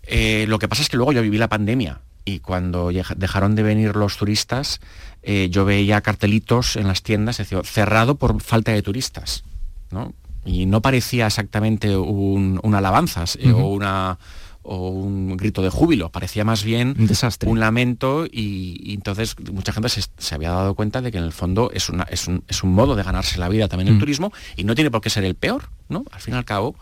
Eh, 0.02 0.44
lo 0.48 0.58
que 0.58 0.68
pasa 0.68 0.82
es 0.82 0.88
que 0.88 0.96
luego 0.96 1.12
yo 1.12 1.22
viví 1.22 1.38
la 1.38 1.48
pandemia 1.48 2.00
y 2.24 2.40
cuando 2.40 2.90
dejaron 3.16 3.54
de 3.54 3.62
venir 3.62 3.96
los 3.96 4.16
turistas, 4.16 4.80
eh, 5.22 5.48
yo 5.50 5.64
veía 5.64 6.00
cartelitos 6.00 6.76
en 6.76 6.86
las 6.86 7.02
tiendas, 7.02 7.38
decía, 7.38 7.60
cerrado 7.64 8.14
por 8.16 8.40
falta 8.42 8.72
de 8.72 8.82
turistas, 8.82 9.42
¿no? 9.90 10.12
Y 10.44 10.64
no 10.66 10.80
parecía 10.80 11.26
exactamente 11.26 11.96
un, 11.96 12.60
una 12.62 12.78
alabanza 12.78 13.24
eh, 13.38 13.52
o 13.52 13.68
una 13.68 14.18
o 14.62 14.88
un 14.90 15.36
grito 15.38 15.62
de 15.62 15.70
júbilo, 15.70 16.10
parecía 16.10 16.44
más 16.44 16.64
bien 16.64 16.94
Un 16.98 17.06
desastre. 17.06 17.48
un 17.48 17.60
lamento 17.60 18.26
y, 18.26 18.76
y 18.82 18.92
entonces 18.94 19.34
mucha 19.52 19.72
gente 19.72 19.88
se, 19.88 20.02
se 20.18 20.34
había 20.34 20.50
dado 20.50 20.74
cuenta 20.74 21.00
de 21.00 21.10
que 21.10 21.16
en 21.18 21.24
el 21.24 21.32
fondo 21.32 21.70
es, 21.72 21.88
una- 21.88 22.04
es, 22.04 22.28
un, 22.28 22.44
es 22.46 22.62
un 22.62 22.72
modo 22.74 22.94
de 22.94 23.02
ganarse 23.02 23.38
la 23.38 23.48
vida 23.48 23.68
también 23.68 23.88
el 23.88 23.94
Mm. 23.94 24.00
turismo 24.00 24.32
y 24.56 24.64
no 24.64 24.74
tiene 24.74 24.90
por 24.90 25.00
qué 25.00 25.08
ser 25.08 25.24
el 25.24 25.34
peor, 25.34 25.70
¿no? 25.88 26.04
Al 26.12 26.20
fin 26.20 26.34
y 26.34 26.36
al 26.36 26.44
cabo, 26.44 26.74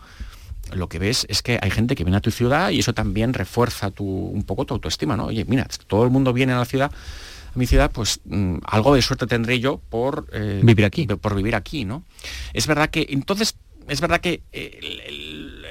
lo 0.73 0.89
que 0.89 0.99
ves 0.99 1.25
es 1.29 1.41
que 1.41 1.59
hay 1.61 1.71
gente 1.71 1.95
que 1.95 2.03
viene 2.03 2.17
a 2.17 2.21
tu 2.21 2.31
ciudad 2.31 2.69
y 2.69 2.79
eso 2.79 2.93
también 2.93 3.33
refuerza 3.33 3.91
tu, 3.91 4.05
un 4.05 4.43
poco 4.43 4.65
tu 4.65 4.73
autoestima, 4.73 5.15
¿no? 5.17 5.25
Oye, 5.25 5.45
mira, 5.45 5.67
todo 5.87 6.03
el 6.03 6.09
mundo 6.09 6.33
viene 6.33 6.53
a 6.53 6.57
la 6.57 6.65
ciudad, 6.65 6.91
a 6.91 7.57
mi 7.57 7.65
ciudad, 7.65 7.91
pues 7.91 8.19
mm, 8.25 8.57
algo 8.65 8.95
de 8.95 9.01
suerte 9.01 9.27
tendré 9.27 9.59
yo 9.59 9.79
por 9.89 10.27
eh, 10.31 10.61
Vivir 10.63 10.85
aquí. 10.85 11.05
por 11.07 11.35
vivir 11.35 11.55
aquí, 11.55 11.85
¿no? 11.85 12.03
Es 12.53 12.67
verdad 12.67 12.89
que 12.89 13.07
entonces 13.09 13.55
es 13.87 14.01
verdad 14.01 14.21
que 14.21 14.43
eh, 14.51 14.79
el- 14.81 14.99
el, 15.01 15.65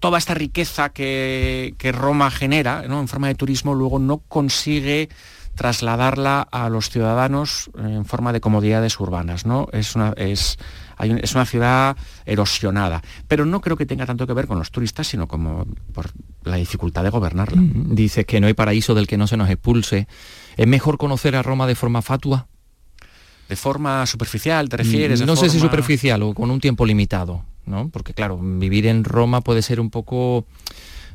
toda 0.00 0.18
esta 0.18 0.34
riqueza 0.34 0.90
que, 0.90 1.74
que 1.76 1.90
Roma 1.90 2.30
genera 2.30 2.84
¿no? 2.88 3.00
en 3.00 3.08
forma 3.08 3.26
de 3.26 3.34
turismo 3.34 3.74
luego 3.74 3.98
no 3.98 4.18
consigue 4.28 5.08
trasladarla 5.56 6.42
a 6.42 6.68
los 6.68 6.88
ciudadanos 6.88 7.68
en 7.76 8.04
forma 8.04 8.32
de 8.32 8.40
comodidades 8.40 9.00
urbanas, 9.00 9.44
¿no? 9.44 9.66
Es 9.72 9.96
una, 9.96 10.14
es, 10.16 10.56
hay 10.98 11.10
un- 11.10 11.18
es 11.18 11.34
una 11.34 11.46
ciudad 11.46 11.96
erosionada. 12.26 13.02
Pero 13.26 13.44
no 13.46 13.60
creo 13.60 13.76
que 13.76 13.86
tenga 13.86 14.04
tanto 14.06 14.26
que 14.26 14.32
ver 14.34 14.46
con 14.46 14.58
los 14.58 14.70
turistas, 14.70 15.06
sino 15.06 15.26
como 15.28 15.66
por 15.92 16.10
la 16.44 16.56
dificultad 16.56 17.04
de 17.04 17.10
gobernarla. 17.10 17.62
Dices 17.62 18.26
que 18.26 18.40
no 18.40 18.46
hay 18.48 18.54
paraíso 18.54 18.94
del 18.94 19.06
que 19.06 19.16
no 19.16 19.26
se 19.26 19.36
nos 19.36 19.48
expulse. 19.48 20.06
¿Es 20.56 20.66
mejor 20.66 20.98
conocer 20.98 21.36
a 21.36 21.42
Roma 21.42 21.66
de 21.66 21.74
forma 21.74 22.02
fatua? 22.02 22.48
De 23.48 23.56
forma 23.56 24.04
superficial, 24.06 24.68
¿te 24.68 24.76
refieres? 24.76 25.20
No 25.26 25.34
sé 25.36 25.48
si 25.48 25.58
superficial 25.70 26.22
o 26.22 26.34
con 26.34 26.50
un 26.50 26.60
tiempo 26.60 26.84
limitado, 26.84 27.44
¿no? 27.64 27.88
Porque 27.88 28.12
claro, 28.12 28.38
vivir 28.38 28.86
en 28.86 29.04
Roma 29.04 29.40
puede 29.40 29.62
ser 29.62 29.80
un 29.80 29.88
poco, 29.88 30.44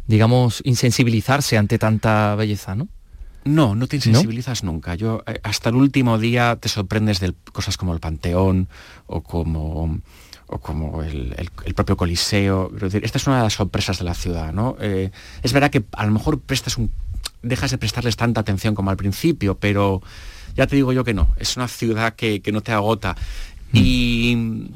digamos, 0.08 0.62
insensibilizarse 0.66 1.58
ante 1.58 1.78
tanta 1.78 2.34
belleza, 2.36 2.74
¿no? 2.76 2.88
No, 3.46 3.76
no 3.76 3.88
te 3.88 3.98
insensibilizas 3.98 4.64
nunca. 4.64 4.96
Yo 4.96 5.24
eh, 5.28 5.40
hasta 5.44 5.70
el 5.70 5.76
último 5.76 6.18
día 6.18 6.56
te 6.60 6.70
sorprendes 6.70 7.20
de 7.20 7.34
cosas 7.52 7.78
como 7.78 7.94
el 7.94 8.00
Panteón 8.00 8.68
o 9.08 9.22
como 9.22 10.00
o 10.48 10.58
como 10.60 11.02
el, 11.04 11.34
el- 11.38 11.50
el 11.66 11.74
propio 11.74 11.98
Coliseo. 11.98 12.72
Esta 13.02 13.18
es 13.18 13.28
una 13.28 13.38
de 13.38 13.44
las 13.44 13.54
sorpresas 13.54 13.98
de 13.98 14.04
la 14.06 14.14
ciudad, 14.14 14.54
¿no? 14.54 14.76
Eh, 14.80 15.10
es 15.42 15.52
verdad 15.54 15.72
que 15.72 15.84
a 15.94 16.06
lo 16.06 16.12
mejor 16.12 16.40
prestas 16.40 16.78
un, 16.78 16.92
dejas 17.42 17.72
de 17.72 17.78
prestarles 17.78 18.16
tanta 18.18 18.42
atención 18.42 18.76
como 18.76 18.92
al 18.92 18.98
principio, 18.98 19.56
pero 19.58 20.02
ya 20.56 20.68
te 20.68 20.76
digo 20.76 20.94
yo 20.94 21.04
que 21.04 21.14
no. 21.14 21.30
Es 21.38 21.58
una 21.58 21.68
ciudad 21.68 22.14
que, 22.16 22.42
que 22.42 22.52
no 22.52 22.62
te 22.62 22.72
agota. 22.72 23.16
Y 23.74 24.68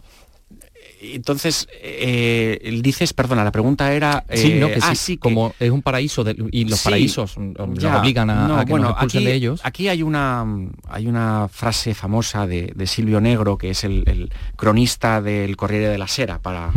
entonces 0.99 1.67
eh, 1.81 2.79
dices, 2.83 3.13
perdona, 3.13 3.43
la 3.43 3.51
pregunta 3.51 3.93
era 3.93 4.25
Sí, 4.33 4.53
eh, 4.53 4.59
¿no? 4.59 4.67
Que 4.67 4.79
ah, 4.81 4.89
sí, 4.89 4.95
sí, 4.95 5.13
que- 5.17 5.19
como 5.21 5.53
es 5.59 5.69
un 5.71 5.81
paraíso 5.81 6.23
de- 6.23 6.35
y 6.51 6.65
los 6.65 6.79
Sí, 6.79 6.85
paraísos 6.85 7.37
mm, 7.37 7.51
nos 7.57 7.79
ya, 7.79 7.99
obligan 7.99 8.29
a, 8.29 8.47
no, 8.47 8.57
a 8.59 8.65
que 8.65 8.71
bueno, 8.71 8.87
nos 8.87 8.91
expulsen 8.93 9.19
aquí, 9.19 9.25
de 9.25 9.33
ellos. 9.33 9.61
Aquí 9.63 9.87
hay 9.89 10.01
una, 10.03 10.45
hay 10.89 11.07
una 11.07 11.47
frase 11.49 11.93
famosa 11.93 12.47
de, 12.47 12.73
de 12.75 12.87
Silvio 12.87 13.21
Negro, 13.21 13.57
que 13.57 13.69
es 13.71 13.83
el, 13.83 14.03
el 14.07 14.31
cronista 14.55 15.21
del 15.21 15.55
Corriere 15.55 15.87
de 15.89 15.97
la 15.97 16.07
Sera 16.07 16.39
para, 16.39 16.71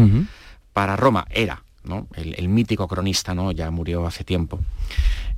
para 0.73 0.97
Roma, 0.97 1.27
era, 1.31 1.63
¿no? 1.85 2.07
El, 2.15 2.35
el 2.39 2.49
mítico 2.49 2.87
cronista, 2.89 3.35
¿no? 3.35 3.53
Ya 3.53 3.71
murió 3.71 4.07
hace 4.07 4.25
tiempo. 4.25 4.61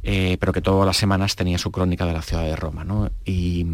eh, 0.04 0.36
pero 0.40 0.52
que 0.52 0.60
todas 0.60 0.84
las 0.84 0.96
semanas 0.96 1.36
tenía 1.36 1.58
su 1.58 1.70
crónica 1.70 2.04
de 2.06 2.12
la 2.12 2.22
ciudad 2.22 2.42
de 2.42 2.56
Roma, 2.56 2.82
¿no? 2.84 3.08
Y, 3.24 3.64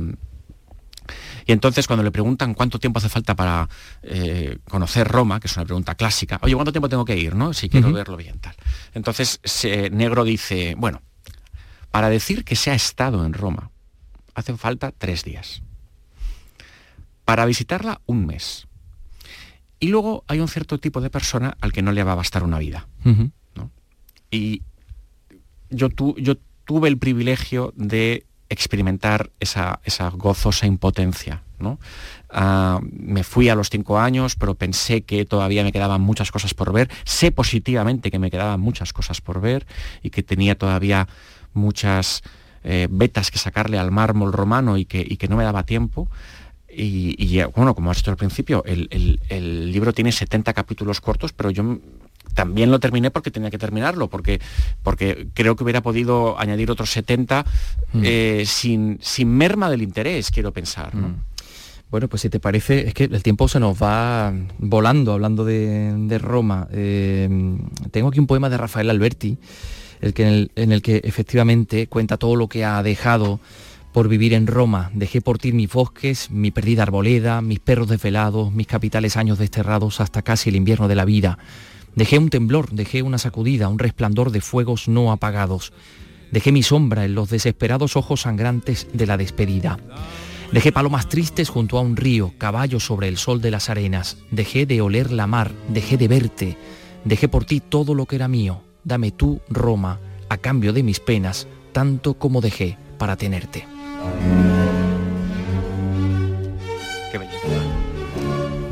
y 1.48 1.52
entonces 1.52 1.86
cuando 1.86 2.02
le 2.04 2.10
preguntan 2.12 2.52
cuánto 2.54 2.78
tiempo 2.78 2.98
hace 2.98 3.08
falta 3.08 3.34
para 3.34 3.68
eh, 4.02 4.58
conocer 4.68 5.08
Roma, 5.08 5.40
que 5.40 5.46
es 5.48 5.56
una 5.56 5.64
pregunta 5.64 5.94
clásica, 5.96 6.38
oye, 6.42 6.54
¿cuánto 6.54 6.70
tiempo 6.72 6.88
tengo 6.90 7.04
que 7.06 7.16
ir, 7.16 7.34
no? 7.34 7.52
Si 7.54 7.68
quiero 7.70 7.88
verlo 7.94 8.16
bien, 8.18 8.38
tal. 8.38 8.54
Entonces 8.94 9.40
se- 9.42 9.88
Negro 9.90 10.24
dice, 10.24 10.74
bueno, 10.76 11.00
para 11.90 12.10
decir 12.10 12.44
que 12.44 12.54
se 12.54 12.70
ha 12.70 12.74
estado 12.74 13.24
en 13.24 13.32
Roma, 13.32 13.70
hacen 14.34 14.58
falta 14.58 14.92
tres 14.96 15.24
días. 15.24 15.62
Para 17.24 17.44
visitarla, 17.46 18.00
un 18.06 18.26
mes. 18.26 18.66
Y 19.80 19.88
luego 19.88 20.24
hay 20.28 20.40
un 20.40 20.48
cierto 20.48 20.78
tipo 20.78 21.00
de 21.00 21.08
persona 21.10 21.56
al 21.60 21.72
que 21.72 21.82
no 21.82 21.92
le 21.92 22.02
va 22.04 22.12
a 22.12 22.16
bastar 22.16 22.42
una 22.44 22.58
vida. 22.58 22.86
Y 24.30 24.60
yo, 25.70 25.88
tu- 25.88 26.16
yo 26.18 26.34
tuve 26.66 26.88
el 26.88 26.98
privilegio 26.98 27.72
de 27.76 28.26
experimentar 28.48 29.30
esa, 29.40 29.80
esa 29.84 30.10
gozosa 30.10 30.66
impotencia. 30.66 31.42
¿no? 31.58 31.78
Ah, 32.30 32.80
me 32.82 33.24
fui 33.24 33.48
a 33.48 33.54
los 33.56 33.68
cinco 33.68 33.98
años, 33.98 34.36
pero 34.36 34.54
pensé 34.54 35.02
que 35.02 35.24
todavía 35.24 35.64
me 35.64 35.72
quedaban 35.72 36.00
muchas 36.00 36.30
cosas 36.30 36.54
por 36.54 36.72
ver. 36.72 36.88
Sé 37.04 37.32
positivamente 37.32 38.10
que 38.10 38.18
me 38.18 38.30
quedaban 38.30 38.60
muchas 38.60 38.92
cosas 38.92 39.20
por 39.20 39.40
ver 39.40 39.66
y 40.02 40.10
que 40.10 40.22
tenía 40.22 40.56
todavía 40.56 41.08
muchas 41.54 42.22
eh, 42.64 42.86
vetas 42.90 43.30
que 43.30 43.38
sacarle 43.38 43.78
al 43.78 43.90
mármol 43.90 44.32
romano 44.32 44.76
y 44.78 44.84
que, 44.84 45.04
y 45.08 45.16
que 45.16 45.26
no 45.28 45.36
me 45.36 45.44
daba 45.44 45.64
tiempo. 45.64 46.08
Y, 46.70 47.40
bueno, 47.56 47.74
como 47.74 47.90
has 47.90 47.96
dicho 47.96 48.10
al 48.12 48.16
principio, 48.16 48.62
el, 48.64 48.86
el- 48.92 49.20
el 49.30 49.72
libro 49.72 49.92
tiene 49.92 50.12
70 50.12 50.52
capítulos 50.52 51.00
cortos, 51.00 51.32
pero 51.32 51.50
yo 51.50 51.78
también 52.38 52.70
lo 52.70 52.78
terminé 52.78 53.10
porque 53.10 53.32
tenía 53.32 53.50
que 53.50 53.58
terminarlo, 53.58 54.08
porque, 54.08 54.40
porque 54.84 55.26
creo 55.34 55.56
que 55.56 55.64
hubiera 55.64 55.82
podido 55.82 56.38
añadir 56.38 56.70
otros 56.70 56.88
70 56.92 57.44
eh, 58.04 58.44
sin, 58.46 58.96
sin 59.02 59.28
merma 59.28 59.68
del 59.68 59.82
interés, 59.82 60.30
quiero 60.30 60.52
pensar. 60.52 60.94
¿no? 60.94 61.16
Bueno, 61.90 62.06
pues 62.06 62.22
si 62.22 62.30
te 62.30 62.38
parece, 62.38 62.86
es 62.86 62.94
que 62.94 63.04
el 63.10 63.24
tiempo 63.24 63.48
se 63.48 63.58
nos 63.58 63.82
va 63.82 64.32
volando 64.58 65.14
hablando 65.14 65.44
de, 65.44 65.92
de 65.98 66.18
Roma. 66.18 66.68
Eh, 66.70 67.28
tengo 67.90 68.06
aquí 68.06 68.20
un 68.20 68.28
poema 68.28 68.48
de 68.48 68.56
Rafael 68.56 68.88
Alberti, 68.88 69.36
el 70.00 70.14
que 70.14 70.22
en, 70.22 70.28
el, 70.28 70.52
en 70.54 70.70
el 70.70 70.80
que 70.80 71.00
efectivamente 71.02 71.88
cuenta 71.88 72.18
todo 72.18 72.36
lo 72.36 72.48
que 72.48 72.64
ha 72.64 72.80
dejado 72.84 73.40
por 73.92 74.06
vivir 74.06 74.32
en 74.32 74.46
Roma. 74.46 74.92
Dejé 74.94 75.20
por 75.20 75.40
ti 75.40 75.50
mis 75.50 75.72
bosques, 75.72 76.30
mi 76.30 76.52
perdida 76.52 76.84
arboleda, 76.84 77.42
mis 77.42 77.58
perros 77.58 77.88
desvelados, 77.88 78.52
mis 78.52 78.68
capitales 78.68 79.16
años 79.16 79.40
desterrados 79.40 80.00
hasta 80.00 80.22
casi 80.22 80.50
el 80.50 80.56
invierno 80.56 80.86
de 80.86 80.94
la 80.94 81.04
vida. 81.04 81.36
Dejé 81.98 82.16
un 82.16 82.30
temblor, 82.30 82.70
dejé 82.70 83.02
una 83.02 83.18
sacudida, 83.18 83.68
un 83.68 83.80
resplandor 83.80 84.30
de 84.30 84.40
fuegos 84.40 84.86
no 84.86 85.10
apagados. 85.10 85.72
Dejé 86.30 86.52
mi 86.52 86.62
sombra 86.62 87.04
en 87.04 87.16
los 87.16 87.28
desesperados 87.28 87.96
ojos 87.96 88.20
sangrantes 88.20 88.86
de 88.92 89.04
la 89.04 89.16
despedida. 89.16 89.80
Dejé 90.52 90.70
palomas 90.70 91.08
tristes 91.08 91.48
junto 91.48 91.76
a 91.76 91.80
un 91.80 91.96
río, 91.96 92.34
caballos 92.38 92.86
sobre 92.86 93.08
el 93.08 93.16
sol 93.16 93.40
de 93.40 93.50
las 93.50 93.68
arenas. 93.68 94.16
Dejé 94.30 94.64
de 94.64 94.80
oler 94.80 95.10
la 95.10 95.26
mar, 95.26 95.50
dejé 95.70 95.96
de 95.96 96.06
verte. 96.06 96.56
Dejé 97.04 97.26
por 97.26 97.44
ti 97.44 97.58
todo 97.58 97.94
lo 97.94 98.06
que 98.06 98.14
era 98.14 98.28
mío. 98.28 98.62
Dame 98.84 99.10
tú, 99.10 99.40
Roma, 99.48 99.98
a 100.28 100.36
cambio 100.36 100.72
de 100.72 100.84
mis 100.84 101.00
penas, 101.00 101.48
tanto 101.72 102.14
como 102.14 102.40
dejé 102.40 102.78
para 102.96 103.16
tenerte. 103.16 103.66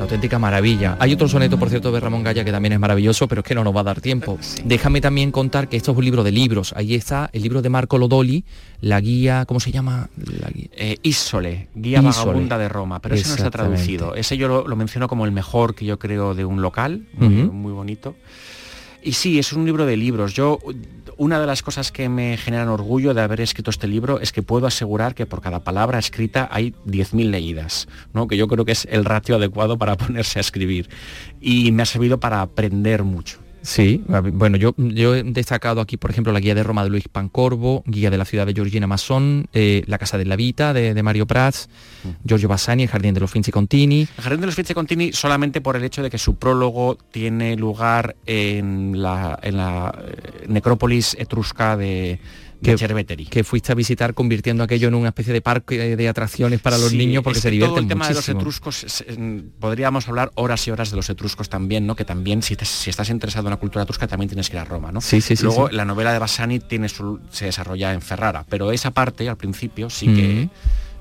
Auténtica 0.07 0.39
maravilla. 0.39 0.97
Hay 1.01 1.13
otro 1.13 1.29
soneto, 1.29 1.59
por 1.59 1.69
cierto, 1.69 1.91
de 1.91 1.99
Ramón 1.99 2.23
Gaya 2.23 2.45
que 2.45 2.53
también 2.53 2.73
es 2.73 2.79
maravilloso, 2.79 3.27
pero 3.27 3.41
es 3.41 3.47
que 3.47 3.55
no 3.55 3.65
nos 3.65 3.75
va 3.75 3.81
a 3.81 3.85
dar 3.85 4.01
tiempo. 4.01 4.39
Déjame 4.65 5.01
también 5.01 5.33
contar 5.33 5.69
que 5.69 5.77
esto 5.77 5.91
es 5.91 5.99
un 5.99 6.05
libro 6.05 6.23
de 6.23 6.31
libros. 6.31 6.73
Ahí 6.77 6.95
está 6.95 7.29
el 7.33 7.43
libro 7.43 7.61
de 7.61 7.69
Marco 7.69 7.99
Lodoli, 7.99 8.45
la 8.81 9.01
guía, 9.01 9.45
¿cómo 9.47 9.59
se 9.59 9.73
llama? 9.73 10.09
La 10.17 10.49
guía. 10.49 10.69
Eh, 10.77 10.97
Ísole, 11.03 11.69
Guía. 11.75 12.01
Vagabunda 12.01 12.57
de 12.57 12.69
Roma, 12.69 13.01
pero 13.01 13.17
ese 13.17 13.29
no 13.29 13.35
está 13.35 13.51
traducido. 13.51 14.15
Ese 14.15 14.37
yo 14.37 14.47
lo, 14.47 14.69
lo 14.69 14.77
menciono 14.77 15.09
como 15.09 15.25
el 15.25 15.33
mejor 15.33 15.75
que 15.75 15.85
yo 15.85 15.99
creo 15.99 16.35
de 16.35 16.45
un 16.45 16.63
local, 16.63 17.03
muy 17.19 17.73
bonito. 17.73 18.15
Y 19.03 19.13
sí, 19.13 19.39
es 19.39 19.53
un 19.53 19.65
libro 19.65 19.87
de 19.87 19.97
libros. 19.97 20.35
Yo, 20.35 20.59
una 21.17 21.41
de 21.41 21.47
las 21.47 21.63
cosas 21.63 21.93
que 21.93 22.09
me 22.09 22.37
generan 22.37 22.69
orgullo 22.69 23.15
de 23.15 23.23
haber 23.23 23.41
escrito 23.41 23.71
este 23.71 23.89
libro 23.89 24.21
es 24.21 24.33
que 24.33 24.43
puedo 24.43 24.67
asegurar 24.67 25.15
que 25.15 25.27
por 25.27 25.41
cada 25.41 25.61
palabra 25.61 25.99
escrita 25.99 26.49
hay 26.51 26.75
10.000 26.87 27.31
leídas, 27.31 27.89
¿no? 28.13 28.27
que 28.27 28.37
yo 28.37 28.49
creo 28.49 28.65
que 28.65 28.73
es 28.73 28.87
el 28.91 29.05
ratio 29.05 29.37
adecuado 29.37 29.79
para 29.79 29.97
ponerse 29.97 30.39
a 30.39 30.43
escribir. 30.43 30.89
Y 31.41 31.73
me 31.73 31.83
ha 31.83 31.87
servido 31.87 32.21
para 32.21 32.43
aprender 32.43 33.03
mucho. 33.05 33.46
Sí, 33.67 34.05
bueno, 34.07 34.57
yo, 34.57 34.75
yo 34.77 35.17
he 35.17 35.25
destacado 35.25 35.81
aquí, 35.81 35.97
por 35.97 36.13
ejemplo, 36.13 36.33
la 36.33 36.39
guía 36.39 36.55
de 36.55 36.63
Roma 36.63 36.85
de 36.85 36.91
Luis 36.91 37.09
Pancorbo, 37.09 37.83
guía 37.85 38.11
de 38.11 38.17
la 38.17 38.25
ciudad 38.25 38.47
de 38.47 38.55
Georgina 38.55 38.87
Masson, 38.87 39.49
eh, 39.53 39.83
La 39.89 39.99
Casa 39.99 40.17
de 40.17 40.25
la 40.25 40.37
Vita 40.37 40.73
de, 40.73 40.95
de 40.95 41.03
Mario 41.03 41.27
Prats, 41.27 41.69
Giorgio 42.25 42.49
Bassani, 42.49 42.85
El 42.85 42.89
Jardín 42.89 43.13
de 43.13 43.19
los 43.19 43.29
Finzi 43.29 43.51
Contini. 43.51 44.03
El 44.03 44.23
Jardín 44.23 44.41
de 44.41 44.47
los 44.47 44.55
Fiche 44.55 44.73
Contini 44.73 45.13
solamente 45.13 45.61
por 45.61 45.75
el 45.75 45.83
hecho 45.83 46.01
de 46.05 46.11
que 46.11 46.19
su 46.19 46.37
prólogo 46.37 46.97
tiene 47.11 47.57
lugar 47.57 48.15
en 48.25 49.03
la, 49.03 49.37
en 49.43 49.57
la 49.57 49.93
eh, 50.01 50.45
necrópolis 50.47 51.17
etrusca 51.19 51.77
de 51.77 52.21
que, 52.63 53.45
fuiste 53.45 53.73
a 53.73 53.75
visitar 53.75 54.15
convirtiendo 54.15 54.63
aquello 54.65 54.89
en 54.89 54.95
una 54.95 55.09
especie 55.09 55.33
de 55.33 55.41
parque 55.41 55.97
de 55.97 56.09
atracciones 56.09 56.61
para 56.61 56.79
los 56.79 56.91
Sí, 56.91 56.97
niños 56.99 57.23
porque 57.23 57.41
se 57.41 57.51
divierten 57.51 57.75
todo 57.75 57.81
el 57.83 57.89
tema 57.89 58.05
muchísimo. 58.07 58.27
de 58.27 58.33
los 58.33 58.41
etruscos 58.43 58.85
es- 58.85 59.05
podríamos 59.61 60.09
hablar 60.09 60.33
horas 60.35 60.67
y 60.67 60.71
horas 60.71 60.91
de 60.91 60.97
los 60.97 61.09
etruscos 61.11 61.49
también 61.49 61.87
no 61.87 61.95
que 61.97 62.05
también 62.05 62.43
si, 62.43 62.57
te- 62.57 62.65
si 62.65 62.91
estás 62.91 63.11
interesado 63.11 63.49
en 63.49 63.51
la 63.51 63.57
cultura 63.59 63.83
etrusca 63.83 64.07
también 64.07 64.29
tienes 64.29 64.49
que 64.51 64.57
ir 64.57 64.61
a 64.61 64.65
Roma 64.65 64.93
no 64.93 65.01
Sí, 65.01 65.21
sí, 65.21 65.37
sí, 65.37 65.45
luego 65.45 65.69
sí. 65.69 65.75
la 65.77 65.85
novela 65.85 66.13
de 66.13 66.19
Bassani 66.19 66.61
tiene 66.61 66.89
su- 66.89 67.21
se 67.31 67.47
desarrolla 67.47 67.93
en 67.93 68.01
Ferrara 68.03 68.45
pero 68.49 68.73
esa 68.73 68.91
parte 68.91 69.29
al 69.29 69.37
principio 69.37 69.91
sí 69.91 70.07
que 70.07 70.27
Mm. 70.47 70.51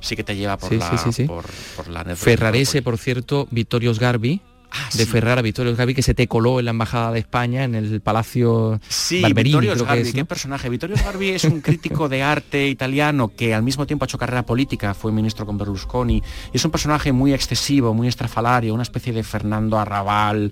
sí 0.01 0.15
que 0.15 0.23
te 0.23 0.35
lleva 0.35 0.57
por 0.57 0.71
la 0.73 0.89
por, 1.27 1.45
por 1.75 1.87
la. 1.87 2.15
Ferrarese, 2.15 2.81
por 2.81 2.97
cierto, 2.97 3.47
Vittorio 3.49 3.93
Sgarbi, 3.93 4.41
Ah, 4.71 4.89
de 4.93 5.05
Ferrara, 5.05 5.41
Vittorio 5.41 5.73
Sgarbi, 5.73 5.93
que 5.93 6.01
se 6.01 6.13
te 6.13 6.27
coló 6.27 6.59
en 6.59 6.65
la 6.65 6.71
Embajada 6.71 7.11
de 7.11 7.19
España, 7.19 7.63
en 7.63 7.75
el 7.75 8.01
Palacio 8.01 8.79
Sí, 8.87 9.21
Barberini, 9.21 9.59
Vittorio 9.59 9.87
que 9.87 10.11
qué 10.11 10.25
personaje. 10.25 10.69
Vittorio 10.69 10.97
Sgarbi 10.97 11.29
es 11.29 11.43
un 11.45 11.61
crítico 11.61 12.09
de 12.09 12.23
arte 12.23 12.67
italiano 12.67 13.31
que 13.35 13.53
al 13.53 13.63
mismo 13.63 13.85
tiempo 13.85 14.05
ha 14.05 14.07
hecho 14.07 14.17
carrera 14.17 14.45
política, 14.45 14.93
fue 14.93 15.11
ministro 15.11 15.45
con 15.45 15.57
Berlusconi. 15.57 16.21
y 16.53 16.57
Es 16.57 16.65
un 16.65 16.71
personaje 16.71 17.11
muy 17.11 17.33
excesivo, 17.33 17.93
muy 17.93 18.07
estrafalario, 18.07 18.73
una 18.73 18.83
especie 18.83 19.13
de 19.13 19.23
Fernando 19.23 19.77
Arrabal 19.77 20.51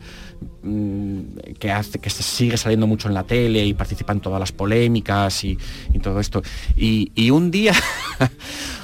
mm, 0.64 1.20
que 1.60 1.72
hace 1.72 2.00
que 2.00 2.10
sigue 2.10 2.58
saliendo 2.58 2.88
mucho 2.88 3.08
en 3.08 3.14
la 3.14 3.24
tele 3.24 3.66
y 3.66 3.74
participa 3.74 4.14
en 4.14 4.20
todas 4.20 4.40
las 4.40 4.52
polémicas 4.52 5.44
y, 5.44 5.58
y 5.94 6.00
todo 6.00 6.20
esto. 6.20 6.42
Y, 6.76 7.12
y 7.16 7.30
un 7.30 7.52
día, 7.52 7.74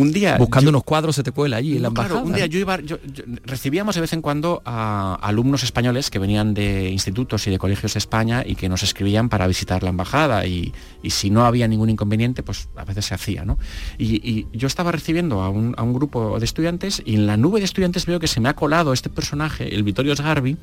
un 0.00 0.12
día 0.12 0.36
Buscando 0.36 0.70
unos 0.70 0.84
cuadros 0.84 1.14
se 1.16 1.22
te 1.22 1.32
cuela 1.32 1.56
allí 1.58 1.76
en 1.76 1.82
la 1.82 1.88
no, 1.88 1.94
claro, 1.94 2.08
embajada. 2.18 2.26
un 2.30 2.34
día 2.36 2.46
yo 2.46 2.58
iba, 2.58 2.80
yo- 2.80 2.98
yo- 3.12 3.24
recibíamos 3.44 3.94
de 3.94 4.00
vez 4.00 4.12
en 4.12 4.22
cuando 4.22 4.62
a 4.64 5.14
alumnos 5.22 5.62
españoles 5.62 6.10
que 6.10 6.18
venían 6.18 6.54
de 6.54 6.88
institutos 6.90 7.46
y 7.46 7.50
de 7.50 7.58
colegios 7.58 7.94
de 7.94 7.98
España 7.98 8.42
y 8.46 8.54
que 8.54 8.68
nos 8.68 8.82
escribían 8.82 9.28
para 9.28 9.46
visitar 9.46 9.82
la 9.82 9.90
embajada 9.90 10.46
y, 10.46 10.72
y 11.02 11.10
si 11.10 11.30
no 11.30 11.44
había 11.44 11.68
ningún 11.68 11.90
inconveniente, 11.90 12.42
pues 12.42 12.68
a 12.76 12.84
veces 12.84 13.04
se 13.06 13.14
hacía, 13.14 13.44
¿no? 13.44 13.58
Y, 13.98 14.16
y 14.28 14.46
yo 14.52 14.66
estaba 14.66 14.92
recibiendo 14.92 15.42
a 15.42 15.48
un, 15.50 15.74
a 15.76 15.82
un 15.82 15.92
grupo 15.92 16.38
de 16.38 16.44
estudiantes 16.44 17.02
y 17.04 17.14
en 17.14 17.26
la 17.26 17.36
nube 17.36 17.60
de 17.60 17.64
estudiantes 17.64 18.06
veo 18.06 18.18
que 18.20 18.26
se 18.28 18.40
me 18.40 18.48
ha 18.48 18.54
colado 18.54 18.92
este 18.92 19.10
personaje, 19.10 19.74
el 19.74 19.82
Vittorio 19.82 20.14
Sgarbi, 20.16 20.56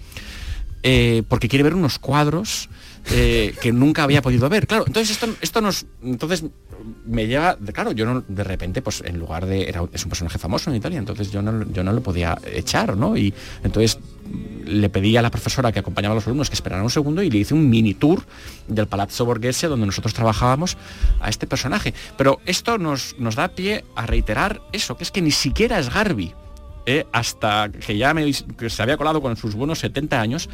eh, 0.83 1.23
porque 1.27 1.47
quiere 1.47 1.63
ver 1.63 1.75
unos 1.75 1.99
cuadros 1.99 2.69
eh, 3.11 3.55
que 3.61 3.71
nunca 3.71 4.03
había 4.03 4.21
podido 4.21 4.49
ver. 4.49 4.67
Claro, 4.67 4.83
entonces 4.85 5.11
esto, 5.11 5.33
esto 5.41 5.61
nos. 5.61 5.85
Entonces 6.03 6.43
me 7.05 7.25
lleva. 7.25 7.57
Claro, 7.73 7.91
yo 7.93 8.05
no, 8.05 8.23
de 8.27 8.43
repente, 8.43 8.81
pues 8.81 9.01
en 9.05 9.17
lugar 9.17 9.45
de. 9.45 9.69
Era, 9.69 9.83
es 9.93 10.03
un 10.03 10.09
personaje 10.09 10.37
famoso 10.37 10.69
en 10.69 10.75
Italia, 10.75 10.99
entonces 10.99 11.31
yo 11.31 11.41
no, 11.41 11.65
yo 11.71 11.83
no 11.83 11.93
lo 11.93 12.01
podía 12.01 12.37
echar, 12.45 12.97
¿no? 12.97 13.15
Y 13.15 13.33
entonces 13.63 13.99
le 14.65 14.89
pedí 14.89 15.15
a 15.15 15.21
la 15.21 15.31
profesora 15.31 15.71
que 15.71 15.79
acompañaba 15.79 16.11
a 16.13 16.15
los 16.15 16.27
alumnos 16.27 16.49
que 16.49 16.55
esperaran 16.55 16.83
un 16.83 16.89
segundo 16.89 17.23
y 17.23 17.29
le 17.29 17.37
hice 17.37 17.53
un 17.53 17.69
mini 17.69 17.93
tour 17.93 18.23
del 18.67 18.87
Palazzo 18.87 19.25
Borghese 19.25 19.67
donde 19.67 19.85
nosotros 19.85 20.13
trabajábamos 20.13 20.77
a 21.21 21.29
este 21.29 21.47
personaje. 21.47 21.93
Pero 22.17 22.41
esto 22.45 22.77
nos, 22.77 23.15
nos 23.19 23.35
da 23.35 23.47
pie 23.47 23.85
a 23.95 24.05
reiterar 24.05 24.61
eso, 24.73 24.97
que 24.97 25.05
es 25.05 25.11
que 25.11 25.21
ni 25.21 25.31
siquiera 25.31 25.79
es 25.79 25.93
Garbi, 25.93 26.33
eh, 26.87 27.05
hasta 27.11 27.69
que 27.69 27.95
ya 27.97 28.13
me, 28.15 28.31
que 28.57 28.69
se 28.71 28.81
había 28.81 28.97
colado 28.97 29.21
con 29.21 29.37
sus 29.37 29.53
buenos 29.53 29.77
70 29.79 30.19
años, 30.19 30.49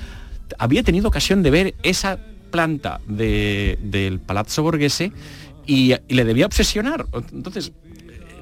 había 0.60 0.84
tenido 0.84 1.08
ocasión 1.08 1.42
de 1.44 1.52
ver 1.52 1.76
esa 1.84 2.18
planta 2.52 3.00
de- 3.08 3.80
del 3.82 4.20
Palazzo 4.20 4.64
Borghese 4.64 5.12
y, 5.66 5.94
y 6.08 6.14
le 6.14 6.26
debía 6.26 6.46
obsesionar. 6.46 7.06
Entonces, 7.32 7.72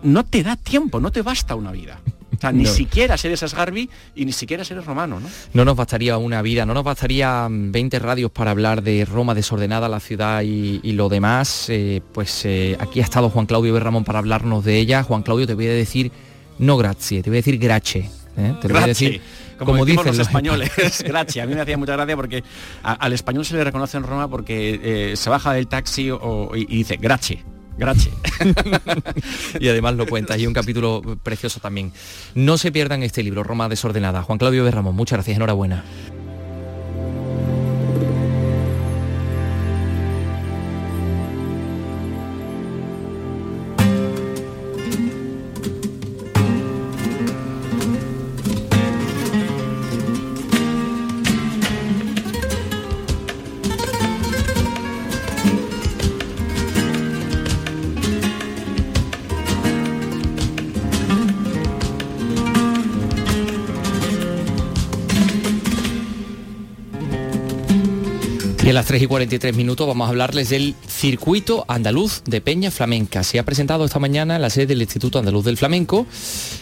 no 0.04 0.26
te 0.26 0.42
da 0.42 0.56
tiempo, 0.56 1.00
no 1.00 1.12
te 1.12 1.22
basta 1.22 1.54
una 1.56 1.72
vida. 1.72 2.00
O 2.36 2.40
sea, 2.42 2.52
ni 2.52 2.64
No. 2.64 2.70
siquiera 2.72 3.16
eres 3.24 3.44
Asgarbi 3.44 3.88
y 4.16 4.26
ni 4.26 4.32
siquiera 4.32 4.64
eres 4.64 4.84
romano, 4.86 5.20
¿no? 5.20 5.30
No 5.54 5.64
nos 5.64 5.76
bastaría 5.76 6.18
una 6.18 6.42
vida, 6.42 6.66
no 6.66 6.74
nos 6.74 6.84
bastaría 6.84 7.48
mm, 7.48 7.72
20 7.72 8.00
radios 8.00 8.32
para 8.32 8.50
hablar 8.52 8.82
de 8.82 9.06
Roma 9.06 9.36
desordenada, 9.36 9.88
la 9.90 10.00
ciudad 10.00 10.42
y, 10.42 10.80
y 10.82 10.94
lo 10.94 11.08
demás. 11.08 11.68
Eh, 11.70 12.02
pues 12.14 12.44
eh, 12.46 12.78
aquí 12.80 13.00
ha 13.00 13.04
estado 13.04 13.30
Juan 13.30 13.46
Claudio 13.46 13.74
Berramón 13.74 14.04
para 14.06 14.18
hablarnos 14.20 14.66
de 14.66 14.78
ella. 14.80 15.04
Juan 15.04 15.22
Claudio, 15.22 15.46
te 15.46 15.54
voy 15.54 15.68
a 15.68 15.74
decir 15.74 16.12
no 16.62 16.78
grazie, 16.78 17.22
te 17.22 17.30
voy 17.30 17.38
a 17.38 17.40
decir 17.42 17.58
grache. 17.58 18.10
¿eh? 18.38 18.54
Te 18.62 18.68
lo 18.70 18.76
voy 18.76 18.84
a 18.84 18.88
decir 18.88 19.22
como, 19.58 19.84
dicen 19.86 20.06
los 20.06 20.18
españoles. 20.20 20.72
gracias. 21.06 21.44
A 21.44 21.48
mí 21.48 21.54
me 21.54 21.62
hacía 21.62 21.78
mucha 21.78 21.94
gracia 21.94 22.16
porque 22.16 22.44
a- 22.82 22.94
al 22.94 23.14
español 23.14 23.46
se 23.46 23.56
le 23.56 23.64
reconoce 23.64 23.98
en 23.98 24.04
Roma 24.04 24.28
porque 24.30 24.80
eh, 25.12 25.16
se 25.18 25.30
baja 25.30 25.54
del 25.54 25.68
taxi 25.68 26.10
o- 26.10 26.52
y, 26.56 26.62
y 26.62 26.78
dice 26.78 26.98
grache. 26.98 27.44
Grache. 27.78 28.10
y 29.60 29.68
además 29.68 29.96
lo 29.96 30.06
cuentas 30.06 30.38
y 30.40 30.46
un 30.48 30.54
capítulo 30.54 31.02
precioso 31.24 31.60
también. 31.60 31.92
No 32.36 32.58
se 32.58 32.72
pierdan 32.72 33.04
este 33.04 33.24
libro, 33.24 33.44
Roma 33.44 33.70
desordenada. 33.70 34.24
Juan 34.24 34.38
Claudio 34.38 34.64
Berramón, 34.64 34.96
muchas 34.96 35.18
gracias, 35.18 35.38
enhorabuena. 35.38 35.84
Las 68.82 68.88
3 68.88 69.04
y 69.04 69.06
43 69.06 69.56
minutos 69.56 69.88
vamos 69.88 70.08
a 70.08 70.10
hablarles 70.10 70.50
del 70.50 70.74
circuito 70.88 71.66
andaluz 71.68 72.24
de 72.26 72.42
Peña 72.42 72.72
Flamenca. 72.72 73.22
Se 73.24 73.38
ha 73.38 73.46
presentado 73.46 73.86
esta 73.86 74.00
mañana 74.00 74.38
en 74.38 74.42
la 74.42 74.50
sede 74.50 74.66
del 74.66 74.82
Instituto 74.82 75.20
Andaluz 75.20 75.46
del 75.46 75.56
Flamenco. 75.56 76.08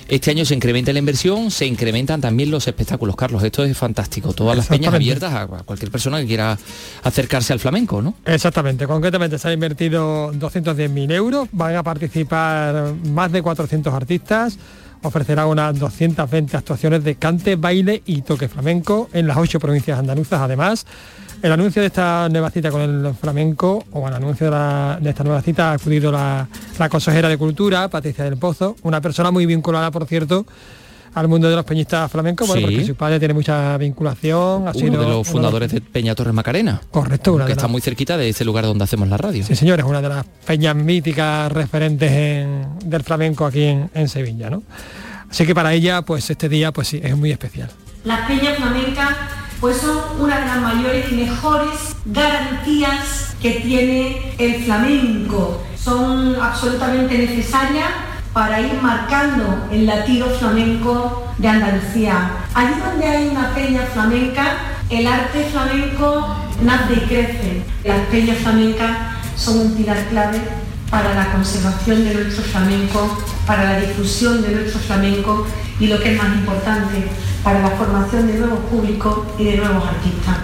Este 0.09 0.29
año 0.29 0.43
se 0.43 0.53
incrementa 0.53 0.91
la 0.91 0.99
inversión, 0.99 1.49
se 1.49 1.65
incrementan 1.65 2.19
también 2.19 2.51
los 2.51 2.67
espectáculos. 2.67 3.15
Carlos, 3.15 3.41
esto 3.41 3.63
es 3.63 3.77
fantástico. 3.77 4.33
Todas 4.33 4.57
las 4.57 4.67
peñas 4.67 4.93
abiertas 4.93 5.33
a 5.33 5.47
cualquier 5.63 5.91
persona 5.91 6.19
que 6.19 6.27
quiera 6.27 6.59
acercarse 7.03 7.53
al 7.53 7.61
flamenco, 7.61 8.01
¿no? 8.01 8.15
Exactamente, 8.25 8.85
concretamente 8.85 9.39
se 9.39 9.47
han 9.47 9.53
invertido 9.53 10.33
210.000 10.33 11.13
euros, 11.13 11.47
van 11.53 11.77
a 11.77 11.83
participar 11.83 12.95
más 13.13 13.31
de 13.31 13.41
400 13.41 13.93
artistas, 13.93 14.57
ofrecerá 15.03 15.45
unas 15.45 15.79
220 15.79 16.57
actuaciones 16.57 17.01
de 17.01 17.15
cante, 17.15 17.55
baile 17.55 18.03
y 18.05 18.23
toque 18.23 18.49
flamenco 18.49 19.09
en 19.13 19.25
las 19.25 19.37
ocho 19.37 19.57
provincias 19.61 19.97
andaluzas. 19.97 20.41
Además, 20.41 20.85
el 21.41 21.51
anuncio 21.51 21.81
de 21.81 21.87
esta 21.87 22.27
nueva 22.29 22.49
cita 22.49 22.69
con 22.71 22.81
el 22.81 23.13
flamenco, 23.13 23.83
o 23.91 24.05
al 24.07 24.13
anuncio 24.13 24.45
de, 24.47 24.51
la- 24.51 24.97
de 25.01 25.09
esta 25.09 25.23
nueva 25.23 25.41
cita, 25.41 25.71
ha 25.71 25.73
acudido 25.73 26.11
la, 26.11 26.47
la 26.77 26.89
consejera 26.89 27.29
de 27.29 27.37
Cultura, 27.37 27.87
Patricia 27.87 28.23
del 28.25 28.37
Pozo, 28.37 28.75
una 28.83 28.99
persona 29.01 29.31
muy 29.31 29.45
vinculada, 29.45 29.89
por 29.91 30.05
cierto, 30.05 30.45
al 31.15 31.27
mundo 31.27 31.49
de 31.49 31.55
los 31.55 31.65
peñistas 31.65 32.11
flamencos, 32.11 32.47
bueno, 32.47 32.67
Sí. 32.67 32.73
porque 32.75 32.87
su 32.87 32.95
padre 32.95 33.17
tiene 33.19 33.33
mucha 33.33 33.75
vinculación, 33.77 34.67
ha 34.67 34.73
sido 34.73 34.87
Uno 34.89 34.99
de 34.99 35.05
uno 35.05 35.15
los 35.17 35.27
fundadores 35.27 35.71
de 35.71 35.81
Peña 35.81 36.13
Torres 36.13 36.33
Macarena. 36.33 36.81
Correcto, 36.91 37.33
una 37.33 37.45
que 37.45 37.49
de 37.49 37.53
está 37.53 37.63
las- 37.63 37.71
muy 37.71 37.81
cerquita 37.81 38.15
de 38.17 38.29
este 38.29 38.45
lugar 38.45 38.65
donde 38.65 38.83
hacemos 38.83 39.07
la 39.07 39.17
radio. 39.17 39.43
Sí, 39.43 39.55
señores, 39.55 39.85
una 39.85 40.01
de 40.01 40.09
las 40.09 40.25
peñas 40.45 40.75
míticas 40.75 41.51
referentes 41.51 42.11
en- 42.11 42.65
del 42.85 43.01
flamenco 43.03 43.45
aquí 43.45 43.63
en, 43.63 43.89
en 43.95 44.07
Sevilla, 44.07 44.49
¿no? 44.51 44.61
Así 45.31 45.45
que 45.45 45.55
para 45.55 45.73
ella, 45.73 46.01
pues 46.03 46.29
este 46.29 46.47
día, 46.49 46.71
pues 46.71 46.87
sí, 46.89 46.99
es 47.03 47.15
muy 47.17 47.31
especial. 47.31 47.69
Las 48.03 48.27
peñas 48.27 48.57
flamencas 48.57 49.15
pues 49.59 49.77
son 49.77 49.97
una 50.19 50.39
de 50.39 50.45
las 50.45 50.61
mayores 50.61 51.11
y 51.11 51.15
mejores 51.15 51.95
garantías 52.05 53.35
que 53.41 53.51
tiene 53.61 54.33
el 54.37 54.63
flamenco. 54.63 55.61
Son 55.75 56.35
absolutamente 56.41 57.17
necesarias 57.17 57.87
para 58.33 58.61
ir 58.61 58.73
marcando 58.81 59.67
el 59.71 59.85
latido 59.85 60.27
flamenco 60.29 61.27
de 61.37 61.47
Andalucía. 61.47 62.31
Allí 62.53 62.73
donde 62.79 63.07
hay 63.07 63.27
una 63.29 63.53
peña 63.53 63.81
flamenca, 63.93 64.57
el 64.89 65.07
arte 65.07 65.49
flamenco 65.51 66.35
nace 66.61 66.93
y 66.93 67.07
crece. 67.07 67.63
Las 67.83 67.99
peñas 68.07 68.37
flamencas 68.37 68.97
son 69.35 69.59
un 69.59 69.75
pilar 69.75 70.05
clave 70.09 70.39
para 70.89 71.13
la 71.13 71.31
conservación 71.31 72.03
de 72.03 72.13
nuestro 72.15 72.43
flamenco, 72.43 73.17
para 73.45 73.73
la 73.73 73.79
difusión 73.79 74.41
de 74.41 74.49
nuestro 74.49 74.79
flamenco 74.79 75.45
y 75.79 75.87
lo 75.87 75.99
que 75.99 76.13
es 76.13 76.17
más 76.17 76.35
importante, 76.35 77.07
para 77.43 77.59
la 77.59 77.69
formación 77.71 78.27
de 78.27 78.33
nuevos 78.33 78.59
públicos 78.65 79.19
y 79.37 79.45
de 79.45 79.57
nuevos 79.57 79.87
artistas. 79.87 80.37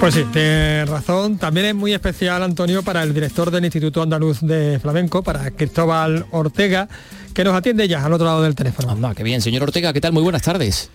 Pues 0.00 0.14
sí, 0.14 0.24
tienes 0.32 0.88
razón. 0.88 1.38
También 1.38 1.66
es 1.66 1.74
muy 1.74 1.94
especial, 1.94 2.42
Antonio, 2.42 2.82
para 2.82 3.02
el 3.02 3.14
director 3.14 3.50
del 3.50 3.64
Instituto 3.64 4.02
Andaluz 4.02 4.40
de 4.40 4.78
Flamenco, 4.80 5.22
para 5.22 5.50
Cristóbal 5.50 6.26
Ortega, 6.32 6.88
que 7.32 7.44
nos 7.44 7.54
atiende 7.54 7.88
ya 7.88 8.04
al 8.04 8.12
otro 8.12 8.26
lado 8.26 8.42
del 8.42 8.54
teléfono. 8.54 8.90
Anda, 8.90 9.14
qué 9.14 9.22
bien. 9.22 9.40
Señor 9.40 9.62
Ortega, 9.62 9.92
¿qué 9.92 10.00
tal? 10.00 10.12
Muy 10.12 10.22
buenas 10.22 10.42
tardes. 10.42 10.90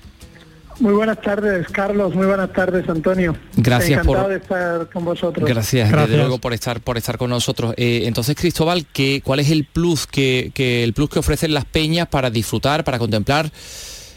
Muy 0.82 0.94
buenas 0.94 1.22
tardes, 1.22 1.68
Carlos. 1.68 2.16
Muy 2.16 2.26
buenas 2.26 2.52
tardes, 2.54 2.90
Antonio. 2.90 3.36
Gracias 3.56 4.04
por- 4.04 4.28
de 4.28 4.38
estar 4.38 4.90
con 4.90 5.06
vosotros. 5.06 5.48
Gracias, 5.48 5.92
desde 5.92 6.18
luego 6.18 6.40
por 6.40 6.54
estar 6.54 6.82
por 6.82 6.98
estar 6.98 7.20
con 7.20 7.30
nosotros. 7.30 7.76
Eh, 7.78 8.02
entonces, 8.06 8.36
Cristóbal, 8.36 8.88
¿qué, 8.92 9.22
¿cuál 9.24 9.40
es 9.42 9.52
el 9.52 9.66
plus 9.66 10.08
que, 10.08 10.50
que 10.56 10.84
el 10.84 10.94
plus 10.94 11.12
que 11.12 11.20
ofrecen 11.20 11.54
las 11.54 11.66
peñas 11.66 12.08
para 12.08 12.32
disfrutar, 12.32 12.84
para 12.84 12.98
contemplar 12.98 13.52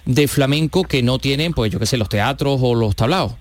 de 0.07 0.27
flamenco 0.27 0.85
que 0.85 1.03
no 1.03 1.19
tienen, 1.19 1.53
pues 1.53 1.71
yo 1.71 1.79
qué 1.79 1.85
sé, 1.85 1.99
los 1.99 2.09
teatros 2.09 2.59
o 2.63 2.75
los 2.75 2.97
tablaos? 2.97 3.35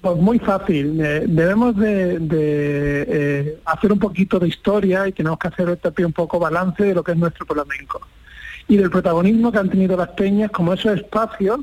Pues 0.00 0.16
muy 0.16 0.38
fácil. 0.38 0.98
Eh, 1.04 1.24
debemos 1.28 1.76
de, 1.76 2.20
de, 2.20 3.04
eh, 3.06 3.58
hacer 3.66 3.92
un 3.92 3.98
poquito 3.98 4.38
de 4.38 4.48
historia 4.48 5.06
y 5.06 5.12
tenemos 5.12 5.38
que 5.38 5.48
hacer 5.48 5.76
también 5.76 6.06
un 6.06 6.12
poco 6.14 6.38
balance 6.38 6.82
de 6.84 6.94
lo 6.94 7.04
que 7.04 7.12
es 7.12 7.18
nuestro 7.18 7.44
flamenco 7.44 8.00
y 8.66 8.78
del 8.78 8.88
protagonismo 8.88 9.52
que 9.52 9.58
han 9.58 9.68
tenido 9.68 9.94
las 9.94 10.08
peñas 10.08 10.50
como 10.50 10.72
esos 10.72 10.96
espacios 10.96 11.60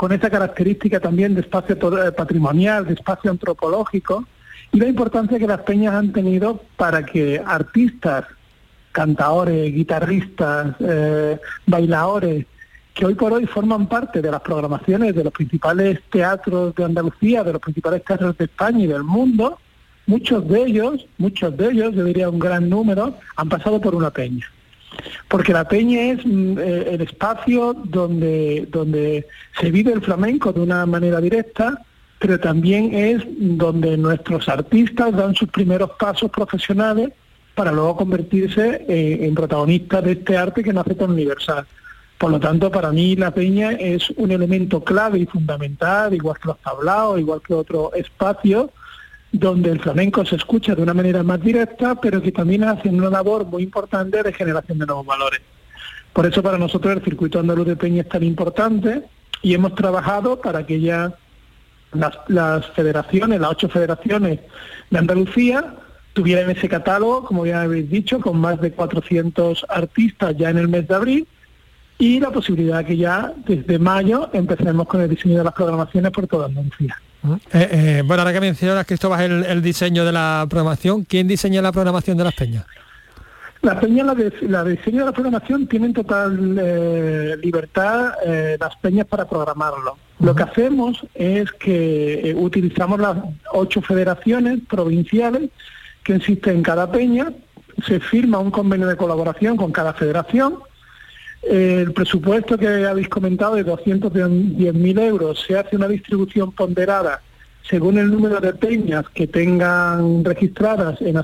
con 0.00 0.12
esa 0.12 0.30
característica 0.30 0.98
también 0.98 1.34
de 1.34 1.42
espacio 1.42 1.76
eh, 1.76 2.12
patrimonial, 2.12 2.86
de 2.86 2.94
espacio 2.94 3.30
antropológico 3.30 4.24
y 4.72 4.78
la 4.78 4.86
importancia 4.86 5.38
que 5.38 5.46
las 5.46 5.60
peñas 5.60 5.92
han 5.92 6.10
tenido 6.10 6.62
para 6.78 7.04
que 7.04 7.38
artistas, 7.44 8.24
cantadores, 8.92 9.74
guitarristas, 9.74 10.74
eh, 10.80 11.38
bailadores, 11.66 12.46
que 12.94 13.04
hoy 13.04 13.14
por 13.14 13.34
hoy 13.34 13.44
forman 13.44 13.88
parte 13.88 14.22
de 14.22 14.30
las 14.30 14.40
programaciones 14.40 15.14
de 15.14 15.22
los 15.22 15.34
principales 15.34 16.00
teatros 16.10 16.74
de 16.74 16.84
Andalucía, 16.84 17.44
de 17.44 17.52
los 17.52 17.60
principales 17.60 18.02
teatros 18.02 18.38
de 18.38 18.46
España 18.46 18.84
y 18.84 18.86
del 18.86 19.04
mundo, 19.04 19.58
muchos 20.06 20.48
de 20.48 20.62
ellos, 20.62 21.06
muchos 21.18 21.54
de 21.58 21.72
ellos, 21.72 21.94
yo 21.94 22.04
diría 22.04 22.30
un 22.30 22.38
gran 22.38 22.70
número, 22.70 23.18
han 23.36 23.50
pasado 23.50 23.78
por 23.78 23.94
una 23.94 24.10
peña. 24.10 24.46
Porque 25.28 25.52
la 25.52 25.66
peña 25.68 26.00
es 26.12 26.24
mm, 26.24 26.58
eh, 26.58 26.86
el 26.92 27.00
espacio 27.02 27.74
donde, 27.74 28.66
donde 28.70 29.26
se 29.60 29.70
vive 29.70 29.92
el 29.92 30.02
flamenco 30.02 30.52
de 30.52 30.60
una 30.60 30.86
manera 30.86 31.20
directa, 31.20 31.82
pero 32.18 32.38
también 32.38 32.94
es 32.94 33.22
donde 33.38 33.96
nuestros 33.96 34.48
artistas 34.48 35.16
dan 35.16 35.34
sus 35.34 35.48
primeros 35.48 35.90
pasos 35.98 36.30
profesionales 36.30 37.10
para 37.54 37.72
luego 37.72 37.96
convertirse 37.96 38.84
eh, 38.88 39.18
en 39.22 39.34
protagonistas 39.34 40.04
de 40.04 40.12
este 40.12 40.36
arte 40.36 40.62
que 40.62 40.72
nace 40.72 40.94
tan 40.94 41.10
universal. 41.10 41.66
Por 42.18 42.30
lo 42.30 42.38
tanto, 42.38 42.70
para 42.70 42.92
mí 42.92 43.16
la 43.16 43.30
peña 43.30 43.72
es 43.72 44.10
un 44.10 44.30
elemento 44.30 44.84
clave 44.84 45.20
y 45.20 45.26
fundamental, 45.26 46.12
igual 46.12 46.36
que 46.38 46.48
los 46.48 46.58
tablaos, 46.58 47.18
igual 47.18 47.40
que 47.40 47.54
otro 47.54 47.94
espacio, 47.94 48.70
donde 49.32 49.70
el 49.70 49.80
flamenco 49.80 50.24
se 50.24 50.36
escucha 50.36 50.74
de 50.74 50.82
una 50.82 50.94
manera 50.94 51.22
más 51.22 51.40
directa, 51.40 51.94
pero 52.00 52.20
que 52.20 52.32
también 52.32 52.64
hace 52.64 52.88
una 52.88 53.10
labor 53.10 53.46
muy 53.46 53.62
importante 53.62 54.22
de 54.22 54.32
generación 54.32 54.78
de 54.78 54.86
nuevos 54.86 55.06
valores. 55.06 55.40
Por 56.12 56.26
eso 56.26 56.42
para 56.42 56.58
nosotros 56.58 56.96
el 56.96 57.04
circuito 57.04 57.38
andaluz 57.38 57.66
de 57.66 57.76
peña 57.76 58.02
es 58.02 58.08
tan 58.08 58.22
importante 58.22 59.02
y 59.42 59.54
hemos 59.54 59.74
trabajado 59.74 60.40
para 60.40 60.66
que 60.66 60.80
ya 60.80 61.14
las, 61.92 62.18
las 62.28 62.66
federaciones, 62.70 63.40
las 63.40 63.50
ocho 63.52 63.68
federaciones 63.68 64.40
de 64.90 64.98
Andalucía, 64.98 65.76
tuvieran 66.12 66.50
ese 66.50 66.68
catálogo, 66.68 67.24
como 67.24 67.46
ya 67.46 67.62
habéis 67.62 67.88
dicho, 67.88 68.20
con 68.20 68.38
más 68.38 68.60
de 68.60 68.72
400 68.72 69.66
artistas 69.68 70.36
ya 70.36 70.50
en 70.50 70.58
el 70.58 70.68
mes 70.68 70.88
de 70.88 70.94
abril 70.94 71.28
y 71.98 72.18
la 72.18 72.30
posibilidad 72.30 72.84
que 72.84 72.96
ya 72.96 73.32
desde 73.46 73.78
mayo 73.78 74.30
empecemos 74.32 74.88
con 74.88 75.02
el 75.02 75.10
diseño 75.10 75.38
de 75.38 75.44
las 75.44 75.52
programaciones 75.52 76.10
por 76.10 76.26
toda 76.26 76.46
Andalucía. 76.46 76.96
Eh, 77.24 77.38
eh, 77.52 78.02
bueno, 78.04 78.22
ahora 78.22 78.32
que 78.32 78.40
mencionas, 78.40 78.86
Cristóbal, 78.86 79.20
el, 79.20 79.44
el 79.44 79.62
diseño 79.62 80.04
de 80.04 80.12
la 80.12 80.46
programación, 80.48 81.04
¿quién 81.04 81.28
diseña 81.28 81.60
la 81.60 81.72
programación 81.72 82.16
de 82.16 82.24
las 82.24 82.34
peñas? 82.34 82.64
Las 83.62 83.76
peñas, 83.76 84.06
la, 84.06 84.14
de, 84.14 84.32
la 84.42 84.64
diseño 84.64 85.00
de 85.00 85.04
la 85.04 85.12
programación 85.12 85.66
tienen 85.66 85.92
total 85.92 86.56
eh, 86.58 87.36
libertad 87.42 88.14
eh, 88.24 88.56
las 88.58 88.74
peñas 88.76 89.06
para 89.06 89.28
programarlo. 89.28 89.98
Lo 90.18 90.34
que 90.34 90.44
hacemos 90.44 91.06
es 91.14 91.52
que 91.52 92.30
eh, 92.30 92.34
utilizamos 92.34 92.98
las 92.98 93.18
ocho 93.52 93.82
federaciones 93.82 94.60
provinciales 94.66 95.50
que 96.02 96.14
existen 96.14 96.56
en 96.56 96.62
cada 96.62 96.90
peña, 96.90 97.32
se 97.86 98.00
firma 98.00 98.38
un 98.38 98.50
convenio 98.50 98.86
de 98.86 98.96
colaboración 98.96 99.58
con 99.58 99.72
cada 99.72 99.92
federación, 99.92 100.58
el 101.42 101.92
presupuesto 101.92 102.58
que 102.58 102.68
habéis 102.68 103.08
comentado 103.08 103.54
de 103.54 103.64
210.000 103.64 105.00
euros 105.00 105.44
se 105.46 105.58
hace 105.58 105.76
una 105.76 105.88
distribución 105.88 106.52
ponderada 106.52 107.22
según 107.62 107.98
el 107.98 108.10
número 108.10 108.40
de 108.40 108.52
peñas 108.52 109.08
que 109.14 109.26
tengan 109.26 110.24
registradas 110.24 111.00
en, 111.00 111.16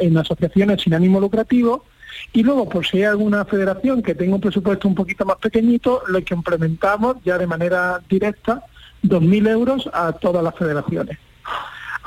en 0.00 0.18
asociaciones 0.18 0.82
sin 0.82 0.94
ánimo 0.94 1.20
lucrativo 1.20 1.84
y 2.32 2.42
luego 2.42 2.68
por 2.68 2.86
si 2.86 2.98
hay 2.98 3.04
alguna 3.04 3.44
federación 3.44 4.02
que 4.02 4.14
tenga 4.14 4.34
un 4.34 4.40
presupuesto 4.40 4.88
un 4.88 4.94
poquito 4.94 5.24
más 5.24 5.36
pequeñito, 5.36 6.02
lo 6.08 6.22
que 6.24 6.34
implementamos 6.34 7.16
ya 7.24 7.38
de 7.38 7.46
manera 7.46 8.00
directa 8.08 8.64
2.000 9.04 9.48
euros 9.48 9.90
a 9.92 10.12
todas 10.12 10.42
las 10.42 10.54
federaciones. 10.54 11.18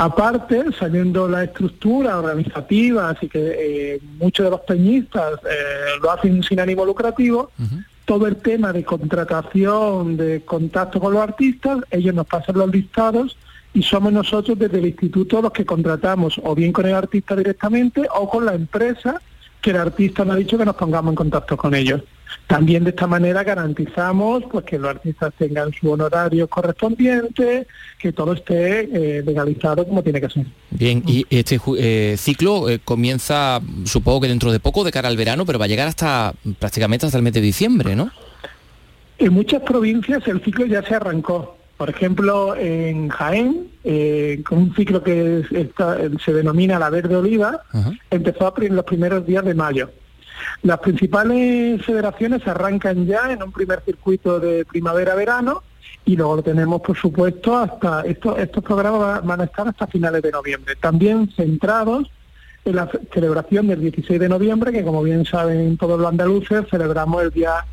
Aparte, 0.04 0.66
sabiendo 0.78 1.30
la 1.30 1.45
estructura 1.45 2.20
organizativa, 2.20 3.12
así 3.12 3.30
que 3.30 3.39
eh, 3.39 3.99
muchos 4.20 4.43
de 4.43 4.49
los 4.49 4.60
peñistas 4.60 5.36
eh, 5.49 5.97
lo 6.01 6.12
hacen 6.12 6.43
sin 6.43 6.60
ánimo 6.60 6.84
lucrativo, 6.84 7.51
todo 8.04 8.28
el 8.28 8.36
tema 8.36 8.74
de 8.74 8.84
contratación, 8.84 10.18
de 10.18 10.41
contacto 10.43 10.99
con 10.99 11.14
los 11.14 11.22
artistas, 11.22 11.78
ellos 11.89 12.14
nos 12.14 12.28
pasan 12.28 12.58
los 12.58 12.70
listados 12.70 13.38
y 13.74 13.82
somos 13.82 14.12
nosotros 14.12 14.60
desde 14.60 14.80
el 14.80 14.88
instituto 14.88 15.41
los 15.41 15.54
que 15.54 15.64
contratamos 15.64 16.38
o 16.43 16.54
bien 16.54 16.74
con 16.74 16.86
el 16.86 16.95
artista 16.95 17.34
directamente 17.34 18.01
o 18.14 18.30
con 18.30 18.45
la 18.45 18.56
empresa 18.56 19.22
que 19.62 19.70
el 19.70 19.78
artista 19.78 20.26
nos 20.26 20.36
ha 20.36 20.39
dicho 20.39 20.58
que 20.58 20.66
nos 20.66 20.76
pongamos 20.76 21.14
en 21.14 21.16
contacto 21.16 21.56
con 21.56 21.74
ellos. 21.74 22.01
También 22.48 22.84
de 22.84 22.92
esta 22.92 23.08
manera 23.08 23.44
garantizamos 23.44 24.44
pues 24.52 24.66
que 24.66 24.78
los 24.78 24.90
artistas 24.90 25.34
tengan 25.38 25.72
su 25.74 25.92
honorario 25.92 26.48
correspondiente, 26.48 27.68
que 28.00 28.12
todo 28.12 28.34
esté 28.34 28.82
eh, 28.92 29.24
legalizado 29.24 29.86
como 29.88 30.04
tiene 30.04 30.22
que 30.22 30.30
ser. 30.30 30.46
Bien, 30.72 31.04
y 31.06 31.26
este 31.30 31.60
eh, 31.78 32.16
ciclo 32.18 32.70
eh, 32.70 32.80
comienza, 32.84 33.62
supongo 33.86 34.22
que 34.22 34.28
dentro 34.28 34.52
de 34.52 34.60
poco, 34.60 34.84
de 34.84 34.92
cara 34.92 35.08
al 35.08 35.18
verano, 35.18 35.46
pero 35.46 35.60
va 35.60 35.66
a 35.66 35.70
llegar 35.70 35.88
hasta 35.88 36.34
prácticamente 36.60 37.06
hasta 37.06 37.18
el 37.18 37.24
mes 37.24 37.34
de 37.34 37.42
diciembre, 37.42 37.96
¿no? 37.96 38.12
En 39.18 39.34
muchas 39.34 39.62
provincias 39.62 40.28
el 40.28 40.44
ciclo 40.44 40.66
ya 40.66 40.84
se 40.84 40.96
arrancó. 40.96 41.58
Por 41.78 41.90
ejemplo, 41.90 42.56
en 42.56 43.10
Jaén, 43.10 43.68
eh, 43.84 44.42
con 44.48 44.60
un 44.60 44.76
ciclo 44.76 45.04
que 45.04 45.44
está, 45.52 45.98
se 46.24 46.34
denomina 46.34 46.78
la 46.80 46.90
Verde 46.90 47.16
Oliva, 47.16 47.62
Ajá. 47.72 47.92
empezó 48.12 48.54
en 48.62 48.76
los 48.76 48.86
primeros 48.86 49.26
días 49.26 49.44
de 49.44 49.54
mayo. 49.54 49.90
Las 50.62 50.80
principales 50.80 51.84
federaciones 51.86 52.48
arrancan 52.48 53.06
ya 53.06 53.32
en 53.32 53.44
un 53.44 53.52
primer 53.52 53.82
circuito 53.86 54.39
de 54.39 54.66
primavera-verano 54.66 55.64
y 56.06 56.16
luego 56.16 56.38
lo 56.38 56.44
tenemos, 56.44 56.82
por 56.82 56.98
supuesto, 56.98 57.58
hasta 57.58 58.02
estos, 58.02 58.38
estos 58.38 58.64
programas 58.64 59.24
van 59.26 59.41
a 59.41 59.46
estar 59.46 59.68
hasta 59.68 59.88
finales 59.88 60.22
de 60.22 60.32
noviembre. 60.32 60.76
También 60.76 61.30
centrados 61.36 62.10
en 62.66 62.76
la 62.76 62.89
celebración 63.14 63.68
del 63.68 63.82
16 63.82 64.20
de 64.20 64.30
noviembre, 64.30 64.72
que 64.72 64.84
como 64.84 65.04
bien 65.04 65.26
saben 65.26 65.78
todos 65.78 66.00
los 66.00 66.08
andaluces, 66.08 66.66
celebramos 66.70 67.24
el 67.24 67.32
día 67.32 67.66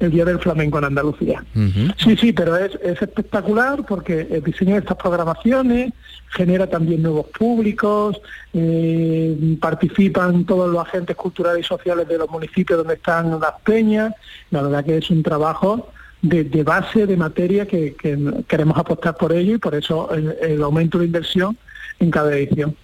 el 0.00 0.10
Día 0.10 0.24
del 0.24 0.38
Flamenco 0.38 0.78
en 0.78 0.84
Andalucía. 0.84 1.44
Uh 1.54 1.58
-huh. 1.60 1.94
Sí, 1.96 2.16
sí, 2.16 2.32
pero 2.32 2.56
es, 2.56 2.74
es, 2.82 3.00
espectacular 3.00 3.84
porque 3.86 4.26
el 4.30 4.42
diseño 4.42 4.74
de 4.74 4.80
estas 4.80 4.96
programaciones 4.96 5.92
genera 6.30 6.68
también 6.68 7.02
nuevos 7.02 7.26
públicos, 7.26 8.20
eh, 8.52 9.56
participan 9.60 10.44
todos 10.44 10.70
los 10.70 10.86
agentes 10.86 11.16
culturales 11.16 11.64
y 11.64 11.68
sociales 11.68 12.08
de 12.08 12.18
los 12.18 12.28
municipios 12.28 12.78
donde 12.78 12.94
están 12.94 13.38
las 13.40 13.54
peñas, 13.64 14.12
la 14.50 14.62
verdad 14.62 14.84
que 14.84 14.98
es 14.98 15.10
un 15.10 15.22
trabajo 15.22 15.90
de, 16.22 16.44
de 16.44 16.62
base, 16.62 17.06
de 17.06 17.16
materia 17.16 17.66
que, 17.66 17.94
que, 17.94 18.18
queremos 18.48 18.76
apostar 18.78 19.16
por 19.16 19.32
ello 19.32 19.54
y 19.54 19.58
por 19.58 19.74
eso 19.74 20.12
el, 20.12 20.36
el 20.40 20.62
aumento 20.62 20.98
de 20.98 21.06
inversión 21.06 21.56
en 21.98 22.10
cada 22.10 22.36
edición. 22.36 22.74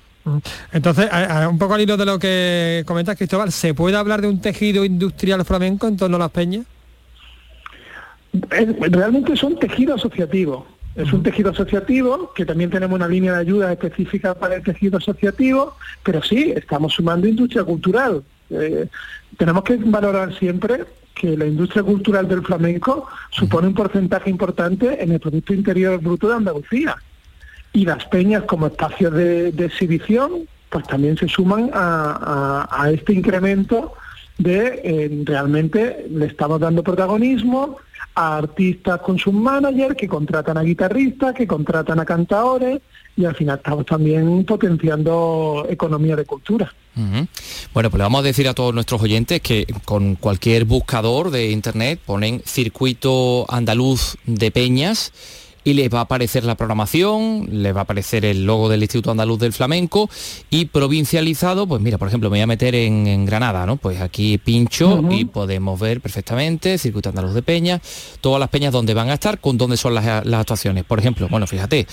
Entonces, 0.71 1.09
a, 1.11 1.45
a, 1.45 1.49
un 1.49 1.59
poco 1.59 1.75
al 1.75 1.81
hilo 1.81 1.97
de 1.97 2.05
lo 2.05 2.19
que 2.19 2.85
comentas, 2.87 3.17
Cristóbal, 3.17 3.51
¿se 3.51 3.75
puede 3.75 3.97
hablar 3.97 4.21
de 4.21 4.29
un 4.29 4.41
tejido 4.41 4.85
industrial 4.85 5.45
flamenco 5.45 5.89
en 5.89 5.97
torno 5.97 6.17
a 6.17 6.21
las 6.21 6.31
peñas? 6.31 6.67
realmente 8.33 9.37
son 9.37 9.59
tejidos 9.59 10.01
asociativos. 10.01 10.65
Es 10.95 11.13
un 11.13 11.23
tejido 11.23 11.51
asociativo, 11.51 12.33
que 12.35 12.45
también 12.45 12.71
tenemos 12.71 12.97
una 12.97 13.07
línea 13.07 13.35
de 13.35 13.41
ayuda 13.41 13.73
específica 13.73 14.35
para 14.35 14.57
el 14.57 14.63
tejido 14.63 14.99
asociativo, 14.99 15.77
pero 16.03 16.23
sí, 16.23 16.53
estamos 16.55 16.95
sumando 16.95 17.29
industria 17.29 17.63
cultural. 17.63 18.23
Eh, 18.51 18.89
tenemos 19.37 19.63
que 19.63 19.77
valorar 19.77 20.35
siempre 20.37 20.85
que 21.15 21.37
la 21.37 21.47
industria 21.47 21.83
cultural 21.83 22.27
del 22.27 22.43
flamenco 22.43 23.07
supone 23.31 23.69
un 23.69 23.75
porcentaje 23.75 24.31
importante 24.31 25.03
en 25.03 25.13
el 25.13 25.21
Producto 25.21 25.55
Interior 25.55 26.01
Bruto 26.01 26.29
de 26.29 26.35
Andalucía. 26.35 26.97
Y 27.73 27.85
las 27.85 28.05
peñas 28.07 28.43
como 28.45 28.67
espacios 28.67 29.13
de, 29.13 29.53
de 29.53 29.67
exhibición, 29.67 30.49
pues 30.71 30.87
también 30.89 31.17
se 31.17 31.29
suman 31.29 31.71
a, 31.73 32.67
a, 32.69 32.83
a 32.83 32.91
este 32.91 33.13
incremento 33.13 33.95
de 34.41 34.81
eh, 34.83 35.23
realmente 35.25 36.07
le 36.11 36.27
estamos 36.27 36.59
dando 36.59 36.83
protagonismo 36.83 37.77
a 38.15 38.39
artistas 38.39 39.01
con 39.03 39.19
sus 39.19 39.35
managers 39.35 39.95
que 39.95 40.09
contratan 40.09 40.57
a 40.57 40.63
guitarristas, 40.63 41.35
que 41.35 41.47
contratan 41.47 42.01
a 42.01 42.05
cantadores 42.05 42.81
y 43.17 43.27
al 43.27 43.37
final 43.37 43.59
estamos 43.59 43.85
también 43.85 44.45
potenciando 44.45 45.67
economía 45.69 46.17
de 46.17 46.25
cultura. 46.25 46.73
Bueno, 47.73 47.91
pues 47.91 47.99
le 47.99 48.03
vamos 48.03 48.21
a 48.21 48.25
decir 48.25 48.49
a 48.49 48.55
todos 48.55 48.75
nuestros 48.75 49.01
oyentes 49.03 49.41
que 49.41 49.67
con 49.85 50.17
cualquier 50.17 50.65
buscador 50.65 51.31
de 51.31 51.51
internet 51.51 52.01
ponen 52.05 52.43
circuito 52.45 53.47
andaluz 53.49 54.17
de 54.27 54.51
peñas 54.51 55.13
y 55.65 55.75
les 55.75 55.93
va 55.93 55.99
a 55.99 56.03
aparecer 56.03 56.45
la 56.45 56.55
programación, 56.55 57.49
les 57.51 57.75
va 57.75 57.81
a 57.81 57.83
aparecer 57.83 58.25
el 58.25 58.45
logo 58.45 58.69
del 58.69 58.83
Instituto 58.83 59.11
Andaluz 59.11 59.39
del 59.39 59.53
Flamenco 59.53 60.09
y 60.51 60.67
provincializado, 60.67 61.67
pues 61.67 61.81
mira, 61.83 61.99
por 61.99 62.09
ejemplo, 62.09 62.31
me 62.31 62.39
voy 62.39 62.43
a 62.43 62.47
meter 62.47 62.75
en, 62.75 63.07
en 63.07 63.27
Granada, 63.27 63.67
¿no? 63.67 63.77
Pues 63.77 64.01
aquí 64.01 64.39
pincho 64.39 64.95
uh 64.95 65.03
-huh. 65.03 65.21
y 65.21 65.25
podemos 65.25 65.79
ver 65.79 66.01
perfectamente 66.01 66.79
Circuito 66.79 67.11
Andaluz 67.11 67.35
de 67.35 67.43
Peñas, 67.43 67.81
todas 68.21 68.41
las 68.41 68.49
peñas 68.49 68.73
donde 68.73 68.95
van 68.95 69.11
a 69.11 69.15
estar, 69.15 69.39
con 69.41 69.59
dónde 69.59 69.77
son 69.77 69.95
las, 69.95 70.27
las 70.27 70.41
actuaciones. 70.41 70.85
Por 70.85 70.99
ejemplo, 70.99 71.29
bueno, 71.29 71.47
fíjate, 71.47 71.87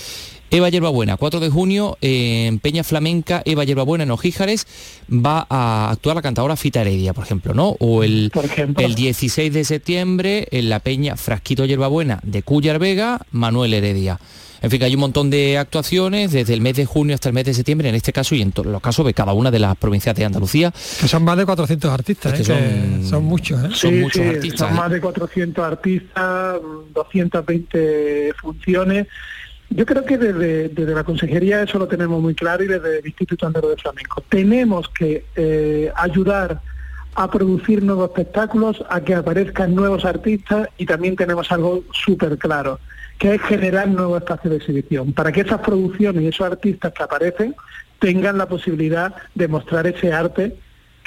Eva 0.50 0.68
Yerbabuena, 0.70 1.16
4 1.18 1.40
de 1.40 1.50
junio, 1.50 1.98
en 2.00 2.58
Peña 2.58 2.82
Flamenca, 2.82 3.42
Eva 3.44 3.64
Yerbabuena 3.64 4.04
en 4.04 4.10
Ojíjares, 4.10 4.66
va 5.10 5.46
a 5.50 5.90
actuar 5.90 6.16
la 6.16 6.22
cantadora 6.22 6.56
Fita 6.56 6.80
Heredia, 6.80 7.12
por 7.12 7.24
ejemplo, 7.24 7.52
¿no? 7.52 7.76
O 7.80 8.02
el, 8.02 8.32
el 8.78 8.94
16 8.94 9.52
de 9.52 9.64
septiembre, 9.64 10.48
en 10.50 10.70
la 10.70 10.80
Peña 10.80 11.16
Frasquito 11.16 11.64
Yerbabuena 11.66 12.20
de 12.22 12.42
Cuyar 12.42 12.78
Vega, 12.78 13.20
Manuel 13.30 13.74
Heredia. 13.74 14.18
En 14.60 14.70
fin, 14.72 14.80
que 14.80 14.86
hay 14.86 14.94
un 14.94 15.00
montón 15.00 15.30
de 15.30 15.56
actuaciones 15.56 16.32
desde 16.32 16.52
el 16.52 16.60
mes 16.60 16.74
de 16.74 16.84
junio 16.84 17.14
hasta 17.14 17.28
el 17.28 17.34
mes 17.34 17.44
de 17.44 17.54
septiembre, 17.54 17.90
en 17.90 17.94
este 17.94 18.12
caso 18.12 18.34
y 18.34 18.42
en 18.42 18.50
todos 18.50 18.66
los 18.72 18.80
casos 18.82 19.06
de 19.06 19.14
cada 19.14 19.32
una 19.32 19.52
de 19.52 19.60
las 19.60 19.76
provincias 19.76 20.16
de 20.16 20.24
Andalucía. 20.24 20.72
Que 21.00 21.06
son 21.06 21.22
más 21.24 21.36
de 21.36 21.44
400 21.46 21.90
artistas, 21.92 22.32
Es 22.32 22.40
¿eh? 22.40 22.42
que 22.42 22.48
Que 22.58 23.02
son- 23.02 23.04
son, 23.08 23.24
muchos. 23.24 23.60
¿eh? 23.64 23.68
son 23.72 23.90
Sí, 23.92 23.96
muchos 24.00 24.22
sí, 24.22 24.28
artistas. 24.28 24.58
Son 24.60 24.70
¿eh? 24.70 24.80
más 24.80 24.90
de 24.90 25.00
400 25.00 25.64
artistas, 25.64 26.56
220 26.92 28.32
funciones. 28.40 29.06
Yo 29.70 29.84
creo 29.84 30.04
que 30.04 30.16
desde, 30.16 30.68
desde 30.70 30.94
la 30.94 31.04
consejería 31.04 31.62
eso 31.62 31.78
lo 31.78 31.86
tenemos 31.86 32.22
muy 32.22 32.34
claro 32.34 32.64
y 32.64 32.68
desde 32.68 33.00
el 33.00 33.06
Instituto 33.06 33.46
Andaluz 33.46 33.70
de 33.72 33.82
Flamenco. 33.82 34.22
Tenemos 34.28 34.88
que 34.88 35.26
eh, 35.36 35.92
ayudar 35.94 36.60
a 37.14 37.30
producir 37.30 37.82
nuevos 37.82 38.10
espectáculos, 38.10 38.82
a 38.88 39.00
que 39.00 39.14
aparezcan 39.14 39.74
nuevos 39.74 40.04
artistas 40.04 40.68
y 40.78 40.86
también 40.86 41.16
tenemos 41.16 41.50
algo 41.52 41.82
súper 41.92 42.38
claro, 42.38 42.78
que 43.18 43.34
es 43.34 43.42
generar 43.42 43.88
nuevos 43.88 44.22
espacios 44.22 44.52
de 44.52 44.56
exhibición, 44.58 45.12
para 45.12 45.32
que 45.32 45.40
esas 45.40 45.60
producciones 45.60 46.22
y 46.22 46.28
esos 46.28 46.46
artistas 46.46 46.92
que 46.92 47.02
aparecen 47.02 47.54
tengan 47.98 48.38
la 48.38 48.46
posibilidad 48.46 49.14
de 49.34 49.48
mostrar 49.48 49.86
ese 49.86 50.12
arte 50.12 50.56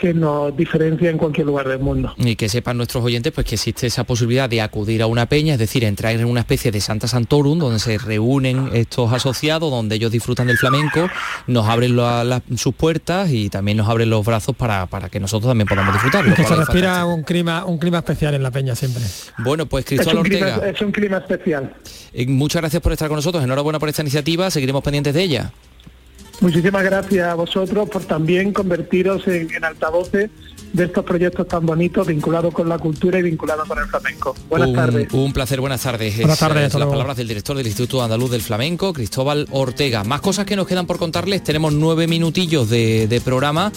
que 0.02 0.14
nos 0.16 0.58
diferencia 0.58 1.12
en 1.12 1.18
cualquier 1.20 1.46
lugar 1.46 1.68
del 1.68 1.78
mundo. 1.78 2.14
Y 2.18 2.36
que 2.36 2.50
sepan 2.50 2.76
nuestros 2.76 3.04
oyentes 3.04 3.32
pues 3.32 3.46
que 3.46 3.54
existe 3.54 3.86
esa 3.86 4.04
posibilidad 4.04 4.50
de 4.50 4.60
acudir 4.60 5.04
a 5.04 5.06
una 5.08 5.28
peña, 5.28 5.54
es 5.54 5.60
decir, 5.60 5.84
entrar 5.84 6.16
en 6.16 6.26
una 6.26 6.40
especie 6.40 6.72
de 6.72 6.82
Santa 6.82 7.08
Santorum 7.08 7.60
donde 7.60 7.78
se 7.78 8.00
reúnen 8.00 8.72
estos 8.74 9.14
asociados, 9.14 9.70
donde 9.70 9.96
ellos 9.98 10.12
disfrutan 10.12 10.48
del 10.48 10.58
flamenco, 10.58 11.08
nos 11.46 11.68
abren 11.68 11.96
la- 11.96 12.24
la- 12.24 12.42
sus 12.58 12.74
puertas 12.74 13.30
y 13.30 13.50
también 13.50 13.78
nos 13.78 13.88
abren 13.88 14.10
los 14.10 14.26
brazos 14.26 14.56
para, 14.56 14.88
para 14.88 15.08
que 15.10 15.20
nosotros 15.20 15.52
también 15.52 15.68
podamos 15.68 15.94
disfrutar. 15.94 16.26
lo 16.26 16.34
que 16.34 16.44
se 16.46 16.52
es 16.54 16.60
respira 16.60 17.06
un 17.06 17.22
clima, 17.22 17.66
un 17.66 17.78
clima 17.78 18.00
especial 18.00 18.34
en 18.34 18.42
la 18.42 18.50
peña 18.50 18.74
siempre. 18.76 19.04
Bueno, 19.38 19.68
pues 19.68 19.84
Es 19.86 19.90
Cristóbal 19.90 20.24
clima, 20.24 20.48
Ortega, 20.48 20.70
es 20.72 20.82
un 20.82 20.92
clima 20.92 21.18
especial. 21.18 21.74
eh, 22.14 22.26
muchas 22.26 22.62
gracias 22.64 22.82
por 22.82 22.92
estar 22.92 23.08
con 23.08 23.18
nosotros, 23.18 23.44
enhorabuena 23.44 23.78
por 23.78 23.88
esta 23.90 24.02
iniciativa, 24.02 24.50
seguiremos 24.50 24.84
pendientes 24.84 25.14
de 25.14 25.22
ella. 25.22 25.52
Muchísimas 26.42 26.84
gracias 26.84 27.28
a 27.28 27.36
vosotros 27.36 27.88
por 27.88 28.04
también 28.04 28.52
convertiros 28.52 29.28
en, 29.28 29.54
en 29.54 29.64
altavoces 29.64 30.30
de 30.74 30.86
estos 30.86 31.06
proyectos 31.06 31.48
tan 31.48 31.66
bonitos 31.66 32.08
vinculados 32.08 32.54
con 32.54 32.68
la 32.68 32.80
cultura 32.80 33.20
y 33.20 33.22
vinculados 33.22 33.68
con 33.68 33.78
el 33.78 33.86
flamenco. 33.86 34.36
Buenas 34.50 34.70
un, 34.70 34.76
tardes. 34.76 35.14
un 35.14 35.34
placer, 35.34 35.60
buenas 35.62 35.82
tardes. 35.82 36.18
Buenas 36.18 36.34
Es, 36.34 36.40
tardes, 36.40 36.66
hasta 36.66 36.80
las 36.80 36.88
palabras 36.88 37.18
del 37.18 37.28
director 37.28 37.56
del 37.56 37.68
Instituto 37.68 38.02
Andaluz 38.02 38.32
del 38.32 38.42
Flamenco, 38.42 38.92
Cristóbal 38.92 39.48
Ortega. 39.52 40.04
Más 40.04 40.22
cosas 40.22 40.46
que 40.46 40.56
nos 40.56 40.68
quedan 40.68 40.88
por 40.88 40.98
contarles, 40.98 41.44
tenemos 41.44 41.74
nueve 41.74 42.08
minutillos 42.08 42.70
de, 42.70 43.08
de 43.08 43.22
programa 43.22 43.72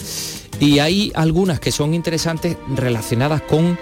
y 0.59 0.79
hay 0.79 1.11
algunas 1.15 1.59
que 1.59 1.71
son 1.71 1.93
interesantes 1.93 2.57
relacionadas 2.75 3.41
con 3.41 3.77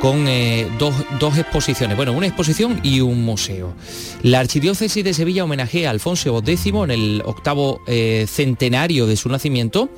con 0.00 0.28
eh, 0.28 0.68
dos, 0.78 0.94
dos 1.18 1.38
exposiciones, 1.38 1.96
bueno, 1.96 2.12
una 2.12 2.26
exposición 2.26 2.80
y 2.82 3.00
un 3.00 3.24
museo. 3.24 3.74
La 4.22 4.40
Archidiócesis 4.40 5.02
de 5.02 5.14
Sevilla 5.14 5.44
homenajea 5.44 5.88
a 5.88 5.92
Alfonso 5.92 6.38
X 6.38 6.66
en 6.66 6.90
el 6.90 7.22
octavo 7.24 7.80
eh, 7.86 8.26
centenario 8.28 9.06
de 9.06 9.16
su 9.16 9.28
nacimiento 9.28 9.88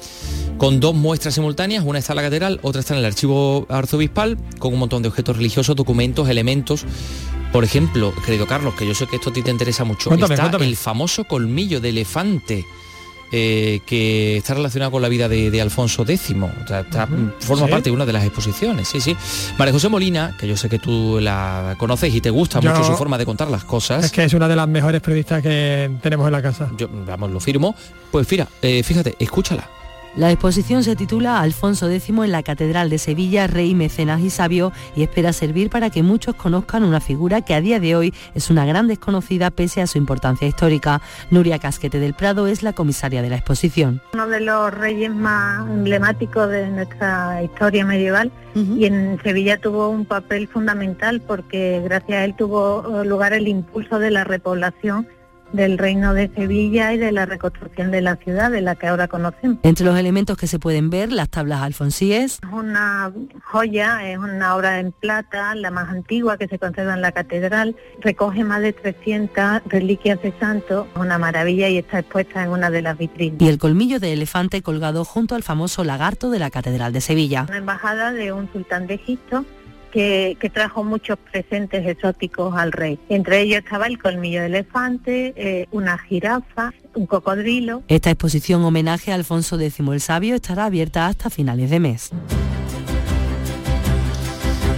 con 0.57 0.81
dos 0.81 0.95
muestras 0.95 1.35
simultáneas, 1.35 1.85
una 1.85 2.01
está 2.01 2.13
en 2.13 2.17
la 2.17 2.23
catedral, 2.23 2.61
otra 2.63 2.81
está 2.81 2.95
en 2.95 3.01
el 3.01 3.07
archivo 3.07 3.67
arzobispal, 3.69 4.37
con 4.59 4.73
un 4.73 4.81
montón 4.81 5.03
de 5.03 5.09
objetos 5.09 5.37
religiosos, 5.37 5.77
documentos, 5.77 6.29
elementos. 6.29 6.85
Por 7.53 7.65
ejemplo, 7.65 8.13
querido 8.27 8.47
Carlos, 8.47 8.75
que 8.75 8.87
yo 8.87 8.95
sé 8.95 9.07
que 9.07 9.17
esto 9.17 9.31
a 9.31 9.33
ti 9.33 9.43
te 9.43 9.51
interesa 9.51 9.85
mucho, 9.85 10.11
Cuéntame, 10.11 10.35
está 10.35 10.45
cuéntame. 10.45 10.67
el 10.67 10.77
famoso 10.77 11.25
colmillo 11.25 11.81
de 11.81 11.91
elefante. 11.91 12.65
Eh, 13.33 13.81
que 13.87 14.37
está 14.39 14.55
relacionado 14.55 14.91
con 14.91 15.03
la 15.03 15.09
vida 15.09 15.29
de, 15.29 15.51
de 15.51 15.61
Alfonso 15.61 16.03
X, 16.03 16.35
forma 17.41 17.67
¿Sí? 17.67 17.71
parte 17.71 17.91
de 17.91 17.95
una 17.95 18.07
de 18.07 18.13
las 18.13 18.25
exposiciones, 18.25 18.89
sí, 18.89 19.01
sí. 19.01 19.17
María 19.59 19.73
José 19.73 19.89
Molina, 19.89 20.37
que 20.39 20.47
yo 20.49 20.57
sé 20.57 20.69
que 20.69 20.79
tú 20.79 21.19
la 21.21 21.75
conoces 21.79 22.15
y 22.15 22.21
te 22.21 22.31
gusta 22.31 22.61
Yo- 22.61 22.71
mucho 22.71 22.85
su 22.85 22.97
forma 22.97 23.19
de 23.19 23.25
contar 23.27 23.49
las 23.51 23.65
cosas. 23.65 24.05
Es 24.05 24.13
que 24.13 24.25
es 24.25 24.35
una 24.35 24.49
de 24.49 24.57
las 24.57 24.69
mejores 24.69 25.01
periodistas 25.01 25.43
que 25.43 25.91
tenemos 26.03 26.27
en 26.27 26.33
la 26.33 26.43
casa. 26.43 26.71
Yo, 26.77 26.89
vamos, 27.07 27.31
lo 27.31 27.41
firmo. 27.41 27.75
Pues 28.11 28.27
mira, 28.31 28.47
eh, 28.63 28.83
fíjate, 28.83 29.17
escúchala. 29.19 29.69
La 30.19 30.33
exposición 30.33 30.83
se 30.83 30.97
titula 30.97 31.41
Alfonso 31.41 31.89
X 31.89 32.09
en 32.09 32.33
la 32.33 32.43
Catedral 32.43 32.91
de 32.91 32.99
Sevilla, 32.99 33.47
Rey, 33.47 33.77
Mecenas 33.77 34.21
y 34.21 34.31
Sabio 34.31 34.73
y 34.97 35.05
espera 35.05 35.33
servir 35.33 35.71
para 35.71 35.91
que 35.91 36.03
muchos 36.03 36.35
conozcan 36.35 36.83
una 36.83 37.01
figura 37.01 37.43
que 37.43 37.55
a 37.55 37.61
día 37.61 37.79
de 37.79 37.95
hoy 37.95 38.13
es 38.35 38.51
una 38.51 38.67
gran 38.67 38.89
desconocida 38.89 39.53
pese 39.53 39.81
a 39.81 39.87
su 39.87 39.97
importancia 39.97 40.49
histórica. 40.49 41.01
Nuria 41.31 41.61
Casquete 41.61 42.01
del 42.01 42.15
Prado 42.15 42.49
es 42.49 42.65
la 42.65 42.73
comisaria 42.73 43.23
de 43.23 43.31
la 43.31 43.37
exposición. 43.37 44.03
uno 44.13 44.27
de 44.27 44.41
los 44.41 44.75
reyes 44.75 45.15
más 45.15 45.65
emblemáticos 45.71 46.51
de 46.51 46.67
nuestra 46.67 47.41
historia 47.45 47.87
medieval 47.87 48.33
y 48.57 48.87
en 48.87 49.21
Sevilla 49.23 49.61
tuvo 49.61 49.89
un 49.89 50.05
papel 50.05 50.49
fundamental 50.49 51.21
porque 51.21 51.81
gracias 51.85 52.19
a 52.19 52.25
él 52.25 52.35
tuvo 52.35 53.05
lugar 53.05 53.35
el 53.35 53.47
impulso 53.47 54.01
de 54.01 54.11
la 54.11 54.25
repoblación 54.25 55.07
del 55.53 55.79
reino 55.79 56.15
de 56.15 56.31
Sevilla 56.35 56.93
y 56.93 56.99
de 56.99 57.13
la 57.13 57.27
reconstrucción 57.27 57.91
de 57.91 58.01
la 58.03 58.17
ciudad 58.17 58.51
de 58.51 58.61
la 58.61 58.75
que 58.75 58.87
ahora 58.87 59.09
conocemos. 59.09 59.59
Entre 59.63 59.85
los 59.85 59.99
elementos 59.99 60.37
que 60.37 60.47
se 60.47 60.59
pueden 60.59 60.91
ver, 60.91 61.13
las 61.13 61.29
tablas 61.29 61.63
alfonsíes, 61.63 62.39
Es 62.43 62.53
una 62.53 63.13
joya, 63.45 64.11
es 64.11 64.19
una 64.19 64.55
obra 64.57 64.81
en 64.81 64.93
plata, 64.93 65.55
la 65.55 65.71
más 65.71 65.89
antigua 65.89 66.37
que 66.37 66.49
se 66.49 66.59
conserva 66.59 66.95
en 66.95 67.01
la 67.03 67.13
catedral, 67.13 67.77
recoge 68.01 68.45
más 68.45 68.61
de 68.61 68.73
300 68.73 69.63
reliquias 69.67 70.21
de 70.23 70.33
santos, 70.39 70.87
es 70.95 71.01
una 71.01 71.19
maravilla 71.19 71.69
y 71.69 71.79
está 71.79 72.01
expuesta 72.01 72.43
en 72.45 72.51
una 72.51 72.71
de 72.71 72.83
las 72.83 72.99
vitrinas. 72.99 73.41
y 73.41 73.49
el 73.49 73.59
colmillo 73.59 74.01
de 74.01 74.13
elefante 74.13 74.63
colgado 74.63 75.05
junto 75.05 75.35
al 75.35 75.43
famoso 75.43 75.85
lagarto 75.85 76.31
de 76.31 76.39
la 76.39 76.51
Catedral 76.51 76.93
de 76.93 77.01
Sevilla. 77.01 77.47
una 77.49 77.59
embajada 77.59 78.13
de 78.13 78.33
un 78.33 78.51
sultán 78.53 78.87
de 78.87 78.95
Egipto 78.95 79.45
que, 79.99 80.37
que 80.39 80.49
trajo 80.49 80.85
muchos 80.85 81.19
presentes 81.19 81.85
exóticos 81.85 82.55
al 82.57 82.71
rey. 82.71 83.01
Entre 83.09 83.41
ellos 83.41 83.65
estaba 83.65 83.89
el 83.89 83.99
colmillo 83.99 84.43
de 84.43 84.47
elefante, 84.47 85.35
eh, 85.37 85.67
una 85.73 85.99
jirafa, 85.99 86.73
un 86.95 87.07
cocodrilo. 87.07 87.83
Esta 87.89 88.11
exposición 88.11 88.63
homenaje 88.63 89.11
a 89.11 89.17
Alfonso 89.17 89.59
X 89.59 89.81
el 89.81 90.01
Sabio 90.01 90.37
estará 90.37 90.67
abierta 90.67 91.09
hasta 91.09 91.31
finales 91.31 91.71
de 91.71 91.81
mes. 91.81 92.11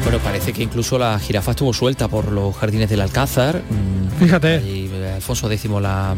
Bueno, 0.05 0.19
parece 0.21 0.55
que 0.55 0.63
incluso 0.63 0.99
la 0.99 1.19
jirafa 1.19 1.51
estuvo 1.51 1.75
suelta 1.75 2.09
por 2.09 2.33
los 2.33 2.57
jardines 2.57 2.89
del 2.89 3.03
Alcázar. 3.03 3.57
Mm, 3.57 4.21
Fíjate. 4.21 4.63
Y 4.63 4.91
eh, 4.91 5.13
Alfonso 5.17 5.53
X 5.53 5.71
la... 5.83 6.17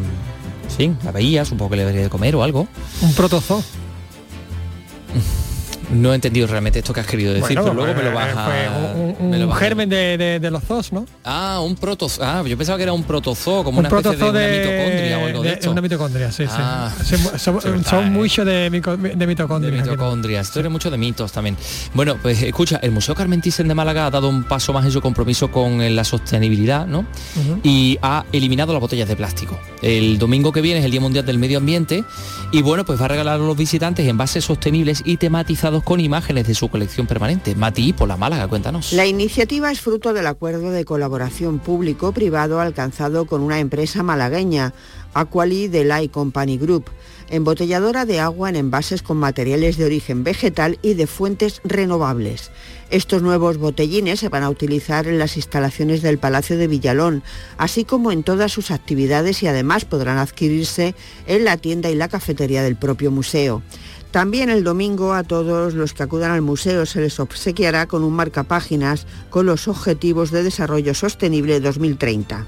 Sí, 0.69 0.95
la 1.03 1.11
veía, 1.11 1.45
supongo 1.45 1.71
que 1.71 1.77
le 1.79 1.83
debería 1.83 2.03
de 2.03 2.09
comer 2.09 2.37
o 2.37 2.45
algo. 2.45 2.69
Un 3.01 3.15
protozoo. 3.15 3.65
No 5.93 6.13
he 6.13 6.15
entendido 6.15 6.47
realmente 6.47 6.79
esto 6.79 6.93
que 6.93 7.01
has 7.01 7.07
querido 7.07 7.33
decir, 7.33 7.57
Bueno, 7.59 7.63
pero 7.63 7.75
luego 7.75 7.95
me 7.95 8.03
lo 8.03 8.11
eh, 8.11 8.15
vas 8.15 8.37
a... 8.37 8.45
fue 8.47 8.69
un, 8.95 9.17
un- 9.21 9.31
me 9.31 9.39
lo 9.39 9.45
un 9.45 9.51
vas 9.51 9.57
a- 9.59 9.65
germen 9.65 9.89
de, 9.89 10.17
de- 10.19 10.41
de 10.41 10.51
los 10.51 10.63
zoos, 10.65 10.93
¿no? 10.93 11.07
Ah, 11.25 11.61
un 11.65 11.77
protozoo. 11.77 12.25
Ah, 12.25 12.43
yo 12.47 12.57
pensaba 12.57 12.77
que 12.79 12.83
era 12.85 12.93
un 12.93 13.05
protozoo, 13.05 13.63
como 13.65 13.79
un 13.81 13.87
una 13.87 13.99
especie 13.99 14.17
de, 14.17 14.31
una 14.31 14.39
de, 14.41 14.59
mitocondria 14.59 15.19
o 15.19 15.27
algo 15.27 15.43
de, 15.43 15.53
esto. 15.53 15.71
una 15.71 15.81
mitocondria, 15.81 16.33
sí, 16.33 16.45
Ah, 16.49 16.91
sí. 17.05 17.17
Son, 17.17 17.61
son- 17.61 17.85
son 17.85 18.07
eh. 18.07 18.11
mucho 18.11 18.45
de, 18.45 18.69
mitocondrias. 18.71 19.19
De 19.19 19.27
mitocondrias. 19.27 20.47
Esto 20.49 20.61
eres 20.61 20.73
mucho 20.73 20.91
de 20.91 20.99
mitos 20.99 21.31
también. 21.33 21.57
Bueno, 21.95 22.17
pues 22.21 22.43
escucha, 22.43 22.79
el 22.83 22.91
Museo 22.91 23.15
Carmen 23.15 23.41
Thyssen 23.41 23.69
de 23.69 23.75
Málaga 23.75 24.07
ha 24.07 24.11
dado 24.11 24.29
un 24.29 24.45
paso 24.45 24.73
más 24.73 24.85
en 24.85 24.93
su 24.93 25.01
compromiso 25.01 25.51
con 25.51 25.81
eh, 25.83 25.91
la 25.91 26.05
sostenibilidad, 26.05 26.87
¿no? 26.87 27.05
Y 27.63 27.99
ha 28.03 28.25
eliminado 28.33 28.73
las 28.73 28.81
botellas 28.81 29.09
de 29.09 29.17
plástico. 29.17 29.59
El 29.83 30.19
domingo 30.19 30.53
que 30.53 30.61
viene 30.61 30.81
es 30.81 30.85
el 30.85 30.91
Día 30.91 31.01
Mundial 31.01 31.27
del 31.27 31.39
Medio 31.39 31.59
Ambiente 31.59 32.05
y 32.53 32.63
bueno, 32.63 32.85
pues 32.85 33.01
va 33.01 33.05
a 33.07 33.09
regalar 33.09 33.35
a 33.35 33.39
los 33.39 33.57
visitantes 33.57 34.07
envases 34.07 34.45
sostenibles 34.45 35.03
y 35.05 35.17
tematizados 35.17 35.82
con 35.85 36.01
imágenes 36.01 36.47
de 36.47 36.55
su 36.55 36.69
colección 36.69 37.07
permanente. 37.07 37.55
Mati 37.55 37.93
por 37.93 38.09
la 38.09 38.17
Málaga, 38.17 38.49
cuéntanos. 38.49 38.93
La 38.93 39.07
iniciativa 39.07 39.71
es 39.71 39.81
fruto 39.81 40.13
del 40.13 40.27
acuerdo 40.27 40.71
de 40.71 40.85
colaboración 40.85 41.59
público-privado 41.59 42.61
alcanzado 42.61 43.27
con 43.27 43.43
una 43.43 43.59
empresa 43.59 44.03
malagueña, 44.03 44.73
Aquali 45.15 45.69
de 45.69 45.85
Lai 45.85 46.09
Company 46.09 46.57
Group, 46.57 46.87
embotelladora 47.29 48.07
de 48.07 48.21
agua 48.21 48.49
en 48.49 48.57
envases 48.57 49.03
con 49.03 49.19
materiales 49.19 49.77
de 49.77 49.85
origen 49.85 50.25
vegetal 50.25 50.79
y 50.83 50.95
de 50.95 51.07
fuentes 51.07 51.61
renovables. 51.65 52.51
Estos 52.91 53.23
nuevos 53.23 53.57
botellines 53.57 54.21
se 54.21 54.29
van 54.29 54.43
a 54.43 54.51
utilizar 54.51 55.07
en 55.07 55.19
las 55.19 55.37
instalaciones 55.37 56.03
del 56.03 56.19
Palacio 56.19 56.59
de 56.59 56.67
Villalón, 56.67 57.23
así 57.57 57.85
como 57.85 58.13
en 58.13 58.23
todas 58.23 58.53
sus 58.53 58.71
actividades 58.71 59.43
y 59.43 59.47
además 59.47 59.87
podrán 59.87 60.19
adquirirse 60.19 60.95
en 61.27 61.45
la 61.45 61.57
tienda 61.57 61.91
y 61.91 61.95
la 61.95 62.09
cafetería 62.09 62.63
del 62.63 62.77
propio 62.77 63.11
museo. 63.11 63.63
También 64.13 64.51
el 64.51 64.63
domingo 64.63 65.15
a 65.15 65.25
todos 65.25 65.73
los 65.73 65.95
que 65.95 66.03
acudan 66.03 66.33
al 66.33 66.43
museo 66.43 66.85
se 66.85 67.01
les 67.01 67.19
obsequiará 67.19 67.87
con 67.87 68.05
un 68.05 68.13
marcapáginas 68.13 69.07
con 69.31 69.47
los 69.47 69.69
Objetivos 69.69 70.31
de 70.31 70.43
Desarrollo 70.43 70.93
Sostenible 70.93 71.61
2030. 71.61 72.47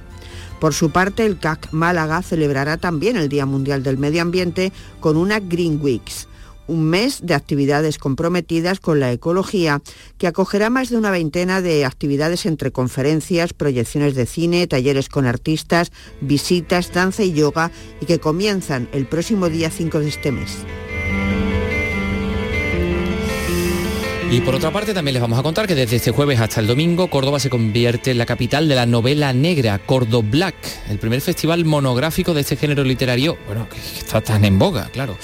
Por 0.60 0.74
su 0.74 0.90
parte, 0.90 1.24
el 1.24 1.38
CAC 1.38 1.72
Málaga 1.72 2.20
celebrará 2.20 2.76
también 2.76 3.16
el 3.16 3.30
Día 3.30 3.46
Mundial 3.46 3.82
del 3.82 3.96
Medio 3.96 4.20
Ambiente 4.20 4.74
con 5.00 5.16
una 5.16 5.40
Green 5.40 5.80
Weeks, 5.82 6.28
un 6.66 6.84
mes 6.84 7.20
de 7.22 7.32
actividades 7.32 7.96
comprometidas 7.96 8.78
con 8.78 9.00
la 9.00 9.10
ecología, 9.10 9.80
que 10.18 10.26
acogerá 10.26 10.68
más 10.68 10.90
de 10.90 10.98
una 10.98 11.10
veintena 11.10 11.62
de 11.62 11.86
actividades 11.86 12.44
entre 12.44 12.72
conferencias, 12.72 13.54
proyecciones 13.54 14.14
de 14.14 14.26
cine, 14.26 14.66
talleres 14.66 15.08
con 15.08 15.24
artistas, 15.24 15.92
visitas, 16.20 16.92
danza 16.92 17.22
y 17.22 17.32
yoga, 17.32 17.70
y 18.02 18.06
que 18.06 18.20
comienzan 18.20 18.86
el 18.92 19.06
próximo 19.06 19.48
día 19.48 19.70
5 19.70 20.00
de 20.00 20.08
este 20.08 20.30
mes. 20.30 20.58
Y 24.30 24.40
por 24.40 24.54
otra 24.56 24.72
parte 24.72 24.92
también 24.92 25.14
les 25.14 25.20
vamos 25.20 25.38
a 25.38 25.42
contar 25.42 25.66
que 25.66 25.74
desde 25.74 25.96
este 25.96 26.10
jueves 26.10 26.40
hasta 26.40 26.60
el 26.60 26.66
domingo 26.66 27.08
Córdoba 27.08 27.38
se 27.38 27.50
convierte 27.50 28.10
en 28.10 28.18
la 28.18 28.26
capital 28.26 28.68
de 28.68 28.74
la 28.74 28.84
novela 28.84 29.32
negra, 29.32 29.80
Black, 30.22 30.56
el 30.90 30.98
primer 30.98 31.20
festival 31.20 31.64
monográfico 31.64 32.34
de 32.34 32.40
este 32.40 32.56
género 32.56 32.82
literario, 32.82 33.38
bueno, 33.46 33.68
que 33.68 33.78
está 33.78 34.20
tan 34.20 34.44
en 34.44 34.58
boga, 34.58 34.88
claro. 34.92 35.16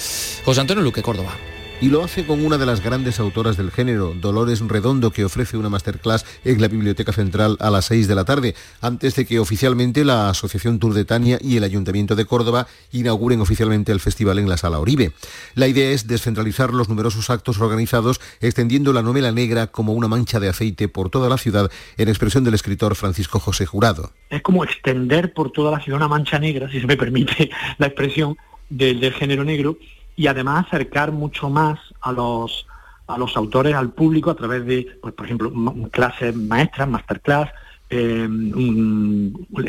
José 0.45 0.61
Antonio 0.61 0.81
Luque, 0.81 1.01
Córdoba 1.01 1.35
y 1.81 1.89
lo 1.89 2.03
hace 2.03 2.27
con 2.27 2.45
una 2.45 2.59
de 2.59 2.67
las 2.67 2.83
grandes 2.83 3.19
autoras 3.19 3.57
del 3.57 3.71
género, 3.71 4.13
Dolores 4.13 4.59
Redondo, 4.59 5.09
que 5.09 5.25
ofrece 5.25 5.57
una 5.57 5.67
masterclass 5.69 6.27
en 6.45 6.61
la 6.61 6.67
Biblioteca 6.67 7.11
Central 7.11 7.57
a 7.59 7.71
las 7.71 7.85
6 7.85 8.07
de 8.07 8.13
la 8.13 8.23
tarde, 8.23 8.53
antes 8.81 9.15
de 9.15 9.25
que 9.25 9.39
oficialmente 9.39 10.05
la 10.05 10.29
Asociación 10.29 10.77
Tour 10.77 10.93
de 10.93 11.05
Tania 11.05 11.39
y 11.41 11.57
el 11.57 11.63
Ayuntamiento 11.63 12.15
de 12.15 12.25
Córdoba 12.25 12.67
inauguren 12.91 13.41
oficialmente 13.41 13.91
el 13.91 13.99
festival 13.99 14.37
en 14.37 14.47
la 14.47 14.57
Sala 14.57 14.77
Oribe. 14.79 15.11
La 15.55 15.67
idea 15.67 15.89
es 15.89 16.05
descentralizar 16.05 16.71
los 16.71 16.87
numerosos 16.87 17.31
actos 17.31 17.59
organizados, 17.59 18.21
extendiendo 18.41 18.93
la 18.93 19.01
novela 19.01 19.31
negra 19.31 19.65
como 19.67 19.93
una 19.93 20.07
mancha 20.07 20.39
de 20.39 20.49
aceite 20.49 20.87
por 20.87 21.09
toda 21.09 21.29
la 21.29 21.39
ciudad, 21.39 21.71
en 21.97 22.09
expresión 22.09 22.43
del 22.43 22.53
escritor 22.53 22.95
Francisco 22.95 23.39
José 23.39 23.65
Jurado. 23.65 24.11
Es 24.29 24.43
como 24.43 24.63
extender 24.63 25.33
por 25.33 25.51
toda 25.51 25.71
la 25.71 25.79
ciudad 25.83 25.97
una 25.97 26.07
mancha 26.07 26.37
negra, 26.37 26.69
si 26.69 26.79
se 26.79 26.85
me 26.85 26.95
permite 26.95 27.49
la 27.79 27.87
expresión, 27.87 28.37
del 28.69 29.11
género 29.11 29.43
negro 29.43 29.77
y 30.21 30.27
además 30.27 30.67
acercar 30.67 31.11
mucho 31.11 31.49
más 31.49 31.79
a 31.99 32.11
los 32.11 32.67
a 33.07 33.17
los 33.17 33.35
autores 33.35 33.73
al 33.73 33.89
público 33.89 34.29
a 34.29 34.35
través 34.35 34.63
de, 34.67 34.87
pues, 35.01 35.15
por 35.15 35.25
ejemplo, 35.25 35.51
clases 35.89 36.35
maestras, 36.35 36.87
masterclass, 36.87 37.49
eh, 37.89 38.29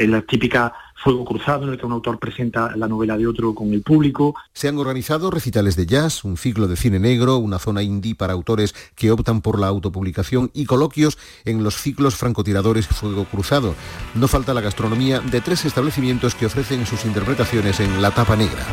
la 0.07 0.21
típica 0.23 0.75
Fuego 1.03 1.25
Cruzado, 1.25 1.65
en 1.65 1.71
el 1.71 1.79
que 1.79 1.87
un 1.87 1.93
autor 1.93 2.19
presenta 2.19 2.77
la 2.77 2.87
novela 2.87 3.17
de 3.17 3.27
otro 3.27 3.55
con 3.55 3.73
el 3.73 3.83
público. 3.83 4.35
Se 4.53 4.69
han 4.69 4.79
organizado 4.79 5.31
recitales 5.31 5.75
de 5.75 5.87
jazz, 5.87 6.23
un 6.23 6.37
ciclo 6.37 6.69
de 6.69 6.77
cine 6.77 7.01
negro, 7.01 7.39
una 7.39 7.59
zona 7.59 7.83
indie 7.83 8.15
para 8.15 8.35
autores 8.35 8.75
que 8.95 9.11
optan 9.11 9.41
por 9.41 9.59
la 9.59 9.69
autopublicación 9.69 10.51
y 10.53 10.67
coloquios 10.67 11.19
en 11.47 11.65
los 11.65 11.77
ciclos 11.77 12.15
francotiradores 12.15 12.87
Fuego 12.87 13.25
Cruzado. 13.25 13.75
No 14.15 14.29
falta 14.29 14.55
la 14.55 14.61
gastronomía 14.61 15.19
de 15.19 15.41
tres 15.41 15.65
establecimientos 15.65 16.35
que 16.35 16.47
ofrecen 16.47 16.85
sus 16.87 17.07
interpretaciones 17.07 17.81
en 17.81 18.03
la 18.03 18.11
tapa 18.11 18.37
negra. 18.37 18.65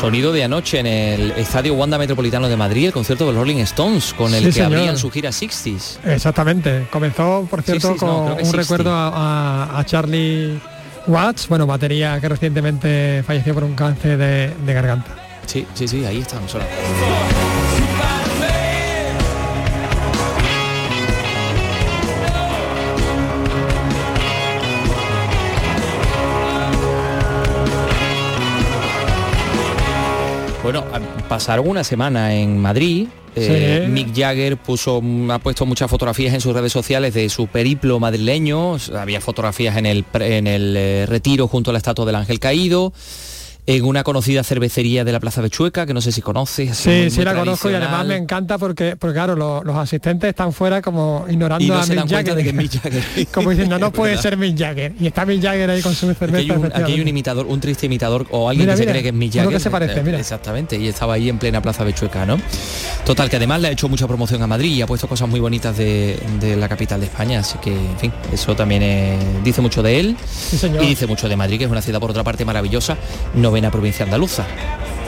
Sonido 0.00 0.32
de 0.32 0.42
anoche 0.42 0.78
en 0.78 0.86
el 0.86 1.32
Estadio 1.32 1.74
Wanda 1.74 1.98
Metropolitano 1.98 2.48
de 2.48 2.56
Madrid, 2.56 2.86
el 2.86 2.92
concierto 2.92 3.26
de 3.26 3.32
los 3.32 3.40
Rolling 3.42 3.58
Stones, 3.58 4.14
con 4.14 4.32
el 4.32 4.50
que 4.50 4.62
abrían 4.62 4.96
su 4.96 5.10
gira 5.10 5.28
60s. 5.28 5.98
Exactamente. 6.06 6.86
Comenzó, 6.90 7.46
por 7.50 7.60
cierto, 7.60 7.96
con 7.96 8.32
un 8.42 8.52
recuerdo 8.54 8.90
a, 8.94 9.82
Charlie 9.84 10.58
Watts, 11.06 11.48
bueno, 11.48 11.66
batería 11.66 12.18
que 12.18 12.30
recientemente 12.30 13.22
falleció 13.26 13.52
por 13.52 13.62
un 13.62 13.74
cáncer 13.74 14.16
de, 14.16 14.72
garganta. 14.72 15.10
Sí, 15.44 15.66
sí, 15.74 15.86
sí, 15.86 16.02
ahí 16.06 16.20
estamos. 16.20 16.56
Pasaron 31.30 31.68
una 31.68 31.84
semana 31.84 32.34
en 32.34 32.58
Madrid. 32.58 33.06
Eh, 33.36 33.86
Mick 33.88 34.12
Jagger 34.12 34.56
puso, 34.56 35.00
ha 35.30 35.38
puesto 35.38 35.64
muchas 35.64 35.88
fotografías 35.88 36.34
en 36.34 36.40
sus 36.40 36.52
redes 36.52 36.72
sociales 36.72 37.14
de 37.14 37.28
su 37.28 37.46
periplo 37.46 38.00
madrileño. 38.00 38.76
Había 38.98 39.20
fotografías 39.20 39.76
en 39.76 39.86
el, 39.86 40.04
en 40.14 40.48
el 40.48 40.76
eh, 40.76 41.06
retiro 41.06 41.46
junto 41.46 41.70
a 41.70 41.72
la 41.72 41.78
estatua 41.78 42.04
del 42.04 42.16
ángel 42.16 42.40
caído 42.40 42.92
en 43.76 43.84
una 43.84 44.02
conocida 44.02 44.42
cervecería 44.42 45.04
de 45.04 45.12
la 45.12 45.20
Plaza 45.20 45.42
de 45.42 45.48
Chueca, 45.48 45.86
que 45.86 45.94
no 45.94 46.00
sé 46.00 46.10
si 46.10 46.22
conoces. 46.22 46.76
Sí, 46.76 47.08
sí 47.08 47.22
la 47.22 47.34
conozco 47.34 47.70
y 47.70 47.74
además 47.74 48.04
me 48.04 48.16
encanta 48.16 48.58
porque, 48.58 48.96
porque 48.96 49.14
claro, 49.14 49.36
los, 49.36 49.76
asistentes 49.76 50.30
están 50.30 50.52
fuera 50.52 50.82
como 50.82 51.24
ignorando 51.28 51.74
a 51.74 51.86
Mick 51.86 52.08
Jagger. 52.08 52.34
De 52.34 52.44
que 52.44 52.52
Mick 52.52 52.80
Jagger. 52.80 53.28
como 53.32 53.50
diciendo, 53.50 53.78
no, 53.78 53.92
puede 53.92 54.18
ser 54.18 54.36
Mick 54.36 54.58
Jagger. 54.58 54.94
Y 54.98 55.06
está 55.06 55.24
Mick 55.24 55.40
Jagger 55.40 55.70
ahí 55.70 55.82
con 55.82 55.94
su 55.94 56.12
cerveza. 56.12 56.54
Aquí 56.74 56.92
hay 56.92 57.00
un, 57.00 57.08
imitador, 57.08 57.46
un 57.46 57.60
triste 57.60 57.86
imitador 57.86 58.26
o 58.30 58.48
alguien 58.48 58.68
que 58.68 58.76
se 58.76 58.86
cree 58.86 59.02
que 59.02 59.08
es 59.08 59.14
Mick 59.14 59.34
Jagger. 59.34 59.52
que 59.52 59.60
se 59.60 59.70
parece, 59.70 60.02
mira. 60.02 60.18
Exactamente, 60.18 60.76
y 60.76 60.88
estaba 60.88 61.14
ahí 61.14 61.28
en 61.28 61.38
plena 61.38 61.62
Plaza 61.62 61.84
de 61.84 61.94
Chueca, 61.94 62.26
¿no? 62.26 62.38
Total, 63.04 63.30
que 63.30 63.36
además 63.36 63.60
le 63.60 63.68
ha 63.68 63.70
hecho 63.70 63.88
mucha 63.88 64.08
promoción 64.08 64.42
a 64.42 64.48
Madrid 64.48 64.72
y 64.72 64.82
ha 64.82 64.86
puesto 64.86 65.06
cosas 65.08 65.28
muy 65.28 65.38
bonitas 65.38 65.76
de, 65.76 66.18
la 66.58 66.68
capital 66.68 66.98
de 66.98 67.06
España, 67.06 67.38
así 67.38 67.58
que, 67.58 67.72
en 67.72 67.98
fin, 67.98 68.12
eso 68.32 68.56
también 68.56 69.16
dice 69.44 69.60
mucho 69.60 69.80
de 69.80 70.00
él 70.00 70.16
y 70.82 70.86
dice 70.86 71.06
mucho 71.06 71.28
de 71.28 71.36
Madrid, 71.36 71.58
que 71.58 71.64
es 71.64 71.70
una 71.70 71.82
ciudad 71.82 72.00
por 72.00 72.10
otra 72.10 72.24
parte 72.24 72.44
maravillosa, 72.44 72.96
novena 73.60 73.70
provincia 73.70 74.04
andaluza. 74.04 74.46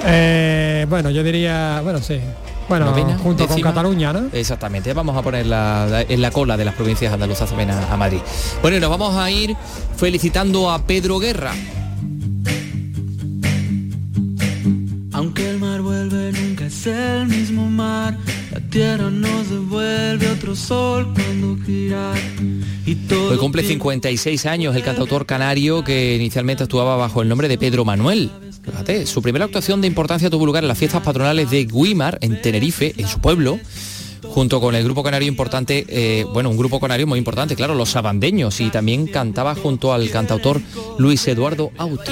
Eh, 0.04 0.84
bueno, 0.88 1.10
yo 1.10 1.22
diría, 1.22 1.80
bueno, 1.82 2.00
sí. 2.00 2.20
Bueno, 2.68 2.92
junto 3.22 3.46
con 3.48 3.60
Cataluña, 3.60 4.12
¿no? 4.12 4.28
Exactamente, 4.32 4.92
vamos 4.92 5.16
a 5.16 5.22
ponerla 5.22 6.04
en 6.08 6.22
la 6.22 6.30
cola 6.30 6.56
de 6.56 6.64
las 6.64 6.74
provincias 6.74 7.12
andaluzas 7.12 7.48
también 7.48 7.70
a, 7.70 7.96
Madrid. 7.96 8.20
Bueno, 8.60 8.76
y 8.76 8.80
nos 8.80 8.90
vamos 8.90 9.16
a 9.16 9.30
ir 9.30 9.56
felicitando 9.96 10.70
a 10.70 10.86
Pedro 10.86 11.18
Guerra. 11.18 11.52
Aunque 15.12 15.50
el 15.50 15.58
mar 15.58 15.80
vuelve, 15.82 16.32
nunca 16.32 16.66
es 16.66 16.86
el 16.86 17.26
mismo 17.26 17.68
mar. 17.68 18.16
La 18.52 18.60
tierra 18.60 19.10
nos 19.10 19.50
devuelve 19.50 20.30
otro 20.30 20.54
sol 20.54 21.12
cuando 21.14 21.62
gira. 21.64 22.12
Hoy 22.84 23.36
cumple 23.38 23.62
56 23.62 24.46
años 24.46 24.74
el 24.74 24.82
cantautor 24.82 25.24
canario 25.24 25.84
que 25.84 26.16
inicialmente 26.16 26.64
actuaba 26.64 26.96
bajo 26.96 27.22
el 27.22 27.28
nombre 27.28 27.46
de 27.46 27.56
Pedro 27.56 27.84
Manuel. 27.84 28.30
Fíjate, 28.64 29.06
su 29.06 29.22
primera 29.22 29.44
actuación 29.44 29.80
de 29.80 29.86
importancia 29.86 30.30
tuvo 30.30 30.46
lugar 30.46 30.64
en 30.64 30.68
las 30.68 30.78
fiestas 30.78 31.02
patronales 31.02 31.50
de 31.50 31.64
Guimar, 31.64 32.18
en 32.20 32.40
Tenerife, 32.42 32.94
en 32.96 33.06
su 33.06 33.20
pueblo, 33.20 33.58
junto 34.22 34.60
con 34.60 34.74
el 34.74 34.84
grupo 34.84 35.02
canario 35.02 35.28
importante, 35.28 35.84
eh, 35.88 36.24
bueno, 36.32 36.50
un 36.50 36.56
grupo 36.56 36.80
canario 36.80 37.06
muy 37.06 37.18
importante, 37.18 37.54
claro, 37.54 37.74
los 37.74 37.90
sabandeños, 37.90 38.60
y 38.60 38.70
también 38.70 39.06
cantaba 39.06 39.54
junto 39.54 39.92
al 39.92 40.10
cantautor 40.10 40.60
Luis 40.98 41.26
Eduardo 41.28 41.70
Auti. 41.78 42.10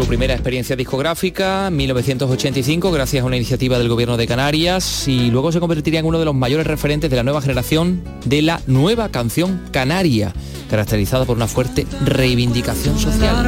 Su 0.00 0.06
primera 0.06 0.32
experiencia 0.32 0.76
discográfica, 0.76 1.68
1985, 1.70 2.90
gracias 2.90 3.22
a 3.22 3.26
una 3.26 3.36
iniciativa 3.36 3.78
del 3.78 3.90
gobierno 3.90 4.16
de 4.16 4.26
Canarias, 4.26 5.06
y 5.06 5.30
luego 5.30 5.52
se 5.52 5.60
convertiría 5.60 6.00
en 6.00 6.06
uno 6.06 6.18
de 6.18 6.24
los 6.24 6.34
mayores 6.34 6.66
referentes 6.66 7.10
de 7.10 7.16
la 7.16 7.22
nueva 7.22 7.42
generación 7.42 8.02
de 8.24 8.40
la 8.40 8.62
nueva 8.66 9.10
canción 9.10 9.60
canaria 9.70 10.32
caracterizado 10.70 11.26
por 11.26 11.36
una 11.36 11.46
fuerte 11.46 11.86
reivindicación 12.06 12.98
social. 12.98 13.44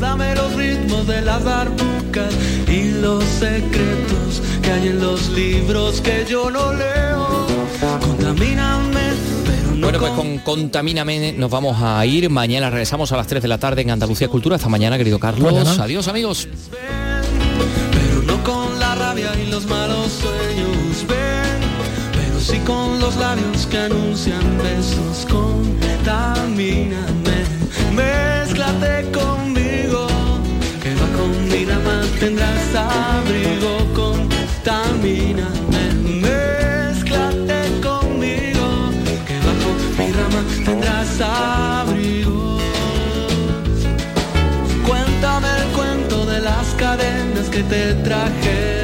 dame 0.00 0.34
los 0.34 0.54
ritmos 0.54 1.06
de 1.06 1.20
las 1.22 1.44
barbucas 1.44 2.34
y 2.66 2.90
los 3.00 3.22
secretos 3.22 4.42
que 4.62 4.70
hay 4.72 4.88
en 4.88 5.00
los 5.00 5.28
libros 5.30 6.00
que 6.00 6.26
yo 6.28 6.50
no 6.50 6.72
leo. 6.72 7.46
Contamíname 8.00 9.33
bueno, 9.84 9.98
pues 10.00 10.12
con 10.12 10.38
Contamíname 10.38 11.32
nos 11.32 11.50
vamos 11.50 11.76
a 11.80 12.04
ir. 12.04 12.28
Mañana 12.30 12.70
regresamos 12.70 13.12
a 13.12 13.16
las 13.16 13.26
3 13.26 13.42
de 13.42 13.48
la 13.48 13.58
tarde 13.58 13.82
en 13.82 13.90
Andalucía 13.90 14.28
Cultura. 14.28 14.56
Hasta 14.56 14.68
mañana, 14.68 14.98
querido 14.98 15.20
Carlos. 15.20 15.78
Adiós, 15.78 16.08
amigos. 16.08 16.48
Y 19.16 19.46
los 19.48 19.64
malos 19.66 20.10
sueños 20.12 21.06
ven, 21.08 21.60
pero 22.12 22.40
sí 22.40 22.58
con 22.66 22.98
los 22.98 23.14
labios 23.16 23.64
que 23.66 23.78
anuncian 23.78 24.42
besos, 24.58 25.24
contamíname, 25.30 26.96
mezclate 27.94 29.08
conmigo, 29.12 30.08
que 30.82 30.94
bajo 30.96 31.28
mi 31.48 31.64
rama 31.64 32.02
tendrás 32.18 32.74
abrigo, 32.74 33.78
contamíname, 33.94 35.63
tendrás 41.14 41.20
abrigo. 41.20 42.58
Cuéntame 44.86 45.48
el 45.62 45.68
cuento 45.72 46.26
de 46.26 46.40
las 46.40 46.66
cadenas 46.74 47.48
que 47.50 47.62
te 47.62 47.94
traje 48.02 48.83